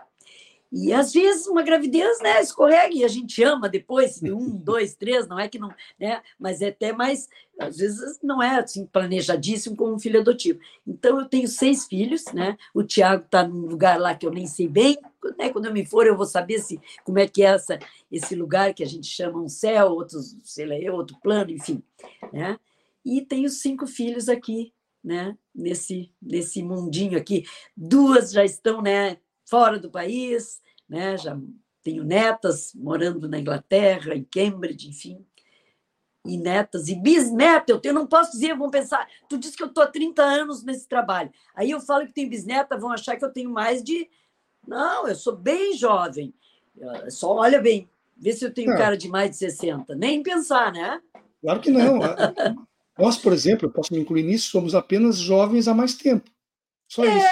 e 0.73 0.93
às 0.93 1.13
vezes 1.13 1.47
uma 1.47 1.63
gravidez, 1.63 2.21
né, 2.21 2.41
escorrega 2.41 2.95
e 2.95 3.05
a 3.05 3.09
gente 3.09 3.43
ama 3.43 3.69
depois, 3.69 4.21
de 4.21 4.33
um, 4.33 4.51
dois, 4.57 4.95
três, 4.95 5.27
não 5.27 5.39
é 5.39 5.49
que 5.49 5.59
não, 5.59 5.73
né, 5.99 6.23
mas 6.39 6.63
é 6.63 6.69
até 6.69 6.93
mais, 6.93 7.29
às 7.59 7.79
vezes 7.79 8.19
não 8.23 8.43
é 8.43 8.61
assim 8.61 8.87
planejadíssimo 8.87 9.77
como 9.77 9.95
um 9.95 9.99
filho 9.99 10.21
adotivo. 10.21 10.61
Então 10.87 11.19
eu 11.19 11.27
tenho 11.27 11.49
seis 11.49 11.87
filhos, 11.87 12.25
né, 12.33 12.57
o 12.73 12.83
Tiago 12.83 13.25
está 13.25 13.47
num 13.47 13.67
lugar 13.67 13.99
lá 13.99 14.15
que 14.15 14.27
eu 14.27 14.31
nem 14.31 14.47
sei 14.47 14.69
bem, 14.69 14.97
né, 15.37 15.51
quando 15.51 15.67
eu 15.67 15.73
me 15.73 15.85
for 15.85 16.07
eu 16.07 16.17
vou 16.17 16.27
saber 16.27 16.61
se, 16.61 16.81
como 17.05 17.19
é 17.19 17.27
que 17.27 17.43
é 17.43 17.47
essa, 17.47 17.79
esse 18.11 18.35
lugar 18.35 18.73
que 18.73 18.83
a 18.83 18.87
gente 18.87 19.07
chama 19.07 19.41
um 19.41 19.49
céu, 19.49 19.89
outros, 19.91 20.37
sei 20.45 20.67
lá, 20.67 20.93
outro 20.95 21.17
plano, 21.21 21.51
enfim, 21.51 21.83
né, 22.33 22.59
e 23.05 23.23
tenho 23.23 23.49
cinco 23.49 23.87
filhos 23.87 24.29
aqui, 24.29 24.73
né, 25.03 25.37
nesse, 25.55 26.13
nesse 26.21 26.63
mundinho 26.63 27.17
aqui. 27.17 27.45
Duas 27.75 28.33
já 28.33 28.45
estão, 28.45 28.83
né, 28.83 29.17
fora 29.51 29.79
do 29.79 29.91
país, 29.91 30.61
né? 30.89 31.19
já 31.19 31.39
tenho 31.83 32.05
netas 32.05 32.73
morando 32.75 33.29
na 33.29 33.39
Inglaterra, 33.39 34.15
em 34.15 34.25
Cambridge, 34.25 34.89
enfim, 34.89 35.27
e 36.25 36.39
netas 36.39 36.89
e 36.89 36.95
bisneta, 36.95 37.73
eu 37.73 37.81
tenho, 37.81 37.95
não 37.95 38.07
posso 38.07 38.33
dizer, 38.33 38.57
vão 38.57 38.71
pensar, 38.71 39.09
tu 39.29 39.37
disse 39.37 39.57
que 39.57 39.63
eu 39.63 39.69
estou 39.69 39.83
há 39.83 39.87
30 39.87 40.23
anos 40.23 40.63
nesse 40.63 40.87
trabalho. 40.87 41.31
Aí 41.55 41.71
eu 41.71 41.81
falo 41.81 42.07
que 42.07 42.13
tenho 42.13 42.31
bisneta, 42.31 42.79
vão 42.79 42.93
achar 42.93 43.17
que 43.17 43.25
eu 43.25 43.33
tenho 43.33 43.51
mais 43.51 43.83
de. 43.83 44.09
Não, 44.67 45.09
eu 45.09 45.15
sou 45.15 45.35
bem 45.35 45.75
jovem. 45.75 46.35
Só 47.09 47.35
olha 47.35 47.61
bem, 47.61 47.89
Vê 48.21 48.35
se 48.35 48.45
eu 48.45 48.53
tenho 48.53 48.77
cara 48.77 48.99
de 48.99 49.09
mais 49.09 49.31
de 49.31 49.37
60. 49.39 49.95
Nem 49.95 50.23
pensar, 50.23 50.71
né? 50.71 51.01
Claro 51.41 51.61
que 51.61 51.71
não. 51.71 51.99
Nós, 52.99 53.17
por 53.17 53.33
exemplo, 53.33 53.67
eu 53.67 53.73
posso 53.73 53.95
me 53.95 54.01
incluir 54.01 54.23
nisso, 54.23 54.51
somos 54.51 54.75
apenas 54.75 55.17
jovens 55.17 55.67
há 55.67 55.73
mais 55.73 55.95
tempo. 55.95 56.31
Só 56.87 57.03
é, 57.03 57.17
isso. 57.17 57.29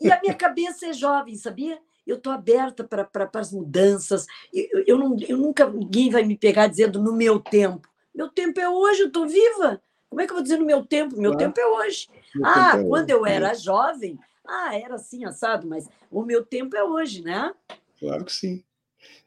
E 0.00 0.10
a 0.10 0.20
minha 0.20 0.34
cabeça 0.34 0.86
é 0.86 0.92
jovem, 0.92 1.36
sabia? 1.36 1.78
Eu 2.06 2.16
estou 2.16 2.32
aberta 2.32 2.84
para 2.84 3.30
as 3.34 3.52
mudanças. 3.52 4.26
Eu, 4.52 4.84
eu, 4.86 4.98
não, 4.98 5.16
eu 5.20 5.36
nunca, 5.36 5.68
ninguém 5.68 6.10
vai 6.10 6.24
me 6.24 6.36
pegar 6.36 6.66
dizendo 6.66 7.02
no 7.02 7.12
meu 7.12 7.38
tempo. 7.38 7.88
Meu 8.14 8.28
tempo 8.28 8.58
é 8.58 8.68
hoje, 8.68 9.02
eu 9.02 9.06
estou 9.08 9.26
viva. 9.26 9.80
Como 10.08 10.20
é 10.20 10.26
que 10.26 10.32
eu 10.32 10.36
vou 10.36 10.42
dizer 10.42 10.58
no 10.58 10.64
meu 10.64 10.84
tempo? 10.84 11.20
Meu 11.20 11.32
claro. 11.32 11.52
tempo 11.52 11.60
é 11.60 11.66
hoje. 11.66 12.08
Ah, 12.42 12.78
é 12.78 12.84
quando 12.84 13.10
hoje. 13.10 13.12
eu 13.12 13.26
era 13.26 13.54
jovem, 13.54 14.18
ah, 14.46 14.74
era 14.74 14.94
assim, 14.94 15.24
assado, 15.24 15.68
mas 15.68 15.88
o 16.10 16.22
meu 16.22 16.44
tempo 16.44 16.74
é 16.74 16.82
hoje, 16.82 17.22
né? 17.22 17.52
Claro 18.00 18.24
que 18.24 18.32
sim. 18.32 18.64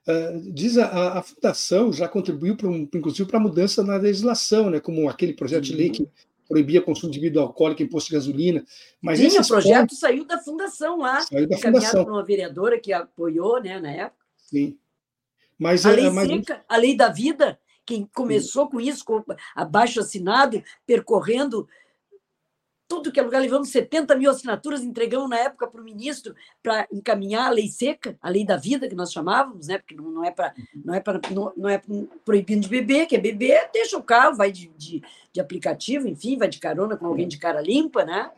Uh, 0.07 0.51
diz 0.51 0.77
a, 0.79 1.19
a, 1.19 1.21
fundação 1.21 1.93
já 1.93 2.07
contribuiu 2.07 2.57
para 2.57 2.67
um, 2.67 2.89
inclusive 2.93 3.29
para 3.29 3.37
a 3.37 3.41
mudança 3.41 3.83
na 3.83 3.97
legislação, 3.97 4.71
né? 4.71 4.79
Como 4.79 5.07
aquele 5.07 5.33
projeto 5.33 5.63
de 5.63 5.75
lei 5.75 5.91
que 5.91 6.09
proibia 6.51 6.81
consumo 6.81 7.11
de 7.11 7.19
bebida 7.19 7.39
alcoólica 7.39 7.81
em 7.81 7.87
posto 7.87 8.07
de 8.07 8.15
gasolina. 8.15 8.65
Mas 9.01 9.19
Sim, 9.19 9.39
o 9.39 9.47
projeto 9.47 9.79
pontos... 9.79 9.99
saiu 9.99 10.25
da 10.25 10.37
fundação 10.37 10.99
lá, 10.99 11.21
saiu 11.21 11.47
da 11.47 11.57
fundação. 11.57 12.03
por 12.03 12.11
uma 12.11 12.23
vereadora 12.23 12.77
que 12.77 12.91
apoiou, 12.91 13.61
né, 13.61 13.79
na 13.79 13.91
época. 13.91 14.25
Sim. 14.37 14.77
Mas 15.57 15.85
a 15.85 15.91
lei 15.91 16.07
é, 16.07 16.09
mas... 16.09 16.27
seca, 16.27 16.65
a 16.67 16.75
lei 16.75 16.95
da 16.95 17.07
vida, 17.07 17.57
quem 17.85 18.09
começou 18.13 18.65
Sim. 18.65 18.71
com 18.71 18.81
isso, 18.81 19.05
com 19.05 19.23
abaixo 19.55 20.01
assinado, 20.01 20.61
percorrendo 20.85 21.67
tudo 22.91 23.11
que 23.11 23.19
é 23.19 23.23
lugar, 23.23 23.41
levamos 23.41 23.69
70 23.69 24.15
mil 24.15 24.29
assinaturas, 24.29 24.83
entregamos 24.83 25.29
na 25.29 25.37
época 25.37 25.65
para 25.65 25.79
o 25.79 25.83
ministro 25.83 26.35
para 26.61 26.85
encaminhar 26.91 27.47
a 27.47 27.49
lei 27.49 27.69
seca, 27.69 28.17
a 28.21 28.29
lei 28.29 28.45
da 28.45 28.57
vida, 28.57 28.89
que 28.89 28.95
nós 28.95 29.13
chamávamos, 29.13 29.67
né? 29.67 29.77
porque 29.77 29.95
não, 29.95 30.25
é 30.25 30.31
para 30.31 30.53
não 30.83 30.93
é 30.93 30.99
para 30.99 31.21
não, 31.31 31.53
não, 31.55 31.69
é 31.69 31.81
proibindo 32.25 32.61
de 32.61 32.67
beber, 32.67 33.05
quer 33.05 33.19
beber, 33.19 33.69
deixa 33.73 33.97
o 33.97 34.03
carro, 34.03 34.35
vai 34.35 34.51
de, 34.51 34.69
de, 34.77 35.01
de, 35.31 35.39
aplicativo, 35.39 36.05
enfim, 36.05 36.37
vai 36.37 36.49
de 36.49 36.59
carona 36.59 36.97
com 36.97 37.05
alguém 37.05 37.27
de 37.27 37.37
cara 37.37 37.61
limpa, 37.61 38.03
né? 38.03 38.29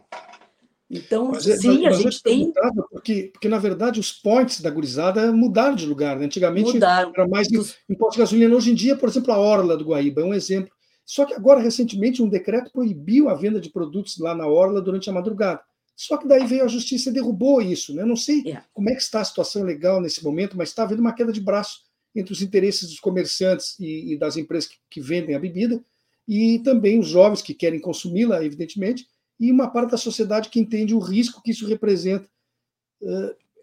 Então, 0.89 1.29
mas, 1.31 1.47
é, 1.47 1.57
sim, 1.57 1.81
mas, 1.81 1.97
a 1.97 2.01
gente 2.01 2.21
tem. 2.21 2.53
Porque, 2.91 3.31
porque, 3.33 3.49
na 3.49 3.57
verdade, 3.57 3.99
os 3.99 4.11
points 4.11 4.61
da 4.61 4.69
gurizada 4.69 5.31
mudaram 5.31 5.73
de 5.73 5.87
lugar. 5.87 6.19
Né? 6.19 6.25
Antigamente 6.25 6.73
mudaram. 6.73 7.11
era 7.15 7.27
mais 7.27 7.51
em, 7.51 7.59
em 7.89 7.95
posto 7.95 8.13
de 8.13 8.19
gasolina. 8.19 8.55
Hoje 8.55 8.69
em 8.69 8.75
dia, 8.75 8.95
por 8.95 9.09
exemplo, 9.09 9.33
a 9.33 9.39
Orla 9.39 9.75
do 9.75 9.85
Guaíba 9.85 10.21
é 10.21 10.25
um 10.25 10.35
exemplo 10.35 10.71
só 11.05 11.25
que 11.25 11.33
agora, 11.33 11.59
recentemente, 11.59 12.21
um 12.21 12.29
decreto 12.29 12.71
proibiu 12.71 13.29
a 13.29 13.35
venda 13.35 13.59
de 13.59 13.69
produtos 13.69 14.17
lá 14.17 14.33
na 14.33 14.47
orla 14.47 14.81
durante 14.81 15.09
a 15.09 15.13
madrugada. 15.13 15.61
Só 15.95 16.17
que 16.17 16.27
daí 16.27 16.45
veio 16.47 16.63
a 16.63 16.67
justiça 16.67 17.09
e 17.09 17.13
derrubou 17.13 17.61
isso. 17.61 17.93
Né? 17.93 18.03
Não 18.03 18.15
sei 18.15 18.41
yeah. 18.41 18.61
É. 18.61 18.63
como 18.73 18.89
é 18.89 18.95
que 18.95 19.01
está 19.01 19.21
a 19.21 19.25
situação 19.25 19.63
legal 19.63 20.01
nesse 20.01 20.23
momento, 20.23 20.57
mas 20.57 20.69
está 20.69 20.83
havendo 20.83 21.01
uma 21.01 21.13
queda 21.13 21.31
de 21.31 21.41
braço 21.41 21.81
entre 22.15 22.31
os 22.31 22.41
interesses 22.41 22.89
dos 22.89 22.99
comerciantes 22.99 23.77
e, 23.79 24.13
e 24.13 24.17
das 24.17 24.37
empresas 24.37 24.69
que, 24.69 24.77
que, 24.89 25.01
vendem 25.01 25.35
a 25.35 25.39
bebida, 25.39 25.83
e 26.27 26.59
também 26.59 26.99
os 26.99 27.07
jovens 27.07 27.41
que 27.41 27.53
querem 27.53 27.79
consumi-la, 27.79 28.45
evidentemente, 28.45 29.07
e 29.39 29.51
uma 29.51 29.69
parte 29.69 29.91
da 29.91 29.97
sociedade 29.97 30.49
que 30.49 30.59
entende 30.59 30.93
o 30.93 30.99
risco 30.99 31.41
que 31.41 31.51
isso 31.51 31.65
representa. 31.65 32.29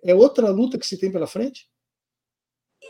É 0.03 0.15
outra 0.15 0.51
luta 0.51 0.79
que 0.79 0.87
se 0.87 0.99
tem 0.99 1.13
pela 1.13 1.29
frente? 1.29 1.70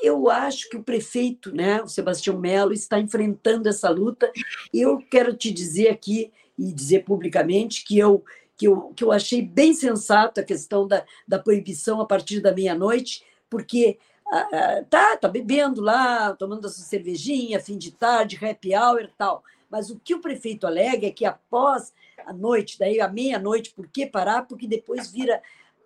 Eu 0.02 0.30
acho 0.30 0.68
que 0.68 0.76
o 0.76 0.82
prefeito, 0.82 1.54
né, 1.54 1.82
o 1.82 1.88
Sebastião 1.88 2.38
Melo, 2.38 2.72
está 2.72 2.98
enfrentando 2.98 3.68
essa 3.68 3.90
luta. 3.90 4.30
Eu 4.72 4.98
quero 4.98 5.34
te 5.34 5.50
dizer 5.50 5.88
aqui 5.88 6.32
e 6.58 6.72
dizer 6.72 7.04
publicamente 7.04 7.84
que 7.84 7.98
eu 7.98 8.24
que 8.56 8.68
eu, 8.68 8.92
que 8.94 9.02
eu 9.02 9.10
achei 9.10 9.40
bem 9.40 9.72
sensato 9.72 10.38
a 10.38 10.44
questão 10.44 10.86
da, 10.86 11.02
da 11.26 11.38
proibição 11.38 11.98
a 11.98 12.04
partir 12.04 12.40
da 12.40 12.52
meia-noite, 12.52 13.24
porque 13.48 13.96
ah, 14.30 14.48
ah, 14.52 14.84
tá, 14.90 15.16
tá 15.16 15.28
bebendo 15.28 15.80
lá, 15.80 16.34
tomando 16.34 16.66
a 16.66 16.68
sua 16.68 16.84
cervejinha, 16.84 17.58
fim 17.58 17.78
de 17.78 17.90
tarde, 17.90 18.38
happy 18.40 18.76
hour 18.76 19.04
e 19.04 19.12
tal. 19.16 19.42
Mas 19.70 19.88
o 19.88 19.98
que 19.98 20.14
o 20.14 20.20
prefeito 20.20 20.66
alega 20.66 21.06
é 21.06 21.10
que 21.10 21.24
após 21.24 21.94
a 22.26 22.34
noite, 22.34 22.78
daí 22.78 23.00
a 23.00 23.08
meia-noite, 23.08 23.70
por 23.70 23.88
que 23.88 24.04
parar? 24.04 24.42
Porque 24.42 24.68
depois 24.68 25.10
vira 25.10 25.40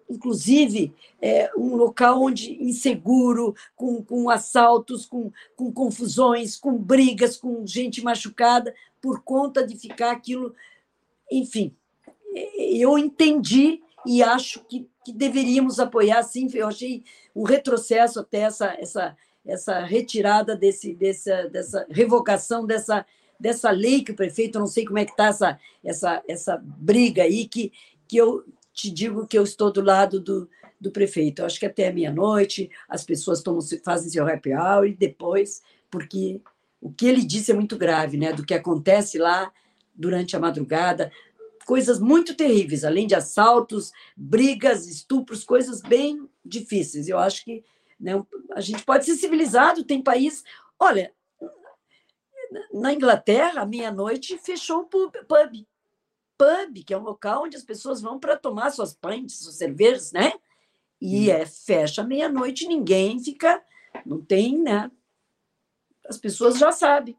inclusive 0.08 0.92
é, 1.20 1.50
um 1.56 1.74
local 1.76 2.22
onde 2.22 2.62
inseguro, 2.62 3.54
com, 3.74 4.02
com 4.02 4.28
assaltos, 4.28 5.06
com, 5.06 5.30
com 5.56 5.72
confusões, 5.72 6.56
com 6.56 6.76
brigas, 6.76 7.36
com 7.36 7.66
gente 7.66 8.02
machucada, 8.02 8.74
por 9.00 9.22
conta 9.22 9.66
de 9.66 9.76
ficar 9.76 10.12
aquilo. 10.12 10.54
Enfim, 11.30 11.74
eu 12.56 12.98
entendi 12.98 13.82
e 14.06 14.22
acho 14.22 14.60
que, 14.64 14.88
que 15.04 15.12
deveríamos 15.12 15.80
apoiar, 15.80 16.22
sim. 16.22 16.48
Eu 16.54 16.68
achei 16.68 17.02
um 17.34 17.44
retrocesso 17.44 18.20
até 18.20 18.40
essa, 18.40 18.76
essa, 18.78 19.16
essa 19.46 19.80
retirada 19.80 20.56
desse, 20.56 20.94
dessa, 20.94 21.48
dessa 21.48 21.86
revogação 21.90 22.66
dessa, 22.66 23.06
dessa 23.38 23.70
lei 23.70 24.02
que 24.02 24.12
o 24.12 24.16
prefeito, 24.16 24.58
não 24.58 24.66
sei 24.66 24.84
como 24.84 24.98
é 24.98 25.04
que 25.04 25.12
está 25.12 25.26
essa, 25.26 25.60
essa, 25.82 26.22
essa 26.28 26.62
briga 26.64 27.22
aí, 27.22 27.46
que, 27.48 27.72
que 28.06 28.16
eu 28.16 28.44
te 28.74 28.90
digo 28.90 29.26
que 29.26 29.38
eu 29.38 29.44
estou 29.44 29.72
do 29.72 29.80
lado 29.80 30.20
do, 30.20 30.50
do 30.80 30.90
prefeito. 30.90 31.40
Eu 31.40 31.46
acho 31.46 31.58
que 31.58 31.66
até 31.66 31.92
meia-noite 31.92 32.68
as 32.88 33.04
pessoas 33.04 33.40
tomam, 33.40 33.60
fazem 33.84 34.10
seu 34.10 34.26
happy 34.26 34.52
hour 34.52 34.86
e 34.86 34.94
depois, 34.94 35.62
porque 35.88 36.40
o 36.80 36.92
que 36.92 37.06
ele 37.06 37.24
disse 37.24 37.52
é 37.52 37.54
muito 37.54 37.78
grave, 37.78 38.16
né? 38.16 38.32
Do 38.32 38.44
que 38.44 38.52
acontece 38.52 39.16
lá 39.16 39.50
durante 39.94 40.34
a 40.36 40.40
madrugada, 40.40 41.12
coisas 41.64 42.00
muito 42.00 42.34
terríveis, 42.34 42.84
além 42.84 43.06
de 43.06 43.14
assaltos, 43.14 43.92
brigas, 44.16 44.88
estupros, 44.88 45.44
coisas 45.44 45.80
bem 45.80 46.28
difíceis. 46.44 47.08
Eu 47.08 47.18
acho 47.18 47.44
que 47.44 47.64
né, 47.98 48.22
a 48.52 48.60
gente 48.60 48.84
pode 48.84 49.04
ser 49.04 49.14
civilizado, 49.14 49.84
tem 49.84 50.02
país. 50.02 50.42
Olha, 50.78 51.12
na 52.72 52.92
Inglaterra, 52.92 53.64
meia-noite, 53.64 54.36
fechou 54.36 54.80
o 54.80 54.84
pub 54.84 55.64
pub, 56.38 56.84
que 56.84 56.92
é 56.92 56.98
um 56.98 57.02
local 57.02 57.44
onde 57.44 57.56
as 57.56 57.62
pessoas 57.62 58.00
vão 58.00 58.18
para 58.18 58.36
tomar 58.36 58.70
suas 58.70 58.94
pints, 58.94 59.38
suas 59.38 59.56
cervejas, 59.56 60.12
né? 60.12 60.32
E 61.00 61.28
hum. 61.28 61.32
é 61.32 61.46
fecha 61.46 62.02
meia-noite, 62.02 62.66
ninguém 62.66 63.18
fica, 63.18 63.62
não 64.04 64.20
tem, 64.20 64.58
né? 64.58 64.90
As 66.08 66.18
pessoas 66.18 66.58
já 66.58 66.72
sabem. 66.72 67.16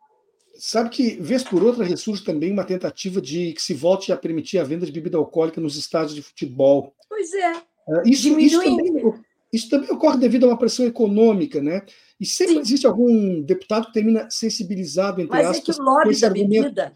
Sabe 0.58 0.90
que, 0.90 1.16
vez 1.16 1.44
por 1.44 1.64
outra, 1.64 1.84
ressurge 1.84 2.24
também 2.24 2.52
uma 2.52 2.64
tentativa 2.64 3.22
de 3.22 3.54
que 3.54 3.62
se 3.62 3.74
volte 3.74 4.12
a 4.12 4.18
permitir 4.18 4.58
a 4.58 4.64
venda 4.64 4.86
de 4.86 4.92
bebida 4.92 5.18
alcoólica 5.18 5.60
nos 5.60 5.76
estádios 5.76 6.16
de 6.16 6.22
futebol. 6.22 6.94
Pois 7.10 7.34
é. 7.34 7.54
Uh, 7.88 8.02
isso, 8.06 8.40
isso, 8.40 8.64
também, 8.64 9.14
isso, 9.52 9.70
também, 9.70 9.92
ocorre 9.92 10.18
devido 10.18 10.46
a 10.46 10.48
uma 10.48 10.58
pressão 10.58 10.86
econômica, 10.86 11.62
né? 11.62 11.86
E 12.20 12.26
sempre 12.26 12.56
Sim. 12.56 12.60
existe 12.62 12.88
algum 12.88 13.42
deputado 13.42 13.88
que 13.88 13.94
termina 13.94 14.30
sensibilizado, 14.30 15.22
entre 15.22 15.36
Mas 15.36 15.48
aspas, 15.48 15.70
é 15.70 15.74
que 15.74 15.82
o 15.82 15.84
lobby 15.84 16.20
da 16.20 16.28
argumento. 16.28 16.64
bebida 16.64 16.96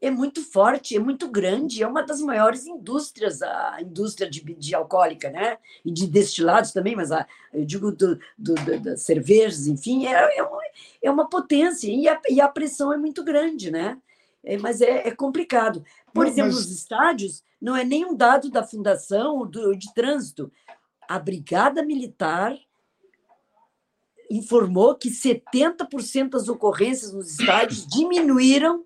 é 0.00 0.10
muito 0.10 0.42
forte, 0.42 0.96
é 0.96 0.98
muito 0.98 1.28
grande, 1.28 1.82
é 1.82 1.86
uma 1.86 2.02
das 2.02 2.20
maiores 2.20 2.66
indústrias, 2.66 3.40
a 3.42 3.78
indústria 3.80 4.28
de, 4.28 4.40
de 4.42 4.74
alcoólica, 4.74 5.30
né? 5.30 5.58
E 5.84 5.90
de 5.90 6.06
destilados 6.06 6.72
também, 6.72 6.94
mas 6.94 7.10
a, 7.10 7.26
eu 7.52 7.64
digo 7.64 7.90
do, 7.90 8.18
do, 8.36 8.54
do 8.54 8.80
das 8.80 9.02
cervejas, 9.02 9.66
enfim, 9.66 10.06
é, 10.06 10.38
é, 10.38 10.42
uma, 10.42 10.60
é 11.02 11.10
uma 11.10 11.28
potência 11.28 11.90
e 11.90 12.08
a, 12.08 12.20
e 12.28 12.40
a 12.40 12.48
pressão 12.48 12.92
é 12.92 12.96
muito 12.96 13.24
grande, 13.24 13.70
né? 13.70 13.98
É, 14.44 14.58
mas 14.58 14.80
é, 14.80 15.08
é, 15.08 15.10
complicado. 15.10 15.84
Por 16.12 16.24
não, 16.24 16.30
exemplo, 16.30 16.52
mas... 16.52 16.66
os 16.66 16.70
estádios, 16.70 17.42
não 17.60 17.74
é 17.74 17.84
nenhum 17.84 18.14
dado 18.14 18.50
da 18.50 18.62
Fundação 18.62 19.46
do, 19.46 19.74
de 19.74 19.92
Trânsito. 19.94 20.52
A 21.08 21.18
Brigada 21.18 21.82
Militar 21.82 22.56
informou 24.30 24.94
que 24.94 25.08
70% 25.08 26.30
das 26.30 26.48
ocorrências 26.48 27.12
nos 27.12 27.38
estádios 27.38 27.86
diminuíram 27.86 28.84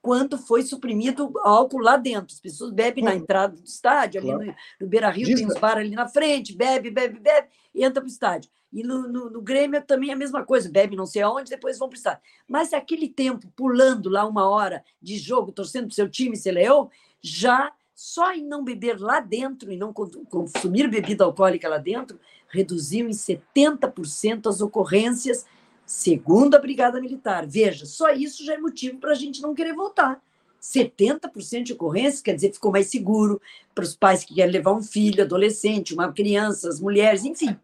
quando 0.00 0.38
foi 0.38 0.62
suprimido 0.62 1.32
álcool 1.42 1.78
lá 1.78 1.96
dentro. 1.96 2.34
As 2.34 2.40
pessoas 2.40 2.72
bebem 2.72 3.04
na 3.04 3.14
entrada 3.14 3.56
do 3.56 3.64
estádio, 3.64 4.20
ali 4.20 4.32
no, 4.32 4.54
no 4.80 4.86
Beira 4.86 5.10
Rio, 5.10 5.34
tem 5.34 5.46
os 5.46 5.58
bares 5.58 5.86
ali 5.86 5.94
na 5.94 6.08
frente, 6.08 6.56
bebe, 6.56 6.90
bebe, 6.90 7.18
bebe, 7.18 7.48
e 7.74 7.84
entra 7.84 8.00
para 8.00 8.08
o 8.08 8.10
estádio. 8.10 8.50
E 8.72 8.82
no, 8.82 9.08
no, 9.08 9.30
no, 9.30 9.40
Grêmio 9.40 9.82
também 9.82 10.10
é 10.10 10.12
a 10.12 10.16
mesma 10.16 10.44
coisa, 10.44 10.70
bebe 10.70 10.94
não 10.94 11.06
sei 11.06 11.22
aonde, 11.22 11.50
depois 11.50 11.78
vão 11.78 11.88
para 11.88 11.96
o 11.96 11.98
estádio. 11.98 12.22
Mas 12.46 12.72
aquele 12.72 13.08
tempo 13.08 13.50
pulando 13.56 14.08
lá 14.08 14.26
uma 14.26 14.48
hora 14.48 14.84
de 15.00 15.16
jogo, 15.16 15.52
torcendo 15.52 15.84
para 15.84 15.92
o 15.92 15.94
seu 15.94 16.08
time, 16.08 16.36
se 16.36 16.50
leão, 16.50 16.90
já 17.20 17.72
só 17.94 18.32
em 18.32 18.44
não 18.44 18.62
beber 18.62 19.00
lá 19.00 19.18
dentro 19.18 19.72
e 19.72 19.76
não 19.76 19.92
consumir 19.92 20.86
bebida 20.88 21.24
alcoólica 21.24 21.68
lá 21.68 21.78
dentro, 21.78 22.20
reduziu 22.48 23.08
em 23.08 23.12
70% 23.12 24.46
as 24.48 24.60
ocorrências 24.60 25.44
segundo 25.88 26.54
a 26.54 26.58
Brigada 26.58 27.00
Militar. 27.00 27.46
Veja, 27.46 27.86
só 27.86 28.10
isso 28.10 28.44
já 28.44 28.54
é 28.54 28.58
motivo 28.58 28.98
para 28.98 29.12
a 29.12 29.14
gente 29.14 29.40
não 29.40 29.54
querer 29.54 29.72
voltar. 29.72 30.22
70% 30.60 31.62
de 31.62 31.72
ocorrências, 31.72 32.20
quer 32.20 32.34
dizer, 32.34 32.52
ficou 32.52 32.70
mais 32.70 32.88
seguro 32.88 33.40
para 33.74 33.84
os 33.84 33.96
pais 33.96 34.22
que 34.22 34.34
querem 34.34 34.52
levar 34.52 34.74
um 34.74 34.82
filho, 34.82 35.24
adolescente, 35.24 35.94
uma 35.94 36.12
criança, 36.12 36.68
as 36.68 36.78
mulheres, 36.78 37.24
enfim. 37.24 37.56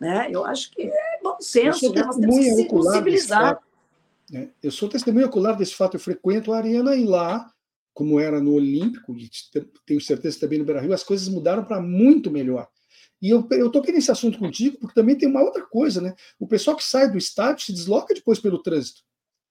Né? 0.00 0.28
Eu 0.30 0.46
acho 0.46 0.70
que 0.70 0.82
é 0.82 1.20
bom 1.22 1.36
senso, 1.38 1.92
né? 1.92 2.02
nós 2.02 2.16
temos 2.16 2.36
que 2.36 2.42
se 2.44 2.66
sensibilizar. 2.66 3.60
Né? 4.30 4.48
Eu 4.62 4.70
sou 4.70 4.88
testemunha 4.88 5.26
ocular 5.26 5.54
desse 5.54 5.74
fato, 5.74 5.96
eu 5.96 6.00
frequento 6.00 6.52
a 6.52 6.56
Arena 6.56 6.96
e 6.96 7.04
lá, 7.04 7.52
como 7.92 8.18
era 8.18 8.40
no 8.40 8.54
Olímpico, 8.54 9.14
e 9.18 9.28
tenho 9.84 10.00
certeza 10.00 10.40
também 10.40 10.58
no 10.58 10.64
Beira-Rio, 10.64 10.94
as 10.94 11.04
coisas 11.04 11.28
mudaram 11.28 11.64
para 11.64 11.80
muito 11.80 12.30
melhor. 12.30 12.68
E 13.20 13.30
eu, 13.30 13.46
eu 13.52 13.70
toquei 13.70 13.94
nesse 13.94 14.10
assunto 14.10 14.38
contigo, 14.38 14.78
porque 14.78 14.94
também 14.94 15.16
tem 15.16 15.28
uma 15.28 15.42
outra 15.42 15.62
coisa, 15.62 16.00
né? 16.00 16.14
O 16.38 16.46
pessoal 16.46 16.76
que 16.76 16.84
sai 16.84 17.10
do 17.10 17.16
estádio 17.16 17.64
se 17.64 17.72
desloca 17.72 18.14
depois 18.14 18.38
pelo 18.38 18.62
trânsito. 18.62 19.00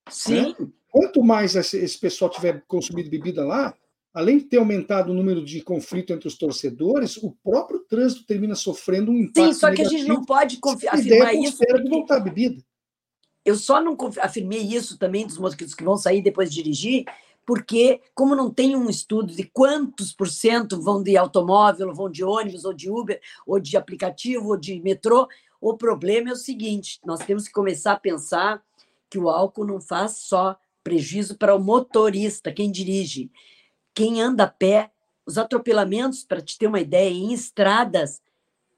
Sim. 0.09 0.41
Né? 0.41 0.55
Quanto 0.89 1.24
mais 1.24 1.55
esse, 1.55 1.78
esse 1.78 1.99
pessoal 1.99 2.30
tiver 2.30 2.63
consumido 2.68 3.09
bebida 3.09 3.43
lá, 3.43 3.76
além 4.13 4.38
de 4.38 4.45
ter 4.45 4.57
aumentado 4.57 5.11
o 5.11 5.13
número 5.13 5.43
de 5.43 5.61
conflito 5.61 6.13
entre 6.13 6.28
os 6.28 6.38
torcedores, 6.38 7.18
o 7.18 7.36
próprio 7.43 7.80
trânsito 7.80 8.26
termina 8.26 8.55
sofrendo 8.55 9.11
um 9.11 9.18
impacto. 9.18 9.53
Sim, 9.53 9.59
só 9.59 9.74
que 9.74 9.82
a 9.82 9.89
gente 9.89 10.05
não 10.05 10.24
pode 10.24 10.57
afirmar 10.88 11.36
isso. 11.36 11.57
Porque... 11.57 11.89
voltar 11.89 12.18
a 12.18 12.20
bebida. 12.22 12.63
Eu 13.43 13.55
só 13.55 13.82
não 13.82 13.97
afirmei 14.22 14.61
isso 14.61 14.97
também 14.97 15.28
dos 15.28 15.38
motoquistas 15.38 15.76
que 15.76 15.84
vão 15.84 15.97
sair 15.97 16.22
depois 16.22 16.49
de 16.49 16.63
dirigir, 16.63 17.05
porque, 17.45 18.01
como 18.13 18.35
não 18.35 18.49
tem 18.49 18.75
um 18.75 18.89
estudo 18.89 19.33
de 19.33 19.43
quantos 19.43 20.11
por 20.11 20.27
cento 20.27 20.81
vão 20.81 21.03
de 21.03 21.15
automóvel, 21.15 21.93
vão 21.93 22.09
de 22.09 22.23
ônibus, 22.23 22.65
ou 22.65 22.73
de 22.73 22.89
Uber, 22.89 23.21
ou 23.45 23.59
de 23.59 23.77
aplicativo, 23.77 24.49
ou 24.49 24.57
de 24.57 24.81
metrô, 24.81 25.27
o 25.61 25.75
problema 25.77 26.29
é 26.29 26.33
o 26.33 26.37
seguinte: 26.37 26.99
nós 27.05 27.19
temos 27.19 27.47
que 27.47 27.53
começar 27.53 27.93
a 27.93 27.99
pensar 27.99 28.63
que 29.09 29.19
o 29.19 29.29
álcool 29.29 29.65
não 29.65 29.79
faz 29.79 30.17
só 30.17 30.57
prejuízo 30.83 31.37
para 31.37 31.55
o 31.55 31.59
motorista, 31.59 32.51
quem 32.51 32.71
dirige, 32.71 33.31
quem 33.93 34.21
anda 34.21 34.43
a 34.43 34.47
pé. 34.47 34.91
Os 35.25 35.39
atropelamentos, 35.39 36.23
para 36.23 36.39
te 36.39 36.55
ter 36.55 36.67
uma 36.67 36.79
ideia, 36.79 37.09
em 37.09 37.33
estradas, 37.33 38.21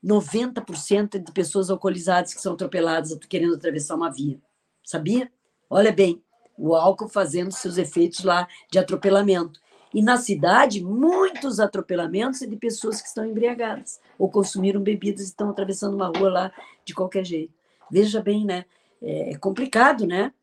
90% 0.01 1.21
de 1.21 1.31
pessoas 1.33 1.69
alcoolizadas 1.69 2.33
que 2.33 2.39
são 2.39 2.53
atropeladas 2.53 3.17
querendo 3.27 3.55
atravessar 3.55 3.95
uma 3.95 4.09
via. 4.09 4.39
Sabia? 4.81 5.29
Olha 5.69 5.91
bem, 5.91 6.23
o 6.57 6.75
álcool 6.75 7.07
fazendo 7.07 7.51
seus 7.51 7.77
efeitos 7.77 8.23
lá 8.23 8.47
de 8.71 8.79
atropelamento. 8.79 9.61
E 9.93 10.01
na 10.01 10.17
cidade, 10.17 10.83
muitos 10.83 11.59
atropelamentos 11.59 12.41
é 12.41 12.47
de 12.47 12.55
pessoas 12.55 13.01
que 13.01 13.07
estão 13.07 13.25
embriagadas 13.25 13.99
ou 14.17 14.29
consumiram 14.29 14.81
bebidas 14.81 15.21
e 15.21 15.25
estão 15.25 15.49
atravessando 15.49 15.95
uma 15.95 16.07
rua 16.07 16.29
lá 16.29 16.51
de 16.83 16.93
qualquer 16.93 17.25
jeito. 17.25 17.53
Veja 17.89 18.21
bem, 18.21 18.45
né? 18.45 18.65
É, 19.01 19.31
é 19.31 19.37
complicado, 19.37 20.05
né? 20.05 20.33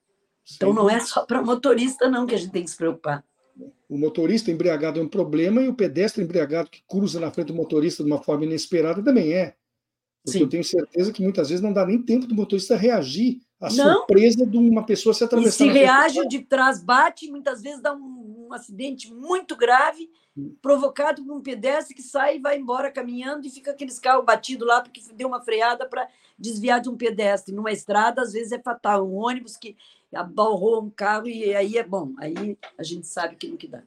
Então 0.56 0.72
não 0.72 0.88
é 0.88 1.00
só 1.00 1.24
para 1.24 1.42
motorista 1.42 2.08
não 2.08 2.26
que 2.26 2.34
a 2.34 2.38
gente 2.38 2.52
tem 2.52 2.64
que 2.64 2.70
se 2.70 2.76
preocupar. 2.76 3.24
O 3.88 3.98
motorista 3.98 4.50
embriagado 4.50 4.98
é 4.98 5.02
um 5.02 5.08
problema 5.08 5.62
e 5.62 5.68
o 5.68 5.74
pedestre 5.74 6.22
embriagado 6.22 6.70
que 6.70 6.82
cruza 6.88 7.20
na 7.20 7.30
frente 7.30 7.48
do 7.48 7.54
motorista 7.54 8.02
de 8.02 8.10
uma 8.10 8.22
forma 8.22 8.44
inesperada 8.44 9.02
também 9.02 9.32
é. 9.32 9.54
Porque 10.24 10.38
Sim. 10.38 10.44
eu 10.44 10.48
tenho 10.48 10.64
certeza 10.64 11.12
que 11.12 11.22
muitas 11.22 11.50
vezes 11.50 11.62
não 11.62 11.72
dá 11.72 11.86
nem 11.86 12.00
tempo 12.00 12.26
do 12.26 12.34
motorista 12.34 12.76
reagir 12.76 13.40
à 13.60 13.72
não. 13.72 13.98
surpresa 13.98 14.46
de 14.46 14.56
uma 14.56 14.84
pessoa 14.84 15.14
se 15.14 15.24
atravessar. 15.24 15.64
E 15.64 15.68
se 15.68 15.72
reage 15.72 16.28
de 16.28 16.40
trás, 16.40 16.82
bate, 16.82 17.30
muitas 17.30 17.62
vezes 17.62 17.80
dá 17.80 17.94
um, 17.94 18.46
um 18.48 18.52
acidente 18.52 19.12
muito 19.12 19.56
grave, 19.56 20.10
hum. 20.36 20.54
provocado 20.60 21.24
por 21.24 21.34
um 21.34 21.40
pedestre 21.40 21.94
que 21.94 22.02
sai 22.02 22.36
e 22.36 22.40
vai 22.40 22.58
embora 22.58 22.90
caminhando 22.90 23.46
e 23.46 23.50
fica 23.50 23.70
aqueles 23.70 23.98
carros 23.98 24.24
batidos 24.24 24.66
lá 24.66 24.80
porque 24.80 25.00
deu 25.14 25.28
uma 25.28 25.40
freada 25.40 25.86
para 25.86 26.08
desviar 26.38 26.80
de 26.80 26.88
um 26.88 26.96
pedestre. 26.96 27.54
Numa 27.54 27.72
estrada, 27.72 28.22
às 28.22 28.32
vezes 28.32 28.52
é 28.52 28.58
fatal. 28.58 29.08
Um 29.08 29.16
ônibus 29.16 29.56
que 29.56 29.76
abalrou 30.12 30.82
um 30.82 30.90
carro 30.90 31.28
e 31.28 31.54
aí 31.54 31.76
é 31.76 31.82
bom. 31.82 32.12
Aí 32.18 32.58
a 32.78 32.82
gente 32.82 33.06
sabe 33.06 33.36
que 33.36 33.48
não 33.48 33.56
que 33.56 33.68
dá. 33.68 33.82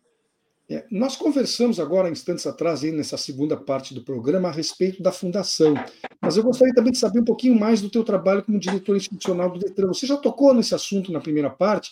É, 0.70 0.86
nós 0.92 1.16
conversamos 1.16 1.80
agora, 1.80 2.10
instantes 2.10 2.46
atrás, 2.46 2.84
aí, 2.84 2.92
nessa 2.92 3.16
segunda 3.16 3.56
parte 3.56 3.94
do 3.94 4.04
programa, 4.04 4.50
a 4.50 4.52
respeito 4.52 5.02
da 5.02 5.14
fundação. 5.14 5.74
Mas 6.22 6.36
eu 6.36 6.44
gostaria 6.44 6.74
também 6.74 6.92
de 6.92 6.98
saber 6.98 7.22
um 7.22 7.26
pouquinho 7.26 7.58
mais 7.58 7.82
do 7.82 7.90
teu 7.90 8.04
trabalho 8.04 8.44
como 8.44 8.60
diretor 8.60 8.98
institucional 8.98 9.50
do 9.50 9.60
Detran. 9.60 9.88
Você 9.88 10.06
já 10.06 10.18
tocou 10.18 10.54
nesse 10.54 10.76
assunto 10.76 11.10
na 11.12 11.22
primeira 11.22 11.50
parte, 11.50 11.92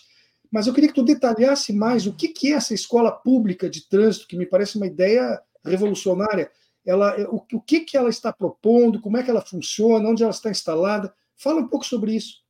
mas 0.50 0.66
eu 0.66 0.74
queria 0.74 0.90
que 0.90 0.94
tu 0.94 1.02
detalhasse 1.02 1.72
mais 1.72 2.06
o 2.06 2.12
que, 2.12 2.28
que 2.28 2.52
é 2.52 2.56
essa 2.56 2.74
escola 2.74 3.10
pública 3.10 3.68
de 3.68 3.88
trânsito, 3.88 4.26
que 4.26 4.36
me 4.36 4.44
parece 4.44 4.76
uma 4.76 4.86
ideia 4.86 5.40
revolucionária. 5.64 6.50
Ela, 6.84 7.16
o, 7.30 7.42
o 7.54 7.60
que, 7.60 7.80
que 7.80 7.96
ela 7.96 8.10
está 8.10 8.30
propondo, 8.30 9.00
como 9.00 9.16
é 9.16 9.22
que 9.22 9.30
ela 9.30 9.40
funciona, 9.40 10.06
onde 10.06 10.22
ela 10.22 10.32
está 10.32 10.50
instalada. 10.50 11.14
Fala 11.34 11.60
um 11.60 11.68
pouco 11.68 11.86
sobre 11.86 12.14
isso. 12.14 12.42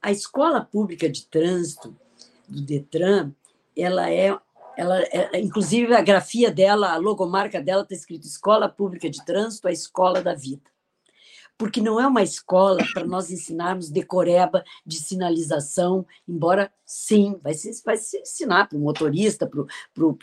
A 0.00 0.12
escola 0.12 0.64
pública 0.64 1.08
de 1.08 1.26
trânsito 1.26 1.96
do 2.48 2.62
Detran, 2.62 3.32
ela 3.76 4.08
é 4.08 4.36
ela, 4.78 5.02
é, 5.10 5.40
inclusive, 5.40 5.92
a 5.92 6.00
grafia 6.00 6.52
dela, 6.52 6.92
a 6.92 6.98
logomarca 6.98 7.60
dela 7.60 7.82
está 7.82 7.96
escrito 7.96 8.28
Escola 8.28 8.68
Pública 8.68 9.10
de 9.10 9.24
Trânsito, 9.24 9.66
a 9.66 9.72
Escola 9.72 10.22
da 10.22 10.36
Vida. 10.36 10.62
Porque 11.58 11.80
não 11.80 12.00
é 12.00 12.06
uma 12.06 12.22
escola 12.22 12.78
para 12.94 13.04
nós 13.04 13.28
ensinarmos 13.28 13.90
decoreba 13.90 14.62
de 14.86 15.00
sinalização, 15.00 16.06
embora 16.28 16.72
sim, 16.86 17.36
vai 17.42 17.54
se, 17.54 17.82
vai 17.84 17.96
se 17.96 18.20
ensinar 18.20 18.68
para 18.68 18.78
o 18.78 18.80
motorista, 18.80 19.48
para 19.48 19.64
pro, 19.92 20.16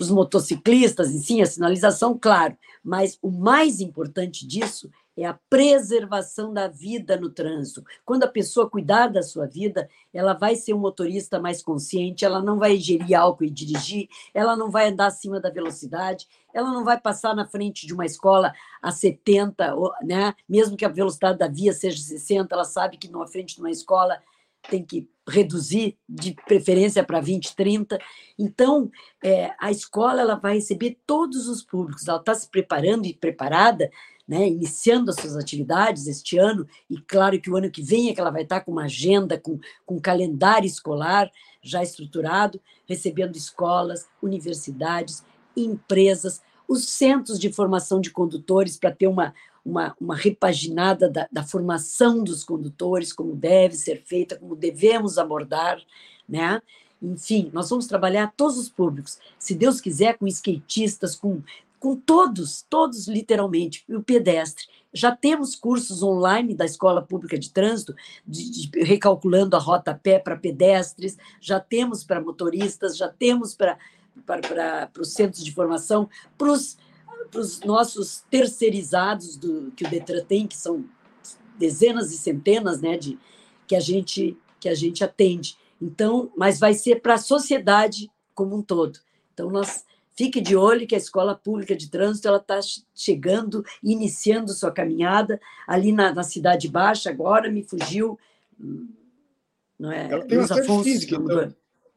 os 0.00 0.10
motociclistas, 0.10 1.08
sim, 1.08 1.42
a 1.42 1.46
sinalização, 1.46 2.18
claro, 2.18 2.56
mas 2.82 3.18
o 3.20 3.30
mais 3.30 3.80
importante 3.80 4.46
disso 4.46 4.90
é 5.16 5.24
a 5.24 5.38
preservação 5.48 6.52
da 6.52 6.66
vida 6.66 7.16
no 7.16 7.30
trânsito. 7.30 7.84
Quando 8.04 8.24
a 8.24 8.28
pessoa 8.28 8.68
cuidar 8.68 9.08
da 9.08 9.22
sua 9.22 9.46
vida, 9.46 9.88
ela 10.12 10.34
vai 10.34 10.56
ser 10.56 10.74
um 10.74 10.78
motorista 10.78 11.38
mais 11.40 11.62
consciente, 11.62 12.24
ela 12.24 12.42
não 12.42 12.58
vai 12.58 12.76
ingerir 12.76 13.14
álcool 13.14 13.44
e 13.44 13.50
dirigir, 13.50 14.08
ela 14.32 14.56
não 14.56 14.70
vai 14.70 14.88
andar 14.88 15.06
acima 15.06 15.40
da 15.40 15.50
velocidade, 15.50 16.26
ela 16.52 16.70
não 16.72 16.84
vai 16.84 17.00
passar 17.00 17.34
na 17.34 17.46
frente 17.46 17.86
de 17.86 17.94
uma 17.94 18.06
escola 18.06 18.52
a 18.82 18.90
70, 18.90 19.74
né? 20.02 20.34
mesmo 20.48 20.76
que 20.76 20.84
a 20.84 20.88
velocidade 20.88 21.38
da 21.38 21.48
via 21.48 21.72
seja 21.72 22.00
60, 22.00 22.54
ela 22.54 22.64
sabe 22.64 22.96
que 22.96 23.10
na 23.10 23.26
frente 23.26 23.54
de 23.54 23.60
uma 23.60 23.70
escola 23.70 24.20
tem 24.68 24.84
que 24.84 25.08
reduzir 25.28 25.96
de 26.08 26.34
preferência 26.46 27.02
para 27.02 27.20
20, 27.20 27.54
30. 27.54 27.98
Então, 28.38 28.90
é, 29.22 29.52
a 29.58 29.70
escola 29.70 30.20
ela 30.20 30.34
vai 30.36 30.54
receber 30.54 30.98
todos 31.06 31.48
os 31.48 31.62
públicos, 31.62 32.06
ela 32.06 32.18
está 32.18 32.34
se 32.34 32.48
preparando 32.48 33.06
e 33.06 33.14
preparada 33.14 33.90
né, 34.26 34.48
iniciando 34.48 35.10
as 35.10 35.16
suas 35.16 35.36
atividades 35.36 36.06
este 36.06 36.38
ano, 36.38 36.66
e 36.88 36.98
claro 36.98 37.38
que 37.40 37.50
o 37.50 37.56
ano 37.56 37.70
que 37.70 37.82
vem 37.82 38.08
é 38.08 38.14
que 38.14 38.20
ela 38.20 38.30
vai 38.30 38.42
estar 38.42 38.60
com 38.60 38.72
uma 38.72 38.84
agenda, 38.84 39.38
com, 39.38 39.58
com 39.84 39.96
um 39.96 40.00
calendário 40.00 40.66
escolar 40.66 41.30
já 41.62 41.82
estruturado, 41.82 42.60
recebendo 42.86 43.36
escolas, 43.36 44.06
universidades, 44.22 45.22
empresas, 45.56 46.42
os 46.68 46.88
centros 46.88 47.38
de 47.38 47.52
formação 47.52 48.00
de 48.00 48.10
condutores 48.10 48.76
para 48.76 48.90
ter 48.90 49.06
uma, 49.06 49.34
uma, 49.64 49.94
uma 50.00 50.16
repaginada 50.16 51.08
da, 51.08 51.28
da, 51.30 51.42
formação 51.42 52.22
dos 52.22 52.44
condutores, 52.44 53.12
como 53.12 53.34
deve 53.34 53.74
ser 53.74 54.02
feita, 54.04 54.36
como 54.36 54.56
devemos 54.56 55.18
abordar, 55.18 55.80
né? 56.28 56.60
Enfim, 57.02 57.50
nós 57.52 57.68
vamos 57.68 57.86
trabalhar 57.86 58.32
todos 58.34 58.56
os 58.56 58.68
públicos, 58.68 59.18
se 59.38 59.54
Deus 59.54 59.80
quiser, 59.80 60.16
com 60.16 60.26
skatistas, 60.26 61.14
com 61.14 61.42
com 61.84 61.94
todos, 61.94 62.64
todos 62.70 63.06
literalmente, 63.08 63.84
o 63.90 64.02
pedestre. 64.02 64.64
Já 64.90 65.14
temos 65.14 65.54
cursos 65.54 66.02
online 66.02 66.54
da 66.54 66.64
Escola 66.64 67.02
Pública 67.02 67.38
de 67.38 67.50
Trânsito, 67.50 67.94
de, 68.26 68.70
de, 68.70 68.82
recalculando 68.82 69.54
a 69.54 69.58
rota 69.58 69.90
a 69.90 69.94
pé 69.94 70.18
para 70.18 70.34
pedestres, 70.34 71.18
já 71.42 71.60
temos 71.60 72.02
para 72.02 72.22
motoristas, 72.22 72.96
já 72.96 73.06
temos 73.06 73.54
para, 73.54 73.76
os 74.98 75.12
centros 75.12 75.44
de 75.44 75.52
formação, 75.52 76.08
para 76.38 76.48
os 76.48 77.60
nossos 77.66 78.24
terceirizados 78.30 79.36
do, 79.36 79.70
que 79.72 79.84
o 79.84 79.90
Detran 79.90 80.24
tem, 80.24 80.46
que 80.46 80.56
são 80.56 80.86
dezenas 81.58 82.12
e 82.12 82.16
centenas 82.16 82.80
né, 82.80 82.96
de, 82.96 83.18
que, 83.66 83.76
a 83.76 83.80
gente, 83.80 84.38
que 84.58 84.70
a 84.70 84.74
gente 84.74 85.04
atende. 85.04 85.58
Então, 85.78 86.32
mas 86.34 86.58
vai 86.58 86.72
ser 86.72 87.02
para 87.02 87.16
a 87.16 87.18
sociedade 87.18 88.10
como 88.34 88.56
um 88.56 88.62
todo. 88.62 89.00
Então, 89.34 89.50
nós 89.50 89.84
Fique 90.16 90.40
de 90.40 90.54
olho 90.54 90.86
que 90.86 90.94
a 90.94 90.98
escola 90.98 91.34
pública 91.34 91.74
de 91.74 91.90
trânsito 91.90 92.28
ela 92.28 92.38
está 92.38 92.60
chegando, 92.94 93.64
iniciando 93.82 94.52
sua 94.52 94.70
caminhada 94.70 95.40
ali 95.66 95.90
na, 95.90 96.14
na 96.14 96.22
Cidade 96.22 96.68
Baixa. 96.68 97.10
Agora 97.10 97.50
me 97.50 97.64
fugiu. 97.64 98.18
Não 99.78 99.90
é? 99.90 100.10
Ela 100.10 100.24
tem 100.24 100.38
uma 100.38 100.44
Afonso, 100.44 100.84
sede 100.84 100.84
física. 100.84 101.16
Então. 101.16 101.54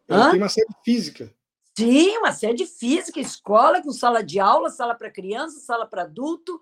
Ela 0.08 0.32
tem 0.32 0.40
uma 0.40 0.50
sede 0.50 0.76
física. 0.84 1.34
Sim, 1.78 2.18
uma 2.18 2.32
sede 2.32 2.66
física, 2.66 3.20
escola 3.20 3.84
com 3.84 3.92
sala 3.92 4.24
de 4.24 4.40
aula, 4.40 4.72
sala 4.72 4.96
para 4.96 5.12
criança, 5.12 5.60
sala 5.60 5.86
para 5.86 6.02
adulto, 6.02 6.60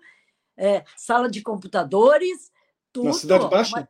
é, 0.54 0.84
sala 0.94 1.30
de 1.30 1.40
computadores, 1.40 2.52
tudo. 2.92 3.06
Na 3.06 3.12
Cidade 3.14 3.48
Baixa? 3.48 3.76
Uma, 3.78 3.88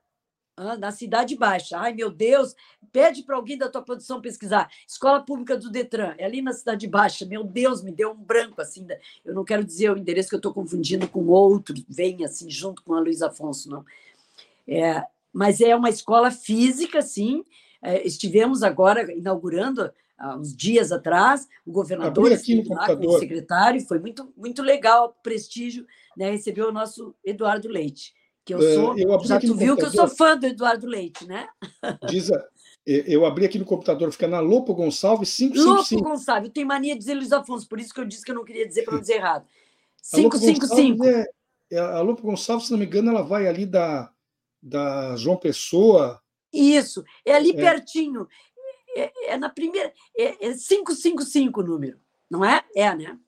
na 0.56 0.90
Cidade 0.90 1.36
Baixa. 1.36 1.78
Ai, 1.78 1.92
meu 1.92 2.10
Deus, 2.10 2.54
pede 2.90 3.22
para 3.22 3.36
alguém 3.36 3.58
da 3.58 3.68
tua 3.68 3.82
produção 3.82 4.20
pesquisar. 4.20 4.70
Escola 4.88 5.20
Pública 5.20 5.56
do 5.56 5.70
Detran, 5.70 6.14
é 6.16 6.24
ali 6.24 6.40
na 6.40 6.52
Cidade 6.52 6.86
Baixa. 6.86 7.26
Meu 7.26 7.44
Deus, 7.44 7.82
me 7.82 7.92
deu 7.92 8.12
um 8.12 8.16
branco 8.16 8.60
assim. 8.60 8.86
Eu 9.24 9.34
não 9.34 9.44
quero 9.44 9.64
dizer 9.64 9.90
o 9.90 9.98
endereço 9.98 10.30
que 10.30 10.34
eu 10.34 10.38
estou 10.38 10.54
confundindo 10.54 11.06
com 11.08 11.26
outro, 11.26 11.74
vem 11.88 12.24
assim, 12.24 12.50
junto 12.50 12.82
com 12.82 12.94
a 12.94 13.00
Luiz 13.00 13.20
Afonso, 13.20 13.68
não. 13.68 13.84
É, 14.66 15.04
mas 15.32 15.60
é 15.60 15.76
uma 15.76 15.90
escola 15.90 16.30
física, 16.30 17.02
sim. 17.02 17.44
É, 17.82 18.06
estivemos 18.06 18.62
agora 18.62 19.12
inaugurando 19.12 19.92
há 20.18 20.34
uns 20.34 20.56
dias 20.56 20.90
atrás, 20.90 21.46
o 21.66 21.70
governador 21.70 22.32
esteve 22.32 22.66
lá 22.70 22.96
com 22.96 23.06
o 23.06 23.18
secretário, 23.18 23.80
foi 23.82 23.98
muito, 23.98 24.32
muito 24.34 24.62
legal, 24.62 25.14
prestígio, 25.22 25.86
né, 26.16 26.30
recebeu 26.30 26.70
o 26.70 26.72
nosso 26.72 27.14
Eduardo 27.22 27.68
Leite 27.68 28.14
que 28.46 28.54
eu 28.54 28.58
é, 28.58 28.74
sou. 28.74 28.96
Eu 28.96 29.24
já 29.24 29.40
tu 29.40 29.54
viu 29.54 29.76
que 29.76 29.84
eu 29.84 29.90
sou 29.90 30.08
fã 30.08 30.38
do 30.38 30.46
Eduardo 30.46 30.86
Leite, 30.86 31.26
né? 31.26 31.48
Diz 32.08 32.30
a, 32.30 32.42
eu 32.86 33.26
abri 33.26 33.44
aqui 33.44 33.58
no 33.58 33.64
computador, 33.64 34.12
fica 34.12 34.28
na 34.28 34.38
Lopo 34.38 34.72
Gonçalves 34.72 35.34
555. 35.36 35.96
Lopo 35.96 36.10
Gonçalves, 36.10 36.48
eu 36.48 36.52
tenho 36.54 36.66
mania 36.68 36.94
de 36.94 37.00
dizer 37.00 37.14
Luiz 37.14 37.32
Afonso, 37.32 37.68
por 37.68 37.80
isso 37.80 37.92
que 37.92 38.00
eu 38.00 38.04
disse 38.04 38.24
que 38.24 38.30
eu 38.30 38.36
não 38.36 38.44
queria 38.44 38.66
dizer 38.66 38.84
para 38.84 38.94
não 38.94 39.00
dizer 39.00 39.16
errado. 39.18 39.44
555. 40.14 41.04
É, 41.04 41.26
é, 41.72 41.78
a 41.80 42.00
Lupa 42.00 42.22
Gonçalves, 42.22 42.66
se 42.66 42.70
não 42.72 42.78
me 42.78 42.86
engano, 42.86 43.10
ela 43.10 43.22
vai 43.22 43.48
ali 43.48 43.66
da, 43.66 44.08
da 44.62 45.16
João 45.16 45.36
Pessoa. 45.36 46.22
Isso, 46.52 47.04
é 47.24 47.34
ali 47.34 47.50
é. 47.50 47.54
pertinho. 47.54 48.28
É, 48.96 49.32
é, 49.32 49.36
na 49.36 49.50
primeira. 49.50 49.92
É, 50.16 50.46
é 50.46 50.52
555 50.52 51.60
o 51.60 51.64
número, 51.64 51.98
não 52.30 52.44
é? 52.44 52.64
É, 52.76 52.94
né? 52.94 53.18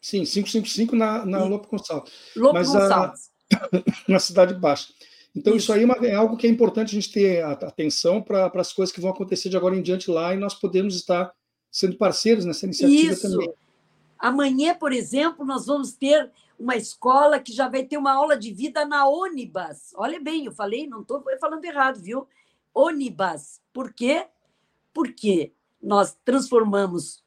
Sim, 0.00 0.24
555 0.24 0.96
na, 0.96 1.24
na 1.24 1.44
Lopo 1.44 1.68
Gonçalves. 1.68 2.12
Lopo 2.34 2.54
Mas 2.54 2.66
Gonçalves. 2.66 3.30
A, 3.30 3.35
na 4.08 4.18
Cidade 4.18 4.54
Baixa. 4.54 4.92
Então, 5.34 5.54
isso, 5.54 5.64
isso 5.64 5.72
aí 5.72 5.82
é, 5.82 5.84
uma, 5.84 5.94
é, 6.06 6.14
algo 6.14 6.36
que 6.36 6.46
é 6.46 6.50
importante 6.50 6.90
a 6.96 7.00
gente 7.00 7.12
ter 7.12 7.42
atenção 7.44 8.22
para 8.22 8.50
as 8.54 8.72
coisas 8.72 8.94
que 8.94 9.00
vão 9.00 9.10
acontecer 9.10 9.48
de 9.48 9.56
agora 9.56 9.76
em 9.76 9.82
diante 9.82 10.10
lá 10.10 10.34
e 10.34 10.38
nós 10.38 10.54
podemos 10.54 10.96
estar 10.96 11.32
sendo 11.70 11.96
parceiros 11.96 12.46
nessa 12.46 12.64
iniciativa 12.64 13.12
isso. 13.12 13.30
também. 13.30 13.52
Amanhã, 14.18 14.74
por 14.74 14.92
exemplo, 14.92 15.44
nós 15.44 15.66
vamos 15.66 15.92
ter 15.92 16.30
uma 16.58 16.74
escola 16.74 17.38
que 17.38 17.52
já 17.52 17.68
vai 17.68 17.84
ter 17.84 17.98
uma 17.98 18.14
aula 18.14 18.36
de 18.36 18.50
vida 18.52 18.86
na 18.86 19.06
Onibas. 19.06 19.92
Olha 19.94 20.18
bem, 20.18 20.46
eu 20.46 20.52
falei, 20.52 20.86
não 20.86 21.02
estou 21.02 21.22
falando 21.38 21.64
errado, 21.64 22.00
viu? 22.00 22.26
Onibas. 22.72 23.60
Por 23.74 23.92
quê? 23.92 24.26
Porque 24.94 25.52
nós 25.82 26.16
transformamos 26.24 27.22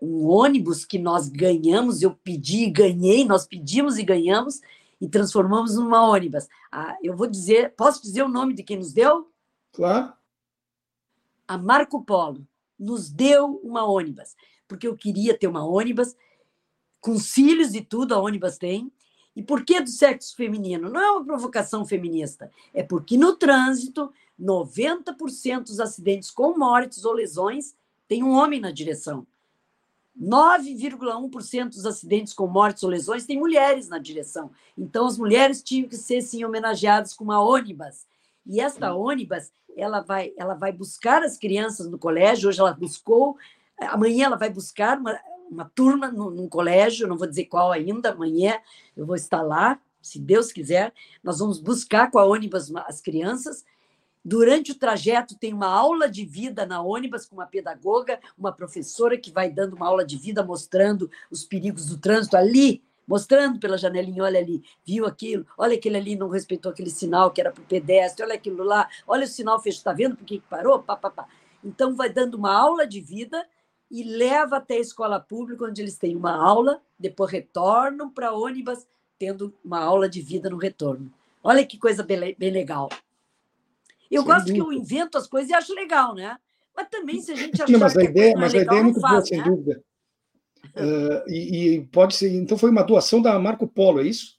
um 0.00 0.26
ônibus 0.26 0.84
que 0.84 0.98
nós 0.98 1.30
ganhamos, 1.30 2.02
eu 2.02 2.10
pedi 2.10 2.64
e 2.64 2.70
ganhei, 2.70 3.24
nós 3.24 3.46
pedimos 3.46 3.96
e 3.96 4.02
ganhamos, 4.02 4.60
e 5.04 5.08
transformamos 5.08 5.74
numa 5.74 6.02
ônibus. 6.02 6.48
Ah, 6.72 6.96
eu 7.02 7.14
vou 7.14 7.26
dizer, 7.26 7.74
posso 7.76 8.00
dizer 8.02 8.22
o 8.22 8.28
nome 8.28 8.54
de 8.54 8.62
quem 8.62 8.78
nos 8.78 8.90
deu? 8.90 9.30
Claro. 9.70 10.14
A 11.46 11.58
Marco 11.58 12.02
Polo 12.02 12.48
nos 12.78 13.10
deu 13.10 13.60
uma 13.62 13.84
ônibus, 13.84 14.34
porque 14.66 14.88
eu 14.88 14.96
queria 14.96 15.38
ter 15.38 15.46
uma 15.46 15.62
ônibus 15.62 16.16
com 17.02 17.18
cílios 17.18 17.74
e 17.74 17.82
tudo, 17.82 18.14
a 18.14 18.18
ônibus 18.18 18.56
tem. 18.56 18.90
E 19.36 19.42
por 19.42 19.62
que 19.62 19.78
do 19.78 19.90
sexo 19.90 20.34
feminino? 20.34 20.88
Não 20.88 21.00
é 21.00 21.10
uma 21.10 21.24
provocação 21.24 21.84
feminista, 21.84 22.50
é 22.72 22.82
porque 22.82 23.18
no 23.18 23.36
trânsito, 23.36 24.10
90% 24.40 25.64
dos 25.64 25.80
acidentes 25.80 26.30
com 26.30 26.56
mortes 26.56 27.04
ou 27.04 27.12
lesões 27.12 27.76
tem 28.08 28.22
um 28.22 28.30
homem 28.30 28.58
na 28.58 28.70
direção. 28.70 29.26
9,1% 30.20 31.70
dos 31.70 31.86
acidentes 31.86 32.32
com 32.32 32.46
mortes 32.46 32.82
ou 32.82 32.90
lesões 32.90 33.26
têm 33.26 33.38
mulheres 33.38 33.88
na 33.88 33.98
direção. 33.98 34.50
Então, 34.78 35.06
as 35.06 35.18
mulheres 35.18 35.62
tinham 35.62 35.88
que 35.88 35.96
ser, 35.96 36.22
sim, 36.22 36.44
homenageadas 36.44 37.14
com 37.14 37.24
uma 37.24 37.42
ônibus. 37.42 38.06
E 38.46 38.60
esta 38.60 38.94
ônibus, 38.94 39.50
ela 39.76 40.00
vai, 40.00 40.32
ela 40.36 40.54
vai 40.54 40.72
buscar 40.72 41.22
as 41.22 41.36
crianças 41.36 41.90
no 41.90 41.98
colégio. 41.98 42.48
Hoje 42.48 42.60
ela 42.60 42.72
buscou, 42.72 43.36
amanhã 43.80 44.26
ela 44.26 44.36
vai 44.36 44.50
buscar 44.50 44.98
uma, 44.98 45.18
uma 45.50 45.70
turma 45.74 46.10
no, 46.10 46.30
num 46.30 46.48
colégio, 46.48 47.08
não 47.08 47.18
vou 47.18 47.26
dizer 47.26 47.46
qual 47.46 47.72
ainda, 47.72 48.10
amanhã 48.10 48.58
eu 48.96 49.04
vou 49.04 49.16
estar 49.16 49.42
lá, 49.42 49.80
se 50.00 50.20
Deus 50.20 50.52
quiser. 50.52 50.92
Nós 51.22 51.40
vamos 51.40 51.58
buscar 51.58 52.10
com 52.10 52.18
a 52.18 52.24
ônibus 52.24 52.72
as 52.86 53.00
crianças 53.00 53.64
Durante 54.24 54.72
o 54.72 54.74
trajeto, 54.74 55.36
tem 55.36 55.52
uma 55.52 55.66
aula 55.66 56.08
de 56.08 56.24
vida 56.24 56.64
na 56.64 56.80
ônibus 56.80 57.26
com 57.26 57.36
uma 57.36 57.46
pedagoga, 57.46 58.18
uma 58.38 58.52
professora 58.52 59.18
que 59.18 59.30
vai 59.30 59.50
dando 59.50 59.76
uma 59.76 59.86
aula 59.86 60.02
de 60.02 60.16
vida 60.16 60.42
mostrando 60.42 61.10
os 61.30 61.44
perigos 61.44 61.86
do 61.86 61.98
trânsito 61.98 62.34
ali, 62.34 62.82
mostrando 63.06 63.60
pela 63.60 63.76
janelinha, 63.76 64.24
olha 64.24 64.40
ali, 64.40 64.62
viu 64.82 65.04
aquilo, 65.04 65.46
olha 65.58 65.74
aquele 65.74 65.98
ali 65.98 66.16
não 66.16 66.30
respeitou 66.30 66.72
aquele 66.72 66.88
sinal 66.88 67.30
que 67.30 67.40
era 67.40 67.52
para 67.52 67.62
o 67.62 67.66
pedestre, 67.66 68.24
olha 68.24 68.34
aquilo 68.34 68.64
lá, 68.64 68.88
olha 69.06 69.24
o 69.24 69.28
sinal 69.28 69.60
fechou, 69.60 69.78
está 69.78 69.92
vendo 69.92 70.16
por 70.16 70.24
que 70.24 70.40
parou? 70.48 70.82
Pá, 70.82 70.96
pá, 70.96 71.10
pá. 71.10 71.28
Então, 71.62 71.94
vai 71.94 72.08
dando 72.08 72.36
uma 72.36 72.54
aula 72.54 72.86
de 72.86 73.02
vida 73.02 73.46
e 73.90 74.02
leva 74.02 74.56
até 74.56 74.76
a 74.76 74.80
escola 74.80 75.20
pública, 75.20 75.66
onde 75.66 75.82
eles 75.82 75.98
têm 75.98 76.16
uma 76.16 76.34
aula, 76.34 76.80
depois 76.98 77.30
retornam 77.30 78.10
para 78.10 78.32
ônibus, 78.32 78.86
tendo 79.18 79.54
uma 79.62 79.80
aula 79.80 80.08
de 80.08 80.22
vida 80.22 80.48
no 80.48 80.56
retorno. 80.56 81.12
Olha 81.42 81.64
que 81.64 81.78
coisa 81.78 82.02
bem, 82.02 82.34
bem 82.38 82.50
legal. 82.50 82.88
Eu 84.14 84.24
gosto 84.24 84.52
que 84.52 84.60
eu 84.60 84.72
invento 84.72 85.18
as 85.18 85.26
coisas 85.26 85.50
e 85.50 85.54
acho 85.54 85.74
legal, 85.74 86.14
né? 86.14 86.36
Mas 86.76 86.88
também, 86.88 87.20
se 87.20 87.32
a 87.32 87.36
gente 87.36 87.60
achar 87.62 87.78
mas 87.78 87.96
a 87.96 88.02
é 88.02 88.04
ideia, 88.04 88.34
mas 88.36 88.54
é 88.54 88.58
legal, 88.58 88.74
a 88.74 88.78
ideia 88.78 88.80
é 88.80 88.82
muito 88.82 89.00
boa, 89.00 89.12
faz, 89.12 89.28
sem 89.28 89.38
né? 89.38 89.44
dúvida. 89.44 89.82
Uh, 90.74 91.30
e, 91.30 91.74
e, 91.74 91.86
pode 91.86 92.14
ser. 92.16 92.34
Então, 92.34 92.58
foi 92.58 92.70
uma 92.70 92.82
doação 92.82 93.22
da 93.22 93.38
Marco 93.38 93.66
Polo, 93.66 94.00
é 94.00 94.06
isso? 94.06 94.38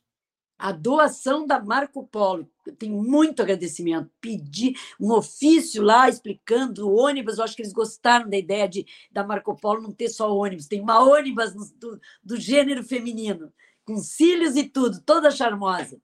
A 0.57 0.71
doação 0.71 1.45
da 1.45 1.61
Marco 1.61 2.07
Polo. 2.07 2.49
Eu 2.65 2.75
tenho 2.75 3.01
muito 3.01 3.41
agradecimento. 3.41 4.09
Pedi 4.19 4.73
um 4.99 5.11
ofício 5.11 5.83
lá 5.83 6.09
explicando 6.09 6.87
o 6.87 6.95
ônibus. 6.95 7.37
Eu 7.37 7.43
acho 7.43 7.55
que 7.55 7.61
eles 7.61 7.73
gostaram 7.73 8.29
da 8.29 8.37
ideia 8.37 8.67
de 8.67 8.85
da 9.11 9.23
Marco 9.23 9.55
Polo 9.55 9.81
não 9.81 9.91
ter 9.91 10.09
só 10.09 10.33
ônibus, 10.35 10.67
tem 10.67 10.81
uma 10.81 11.03
ônibus 11.03 11.53
do, 11.73 11.99
do 12.23 12.37
gênero 12.37 12.83
feminino, 12.83 13.51
com 13.85 13.97
cílios 13.97 14.55
e 14.55 14.63
tudo, 14.63 15.01
toda 15.01 15.29
charmosa. 15.29 15.99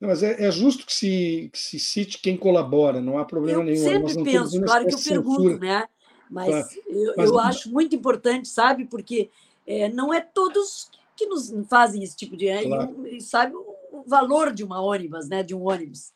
Não, 0.00 0.08
mas 0.08 0.22
é, 0.22 0.44
é, 0.44 0.50
justo 0.50 0.86
que 0.86 0.94
se, 0.94 1.50
que 1.52 1.58
se 1.58 1.78
cite 1.78 2.18
quem 2.20 2.36
colabora, 2.36 3.00
não 3.02 3.18
há 3.18 3.24
problema 3.24 3.60
eu 3.60 3.64
nenhum. 3.64 3.84
Sempre 3.84 4.24
penso, 4.24 4.60
claro 4.62 4.86
que 4.86 4.94
eu 4.94 4.98
pergunto, 4.98 5.58
né? 5.58 5.86
Mas, 6.30 6.48
claro. 6.48 6.68
eu, 6.88 7.14
mas 7.16 7.26
eu 7.28 7.34
não... 7.34 7.40
acho 7.40 7.70
muito 7.70 7.94
importante, 7.94 8.48
sabe? 8.48 8.86
Porque 8.86 9.28
é, 9.66 9.90
não 9.90 10.14
é 10.14 10.20
todos 10.20 10.90
que 11.14 11.26
nos 11.26 11.52
fazem 11.68 12.02
esse 12.02 12.16
tipo 12.16 12.34
de. 12.34 12.46
Claro. 12.62 13.06
E, 13.06 13.20
sabe 13.20 13.54
o 13.54 14.02
valor 14.06 14.54
de 14.54 14.64
uma 14.64 14.80
ônibus, 14.80 15.28
né? 15.28 15.42
De 15.42 15.54
um 15.54 15.68
ônibus. 15.68 16.12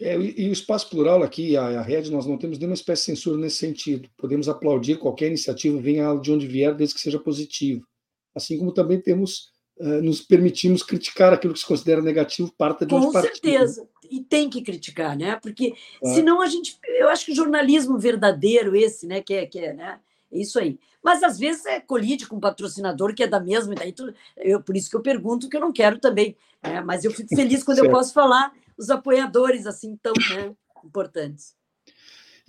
É, 0.00 0.16
e, 0.16 0.48
o 0.48 0.52
espaço 0.52 0.88
plural 0.88 1.22
aqui, 1.22 1.56
a, 1.56 1.80
a 1.80 1.82
rede, 1.82 2.10
nós 2.10 2.24
não 2.24 2.38
temos 2.38 2.56
nenhuma 2.56 2.74
espécie 2.74 3.02
de 3.02 3.16
censura 3.16 3.36
nesse 3.36 3.56
sentido. 3.56 4.08
Podemos 4.16 4.48
aplaudir 4.48 4.98
qualquer 4.98 5.26
iniciativa, 5.26 5.78
venha 5.80 6.14
de 6.14 6.32
onde 6.32 6.46
vier, 6.46 6.74
desde 6.74 6.94
que 6.94 7.00
seja 7.00 7.18
positivo. 7.18 7.86
Assim 8.34 8.56
como 8.56 8.72
também 8.72 9.00
temos 9.00 9.50
nos 9.80 10.20
permitimos 10.20 10.82
criticar 10.82 11.32
aquilo 11.32 11.54
que 11.54 11.60
se 11.60 11.66
considera 11.66 12.02
negativo, 12.02 12.52
parte 12.56 12.84
de 12.84 12.90
Com 12.90 13.12
certeza. 13.12 13.88
E 14.10 14.20
tem 14.20 14.48
que 14.48 14.62
criticar, 14.62 15.16
né? 15.16 15.36
Porque 15.36 15.74
é. 16.02 16.14
senão 16.14 16.40
a 16.40 16.46
gente. 16.46 16.78
Eu 16.98 17.08
acho 17.08 17.26
que 17.26 17.32
o 17.32 17.36
jornalismo 17.36 17.98
verdadeiro, 17.98 18.74
esse, 18.74 19.06
né? 19.06 19.20
Que 19.20 19.34
é, 19.34 19.46
que 19.46 19.58
é, 19.58 19.72
né? 19.72 20.00
É 20.32 20.38
isso 20.38 20.58
aí. 20.58 20.78
Mas 21.02 21.22
às 21.22 21.38
vezes 21.38 21.64
é 21.66 21.80
colide 21.80 22.26
com 22.26 22.36
um 22.36 22.40
patrocinador 22.40 23.14
que 23.14 23.22
é 23.22 23.26
da 23.26 23.40
mesma, 23.40 23.72
e 23.74 23.76
daí 23.76 23.92
tu, 23.92 24.12
eu, 24.36 24.60
por 24.60 24.76
isso 24.76 24.90
que 24.90 24.96
eu 24.96 25.02
pergunto 25.02 25.48
que 25.48 25.56
eu 25.56 25.60
não 25.60 25.72
quero 25.72 25.98
também. 25.98 26.36
Né? 26.62 26.80
Mas 26.80 27.04
eu 27.04 27.10
fico 27.10 27.34
feliz 27.34 27.62
quando 27.62 27.78
eu 27.78 27.90
posso 27.90 28.12
falar 28.12 28.52
os 28.76 28.90
apoiadores 28.90 29.66
assim 29.66 29.96
tão 30.02 30.12
né, 30.30 30.52
importantes. 30.84 31.54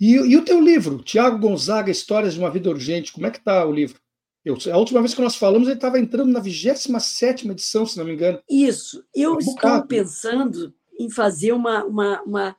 E, 0.00 0.14
e 0.14 0.36
o 0.36 0.44
teu 0.44 0.60
livro, 0.60 1.02
Tiago 1.02 1.38
Gonzaga, 1.38 1.90
Histórias 1.90 2.34
de 2.34 2.40
uma 2.40 2.50
Vida 2.50 2.70
Urgente, 2.70 3.12
como 3.12 3.26
é 3.26 3.30
que 3.30 3.38
está 3.38 3.64
o 3.66 3.72
livro? 3.72 4.00
Eu, 4.44 4.56
a 4.72 4.78
última 4.78 5.00
vez 5.00 5.12
que 5.12 5.20
nós 5.20 5.36
falamos, 5.36 5.68
ele 5.68 5.76
estava 5.76 5.98
entrando 5.98 6.32
na 6.32 6.40
27 6.40 7.48
edição, 7.48 7.84
se 7.84 7.98
não 7.98 8.06
me 8.06 8.14
engano. 8.14 8.40
Isso. 8.48 9.04
Eu 9.14 9.32
é 9.32 9.36
um 9.36 9.38
estou 9.38 9.54
bocado. 9.54 9.86
pensando 9.86 10.74
em 10.98 11.10
fazer 11.10 11.52
uma, 11.52 11.84
uma, 11.84 12.22
uma. 12.22 12.56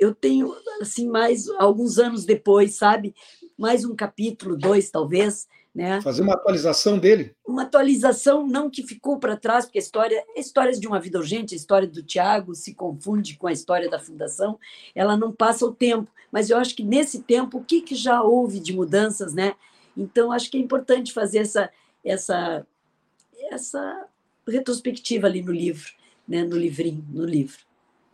Eu 0.00 0.14
tenho, 0.14 0.54
assim, 0.80 1.08
mais 1.08 1.48
alguns 1.58 1.98
anos 1.98 2.24
depois, 2.24 2.76
sabe? 2.76 3.14
Mais 3.58 3.84
um 3.84 3.94
capítulo, 3.94 4.56
dois, 4.56 4.90
talvez. 4.90 5.46
Né? 5.74 6.00
Fazer 6.00 6.22
uma 6.22 6.34
atualização 6.34 6.98
dele? 6.98 7.36
Uma 7.46 7.62
atualização, 7.62 8.46
não 8.46 8.70
que 8.70 8.82
ficou 8.82 9.18
para 9.18 9.36
trás, 9.36 9.64
porque 9.66 9.78
a 9.78 9.82
história, 9.82 10.24
a 10.36 10.40
história 10.40 10.72
de 10.72 10.86
uma 10.88 10.98
vida 10.98 11.18
urgente, 11.18 11.54
a 11.54 11.56
história 11.56 11.86
do 11.86 12.02
Tiago 12.02 12.54
se 12.54 12.74
confunde 12.74 13.36
com 13.36 13.46
a 13.46 13.52
história 13.52 13.88
da 13.88 13.98
fundação, 13.98 14.58
ela 14.94 15.16
não 15.16 15.30
passa 15.30 15.66
o 15.66 15.74
tempo. 15.74 16.10
Mas 16.32 16.48
eu 16.48 16.56
acho 16.56 16.74
que 16.74 16.82
nesse 16.82 17.22
tempo, 17.22 17.58
o 17.58 17.64
que, 17.64 17.82
que 17.82 17.94
já 17.94 18.22
houve 18.22 18.60
de 18.60 18.72
mudanças, 18.72 19.34
né? 19.34 19.54
Então, 19.98 20.30
acho 20.30 20.48
que 20.50 20.56
é 20.56 20.60
importante 20.60 21.12
fazer 21.12 21.38
essa, 21.38 21.70
essa, 22.04 22.66
essa 23.50 24.06
retrospectiva 24.46 25.26
ali 25.26 25.42
no 25.42 25.52
livro, 25.52 25.90
né? 26.26 26.44
no 26.44 26.56
livrinho, 26.56 27.04
no 27.10 27.24
livro. 27.24 27.58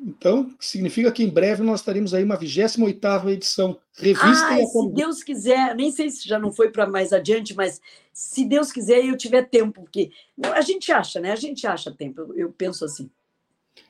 Então, 0.01 0.55
significa 0.59 1.13
que 1.13 1.23
em 1.23 1.29
breve 1.29 1.63
nós 1.63 1.81
estaremos 1.81 2.13
aí 2.13 2.25
uma 2.25 2.37
28ª 2.37 3.29
edição, 3.29 3.79
revista 3.97 4.47
Ai, 4.47 4.63
e 4.63 4.67
se 4.67 4.89
Deus 4.89 5.23
quiser, 5.23 5.75
nem 5.77 5.91
sei 5.93 6.11
se 6.11 6.27
já 6.27 6.39
não 6.39 6.53
foi 6.53 6.71
para 6.71 6.87
mais 6.87 7.13
adiante, 7.13 7.55
mas 7.55 7.81
se 8.13 8.45
Deus 8.45 8.73
quiser 8.73 9.05
e 9.05 9.09
eu 9.09 9.17
tiver 9.17 9.49
tempo, 9.49 9.83
porque 9.83 10.11
a 10.43 10.61
gente 10.63 10.91
acha, 10.91 11.21
né? 11.21 11.33
A 11.33 11.37
gente 11.37 11.67
acha 11.67 11.93
tempo, 11.93 12.21
eu, 12.21 12.35
eu 12.35 12.53
penso 12.53 12.85
assim. 12.85 13.09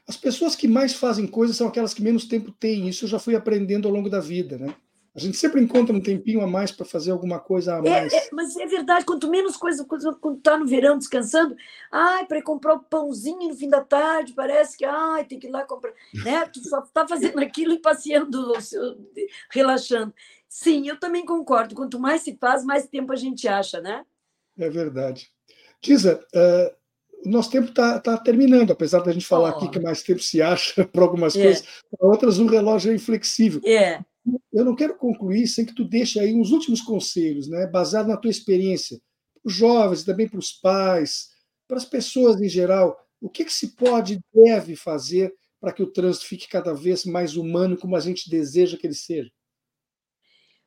As 0.06 0.16
pessoas 0.16 0.54
que 0.54 0.68
mais 0.68 0.92
fazem 0.92 1.26
coisas 1.26 1.56
são 1.56 1.68
aquelas 1.68 1.94
que 1.94 2.02
menos 2.02 2.26
tempo 2.26 2.52
têm, 2.52 2.88
isso 2.88 3.06
eu 3.06 3.08
já 3.08 3.18
fui 3.18 3.34
aprendendo 3.34 3.88
ao 3.88 3.94
longo 3.94 4.10
da 4.10 4.20
vida, 4.20 4.58
né? 4.58 4.74
A 5.16 5.20
gente 5.20 5.36
sempre 5.36 5.62
encontra 5.62 5.94
um 5.94 6.00
tempinho 6.00 6.40
a 6.40 6.46
mais 6.46 6.72
para 6.72 6.84
fazer 6.84 7.12
alguma 7.12 7.38
coisa 7.38 7.76
a 7.76 7.82
mais. 7.82 8.12
É, 8.12 8.16
é, 8.16 8.28
mas 8.32 8.56
é 8.56 8.66
verdade, 8.66 9.04
quanto 9.04 9.30
menos 9.30 9.56
coisa, 9.56 9.84
quando 9.84 10.38
está 10.38 10.58
no 10.58 10.66
verão 10.66 10.98
descansando, 10.98 11.54
ai, 11.90 12.26
para 12.26 12.42
comprar 12.42 12.74
o 12.74 12.80
pãozinho 12.80 13.48
no 13.48 13.54
fim 13.54 13.68
da 13.68 13.80
tarde, 13.80 14.32
parece 14.34 14.76
que 14.76 14.84
ai, 14.84 15.24
tem 15.24 15.38
que 15.38 15.46
ir 15.46 15.50
lá 15.50 15.62
comprar. 15.64 15.92
Né? 16.12 16.44
Tu 16.52 16.68
só 16.68 16.80
está 16.80 17.06
fazendo 17.06 17.38
aquilo 17.38 17.74
e 17.74 17.78
passeando, 17.78 18.54
relaxando. 19.52 20.12
Sim, 20.48 20.88
eu 20.88 20.98
também 20.98 21.24
concordo. 21.24 21.76
Quanto 21.76 22.00
mais 22.00 22.22
se 22.22 22.36
faz, 22.36 22.64
mais 22.64 22.88
tempo 22.88 23.12
a 23.12 23.16
gente 23.16 23.46
acha, 23.46 23.80
né? 23.80 24.04
É 24.58 24.68
verdade. 24.68 25.30
Tisa, 25.80 26.24
uh, 26.34 27.24
o 27.24 27.30
nosso 27.30 27.52
tempo 27.52 27.68
está 27.68 28.00
tá 28.00 28.16
terminando, 28.18 28.72
apesar 28.72 29.00
da 29.00 29.12
gente 29.12 29.26
falar 29.26 29.52
oh. 29.52 29.56
aqui 29.56 29.68
que 29.68 29.78
mais 29.78 30.02
tempo 30.02 30.20
se 30.20 30.42
acha 30.42 30.84
para 30.90 31.02
algumas 31.02 31.36
é. 31.36 31.42
coisas, 31.42 31.64
para 31.96 32.08
outras 32.08 32.40
o 32.40 32.46
relógio 32.46 32.90
é 32.90 32.96
inflexível. 32.96 33.60
É 33.64 34.00
eu 34.52 34.64
não 34.64 34.74
quero 34.74 34.96
concluir 34.96 35.46
sem 35.46 35.64
que 35.64 35.74
tu 35.74 35.84
deixe 35.84 36.18
aí 36.18 36.34
uns 36.34 36.50
últimos 36.50 36.80
conselhos, 36.80 37.48
né, 37.48 37.66
baseado 37.66 38.06
na 38.06 38.16
tua 38.16 38.30
experiência, 38.30 39.00
para 39.34 39.48
os 39.48 39.54
jovens, 39.54 40.04
também 40.04 40.28
para 40.28 40.38
os 40.38 40.52
pais, 40.52 41.30
para 41.68 41.76
as 41.76 41.84
pessoas 41.84 42.40
em 42.40 42.48
geral, 42.48 42.98
o 43.20 43.28
que, 43.28 43.44
que 43.44 43.52
se 43.52 43.74
pode 43.74 44.14
e 44.14 44.44
deve 44.44 44.76
fazer 44.76 45.34
para 45.60 45.72
que 45.72 45.82
o 45.82 45.90
trânsito 45.90 46.26
fique 46.26 46.48
cada 46.48 46.74
vez 46.74 47.04
mais 47.04 47.36
humano, 47.36 47.76
como 47.76 47.96
a 47.96 48.00
gente 48.00 48.28
deseja 48.28 48.76
que 48.76 48.86
ele 48.86 48.94
seja? 48.94 49.30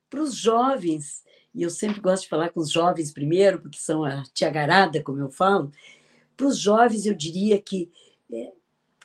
Para 0.09 0.21
os 0.21 0.35
jovens, 0.35 1.23
e 1.53 1.61
eu 1.61 1.69
sempre 1.69 1.99
gosto 1.99 2.23
de 2.23 2.29
falar 2.29 2.49
com 2.49 2.59
os 2.59 2.71
jovens 2.71 3.11
primeiro, 3.11 3.61
porque 3.61 3.77
são 3.77 4.03
a 4.03 4.23
tiagarada, 4.33 5.03
como 5.03 5.19
eu 5.19 5.29
falo, 5.29 5.71
para 6.35 6.47
os 6.47 6.57
jovens 6.57 7.05
eu 7.05 7.13
diria 7.13 7.61
que 7.61 7.91
é, 8.31 8.53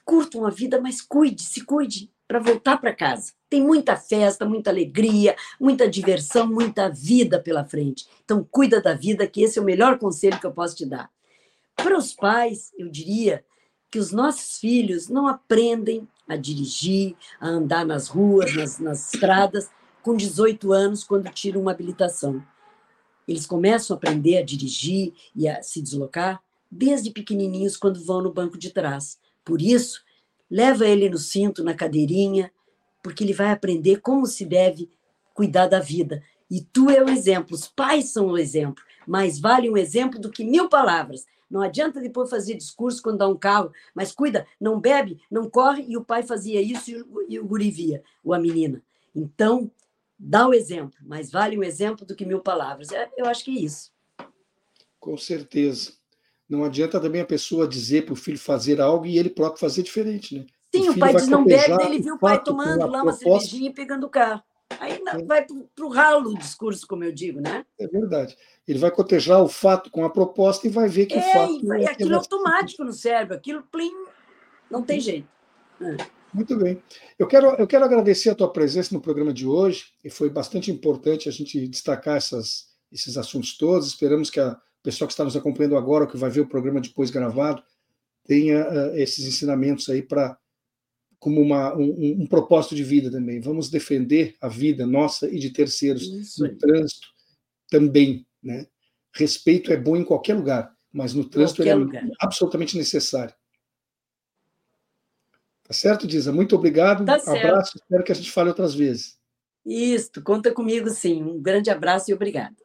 curtam 0.05 0.45
a 0.47 0.51
vida, 0.51 0.81
mas 0.81 1.01
cuide, 1.01 1.43
se 1.43 1.65
cuide 1.65 2.12
para 2.33 2.41
voltar 2.41 2.79
para 2.79 2.95
casa. 2.95 3.35
Tem 3.51 3.63
muita 3.63 3.95
festa, 3.95 4.47
muita 4.47 4.71
alegria, 4.71 5.37
muita 5.61 5.87
diversão, 5.87 6.47
muita 6.47 6.89
vida 6.89 7.39
pela 7.39 7.63
frente. 7.63 8.07
Então, 8.25 8.43
cuida 8.51 8.81
da 8.81 8.95
vida, 8.95 9.27
que 9.27 9.43
esse 9.43 9.59
é 9.59 9.63
o 9.63 9.65
melhor 9.67 9.99
conselho 9.99 10.41
que 10.41 10.47
eu 10.47 10.51
posso 10.51 10.75
te 10.75 10.87
dar. 10.87 11.11
Para 11.77 11.99
os 11.99 12.15
pais, 12.15 12.73
eu 12.79 12.89
diria 12.89 13.45
que 13.91 13.99
os 13.99 14.13
nossos 14.13 14.59
filhos 14.59 15.11
não 15.11 15.29
aprendem 15.29 16.09
a 16.27 16.35
dirigir, 16.35 17.15
a 17.39 17.49
andar 17.49 17.85
nas 17.85 18.09
ruas, 18.09 18.57
nas, 18.57 18.79
nas 18.79 19.13
estradas, 19.13 19.69
com 20.03 20.17
18 20.17 20.73
anos, 20.73 21.05
quando 21.05 21.29
tiram 21.29 21.61
uma 21.61 21.73
habilitação. 21.73 22.43
Eles 23.29 23.45
começam 23.45 23.95
a 23.95 23.99
aprender 23.99 24.39
a 24.39 24.43
dirigir 24.43 25.13
e 25.37 25.47
a 25.47 25.63
se 25.63 25.83
deslocar 25.83 26.43
desde 26.71 27.11
pequenininhos, 27.11 27.77
quando 27.77 28.03
vão 28.03 28.23
no 28.23 28.33
banco 28.33 28.57
de 28.57 28.71
trás. 28.71 29.19
Por 29.45 29.61
isso, 29.61 30.03
leva 30.53 30.87
ele 30.87 31.09
no 31.09 31.17
cinto, 31.17 31.65
na 31.65 31.73
cadeirinha, 31.73 32.53
porque 33.03 33.25
ele 33.25 33.33
vai 33.33 33.51
aprender 33.51 34.03
como 34.03 34.27
se 34.27 34.45
deve 34.45 34.91
cuidar 35.33 35.67
da 35.67 35.81
vida. 35.81 36.23
E 36.51 36.61
tu 36.61 36.91
é 36.91 37.03
o 37.03 37.09
exemplo, 37.09 37.55
os 37.55 37.67
pais 37.67 38.11
são 38.11 38.27
o 38.27 38.37
exemplo. 38.37 38.85
Mais 39.07 39.41
vale 39.41 39.71
um 39.71 39.79
exemplo 39.79 40.21
do 40.21 40.31
que 40.31 40.45
mil 40.45 40.69
palavras. 40.69 41.25
Não 41.51 41.63
adianta 41.63 42.03
depois 42.03 42.29
fazer 42.29 42.55
discurso 42.55 43.03
quando 43.03 43.19
dá 43.19 43.29
um 43.29 43.37
carro, 43.37 43.73
mas 43.95 44.13
cuida, 44.13 44.47
não 44.61 44.79
bebe, 44.79 45.23
não 45.31 45.49
corre, 45.49 45.87
e 45.89 45.97
o 45.97 46.05
pai 46.05 46.23
fazia 46.23 46.61
isso 46.61 46.91
e 47.31 47.39
o 47.39 47.47
guri 47.47 47.71
via, 47.71 48.03
ou 48.23 48.35
a 48.35 48.39
menina. 48.39 48.83
Então, 49.17 49.71
dá 50.19 50.47
o 50.47 50.53
exemplo, 50.53 50.99
mas 51.03 51.31
vale 51.31 51.59
um 51.59 51.63
exemplo 51.63 52.05
do 52.05 52.15
que 52.15 52.27
mil 52.27 52.41
palavras. 52.41 52.93
É, 52.93 53.11
eu 53.17 53.25
acho 53.25 53.43
que 53.43 53.57
é 53.57 53.61
isso. 53.61 53.91
Com 55.01 55.17
certeza. 55.17 55.95
Não 56.49 56.65
adianta 56.65 57.01
também 57.01 57.21
a 57.21 57.27
pessoa 57.27 57.67
dizer 57.67 58.05
para 58.05 58.13
o 58.13 58.17
filho 58.17 58.39
fazer 58.39 58.81
algo 58.81 59.07
e 59.07 59.19
ele 59.19 59.31
próprio 59.31 59.61
fazer 59.61 59.83
diferente, 59.83 60.39
né? 60.39 60.47
Sim, 60.75 60.89
o, 60.89 60.93
o 60.93 60.99
pai 60.99 61.15
diz 61.15 61.29
não 61.29 61.45
bebe, 61.45 61.85
ele 61.85 62.01
viu 62.01 62.15
o 62.15 62.19
pai 62.19 62.43
tomando 62.43 62.87
lá 62.87 63.03
uma 63.03 63.13
cervejinha 63.13 63.71
e 63.71 63.75
pegando 63.75 64.07
o 64.07 64.11
carro. 64.11 64.43
Aí 64.81 65.01
é. 65.07 65.25
vai 65.25 65.45
para 65.45 65.85
o 65.85 65.89
ralo 65.89 66.31
o 66.31 66.39
discurso, 66.39 66.87
como 66.87 67.05
eu 67.05 67.13
digo, 67.13 67.41
né? 67.41 67.65
É 67.79 67.87
verdade. 67.87 68.37
Ele 68.67 68.79
vai 68.79 68.91
cotejar 68.91 69.43
o 69.43 69.49
fato 69.49 69.91
com 69.91 70.05
a 70.05 70.11
proposta 70.11 70.67
e 70.67 70.71
vai 70.71 70.89
ver 70.89 71.07
que 71.07 71.15
é, 71.15 71.19
o 71.19 71.33
fato. 71.33 71.67
Vai, 71.67 71.85
é 71.85 71.91
aquilo 71.91 72.17
automático 72.17 72.85
no 72.85 72.93
cérebro, 72.93 73.37
aquilo 73.37 73.63
plim, 73.71 73.93
não 74.71 74.83
tem 74.83 75.01
jeito. 75.01 75.29
É. 75.81 75.97
Muito 76.33 76.57
bem. 76.57 76.83
Eu 77.19 77.27
quero, 77.27 77.49
eu 77.57 77.67
quero 77.67 77.85
agradecer 77.85 78.31
a 78.31 78.35
tua 78.35 78.51
presença 78.51 78.95
no 78.95 79.01
programa 79.01 79.33
de 79.33 79.47
hoje, 79.47 79.87
e 80.03 80.09
foi 80.09 80.31
bastante 80.31 80.71
importante 80.71 81.29
a 81.29 81.33
gente 81.33 81.69
destacar 81.69 82.17
essas, 82.17 82.69
esses 82.91 83.19
assuntos 83.19 83.57
todos. 83.59 83.89
Esperamos 83.89 84.31
que 84.31 84.41
a 84.41 84.59
pessoa 84.83 85.07
que 85.07 85.13
está 85.13 85.25
nos 85.25 85.37
acompanhando 85.37 85.77
agora, 85.77 86.05
ou 86.05 86.11
que 86.11 86.17
vai 86.17 86.31
ver 86.31 86.41
o 86.41 86.49
programa 86.49 86.81
depois 86.81 87.11
gravado, 87.11 87.63
tenha 88.25 88.69
uh, 88.69 88.97
esses 88.97 89.27
ensinamentos 89.27 89.89
aí 89.89 90.03
para 90.03 90.37
como 91.19 91.41
uma, 91.41 91.73
um, 91.77 92.23
um, 92.23 92.27
propósito 92.27 92.75
de 92.75 92.83
vida 92.83 93.09
também. 93.09 93.41
Vamos 93.41 93.71
defender 93.71 94.35
a 94.41 94.49
vida 94.49 94.85
nossa 94.85 95.31
e 95.31 95.39
de 95.39 95.51
terceiros 95.51 96.03
Isso 96.03 96.43
no 96.43 96.51
aí. 96.51 96.57
trânsito 96.57 97.07
também. 97.71 98.27
Né? 98.43 98.67
Respeito 99.15 99.73
é 99.73 99.77
bom 99.77 99.97
em 99.97 100.03
qualquer 100.03 100.35
lugar, 100.35 100.75
mas 100.93 101.15
no 101.15 101.25
trânsito 101.25 101.63
ele 101.63 101.71
é 101.71 101.75
lugar. 101.77 102.05
absolutamente 102.21 102.77
necessário. 102.77 103.33
Tá 105.63 105.73
certo, 105.73 106.09
Diza? 106.09 106.33
Muito 106.33 106.57
obrigado. 106.57 107.05
Tá 107.05 107.15
abraço. 107.15 107.77
Espero 107.77 108.03
que 108.03 108.11
a 108.11 108.17
gente 108.17 108.31
fale 108.31 108.49
outras 108.49 108.75
vezes. 108.75 109.17
Isso, 109.65 110.11
conta 110.25 110.53
comigo 110.53 110.91
sim. 110.91 111.23
Um 111.23 111.41
grande 111.41 111.71
abraço 111.71 112.11
e 112.11 112.15
obrigado. 112.15 112.57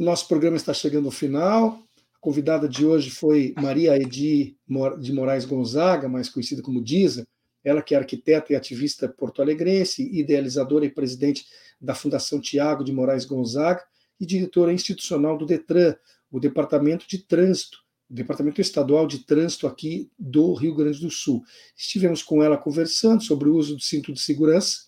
Nosso 0.00 0.26
programa 0.28 0.56
está 0.56 0.72
chegando 0.72 1.04
ao 1.04 1.10
final. 1.12 1.78
A 2.14 2.18
convidada 2.18 2.66
de 2.66 2.86
hoje 2.86 3.10
foi 3.10 3.52
Maria 3.60 3.94
Edi 3.98 4.56
de 4.98 5.12
Moraes 5.12 5.44
Gonzaga, 5.44 6.08
mais 6.08 6.30
conhecida 6.30 6.62
como 6.62 6.82
Diza 6.82 7.26
ela 7.62 7.82
que 7.82 7.94
é 7.94 7.98
arquiteta 7.98 8.50
e 8.50 8.56
ativista 8.56 9.06
porto-alegrense, 9.06 10.02
idealizadora 10.18 10.86
e 10.86 10.90
presidente 10.90 11.44
da 11.78 11.94
Fundação 11.94 12.40
Tiago 12.40 12.82
de 12.82 12.90
Moraes 12.90 13.26
Gonzaga 13.26 13.84
e 14.18 14.24
diretora 14.24 14.72
institucional 14.72 15.36
do 15.36 15.44
DETRAN, 15.44 15.94
o 16.30 16.40
Departamento 16.40 17.06
de 17.06 17.18
Trânsito, 17.18 17.76
o 18.08 18.14
Departamento 18.14 18.58
Estadual 18.58 19.06
de 19.06 19.18
Trânsito 19.26 19.66
aqui 19.66 20.10
do 20.18 20.54
Rio 20.54 20.74
Grande 20.74 20.98
do 20.98 21.10
Sul. 21.10 21.42
Estivemos 21.76 22.22
com 22.22 22.42
ela 22.42 22.56
conversando 22.56 23.22
sobre 23.22 23.50
o 23.50 23.54
uso 23.54 23.76
do 23.76 23.82
cinto 23.82 24.14
de 24.14 24.20
segurança 24.22 24.78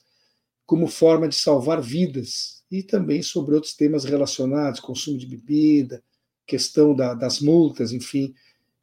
como 0.65 0.87
forma 0.87 1.29
de 1.29 1.35
salvar 1.35 1.83
vidas 1.83 2.62
e 2.73 2.83
também 2.83 3.21
sobre 3.21 3.55
outros 3.55 3.75
temas 3.75 4.03
relacionados, 4.03 4.81
consumo 4.81 5.19
de 5.19 5.27
bebida, 5.27 6.03
questão 6.47 6.95
da, 6.95 7.13
das 7.13 7.39
multas, 7.39 7.93
enfim, 7.93 8.35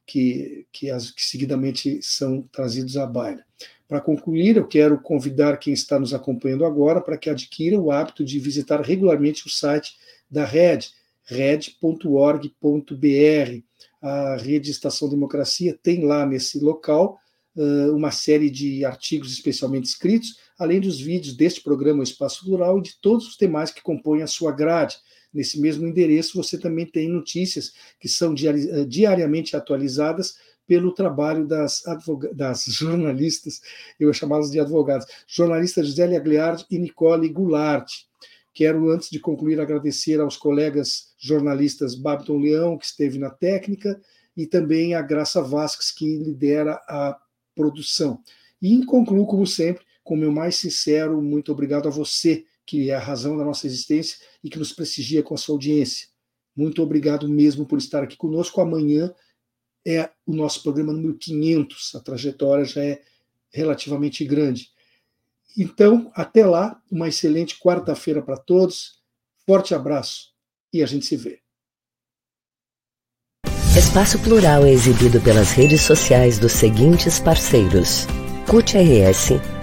que, 0.05 0.67
que, 0.71 0.91
as, 0.91 1.09
que 1.09 1.25
seguidamente 1.25 1.99
são 2.03 2.43
trazidos 2.51 2.95
à 2.97 3.07
baila. 3.07 3.43
Para 3.87 3.99
concluir, 3.99 4.57
eu 4.57 4.67
quero 4.67 5.01
convidar 5.01 5.57
quem 5.57 5.73
está 5.73 5.99
nos 5.99 6.13
acompanhando 6.13 6.65
agora 6.65 7.01
para 7.01 7.17
que 7.17 7.31
adquira 7.31 7.79
o 7.79 7.91
hábito 7.91 8.23
de 8.23 8.37
visitar 8.37 8.79
regularmente 8.81 9.47
o 9.47 9.49
site 9.49 9.97
da 10.29 10.45
Rede, 10.45 10.91
red.org.br. 11.23 12.53
A 13.99 14.37
Rede 14.37 14.69
Estação 14.69 15.09
Democracia 15.09 15.77
tem 15.81 16.05
lá 16.05 16.27
nesse 16.27 16.59
local 16.59 17.19
uma 17.93 18.11
série 18.11 18.49
de 18.49 18.85
artigos 18.85 19.33
especialmente 19.33 19.85
escritos, 19.85 20.37
além 20.59 20.81
dos 20.81 20.99
vídeos 20.99 21.35
deste 21.35 21.61
programa 21.61 22.03
Espaço 22.03 22.45
Rural 22.45 22.79
e 22.79 22.83
de 22.83 22.99
todos 23.01 23.27
os 23.27 23.37
demais 23.37 23.71
que 23.71 23.81
compõem 23.81 24.21
a 24.21 24.27
sua 24.27 24.51
grade. 24.51 24.97
Nesse 25.33 25.59
mesmo 25.59 25.87
endereço 25.87 26.35
você 26.35 26.57
também 26.57 26.85
tem 26.85 27.07
notícias 27.07 27.71
que 27.99 28.09
são 28.09 28.35
diariamente 28.87 29.55
atualizadas 29.55 30.35
pelo 30.67 30.93
trabalho 30.93 31.47
das, 31.47 31.81
das 32.35 32.65
jornalistas, 32.69 33.59
eu 33.99 34.07
vou 34.07 34.13
chamá-las 34.13 34.51
de 34.51 34.59
advogadas, 34.59 35.07
jornalistas 35.27 35.87
Gisele 35.87 36.15
Agliard 36.15 36.63
e 36.69 36.77
Nicole 36.77 37.27
Goulart. 37.29 37.89
Quero, 38.53 38.91
antes 38.91 39.09
de 39.09 39.19
concluir, 39.19 39.59
agradecer 39.59 40.19
aos 40.19 40.37
colegas 40.37 41.13
jornalistas 41.17 41.95
Babiton 41.95 42.37
Leão, 42.37 42.77
que 42.77 42.85
esteve 42.85 43.17
na 43.17 43.31
técnica, 43.31 43.99
e 44.37 44.45
também 44.45 44.93
a 44.93 45.01
Graça 45.01 45.41
Vasques, 45.41 45.91
que 45.91 46.17
lidera 46.17 46.73
a 46.87 47.17
produção. 47.55 48.21
E 48.61 48.85
concluo, 48.85 49.25
como 49.25 49.47
sempre, 49.47 49.83
com 50.09 50.15
meu 50.15 50.31
mais 50.31 50.55
sincero 50.55 51.21
muito 51.21 51.51
obrigado 51.51 51.87
a 51.87 51.91
você, 51.91 52.43
que 52.65 52.89
é 52.89 52.95
a 52.95 52.99
razão 52.99 53.37
da 53.37 53.45
nossa 53.45 53.67
existência 53.67 54.17
e 54.43 54.49
que 54.49 54.57
nos 54.57 54.73
prestigia 54.73 55.21
com 55.21 55.35
a 55.35 55.37
sua 55.37 55.53
audiência. 55.53 56.07
Muito 56.55 56.81
obrigado 56.81 57.29
mesmo 57.29 57.63
por 57.63 57.77
estar 57.77 58.01
aqui 58.01 58.17
conosco. 58.17 58.59
Amanhã 58.59 59.13
é 59.85 60.09
o 60.25 60.33
nosso 60.33 60.63
programa 60.63 60.91
número 60.91 61.15
500, 61.15 61.93
a 61.93 61.99
trajetória 61.99 62.65
já 62.65 62.83
é 62.83 63.03
relativamente 63.53 64.25
grande. 64.25 64.71
Então, 65.55 66.11
até 66.15 66.43
lá, 66.43 66.81
uma 66.91 67.07
excelente 67.07 67.59
quarta-feira 67.59 68.19
para 68.19 68.35
todos, 68.35 69.03
forte 69.45 69.75
abraço 69.75 70.33
e 70.73 70.81
a 70.81 70.87
gente 70.87 71.05
se 71.05 71.15
vê. 71.15 71.39
Espaço 73.77 74.17
Plural 74.17 74.65
é 74.65 74.71
exibido 74.71 75.21
pelas 75.21 75.51
redes 75.51 75.81
sociais 75.81 76.39
dos 76.39 76.53
seguintes 76.53 77.19
parceiros: 77.19 78.07
CUT 78.47 78.75
RS, 78.75 79.58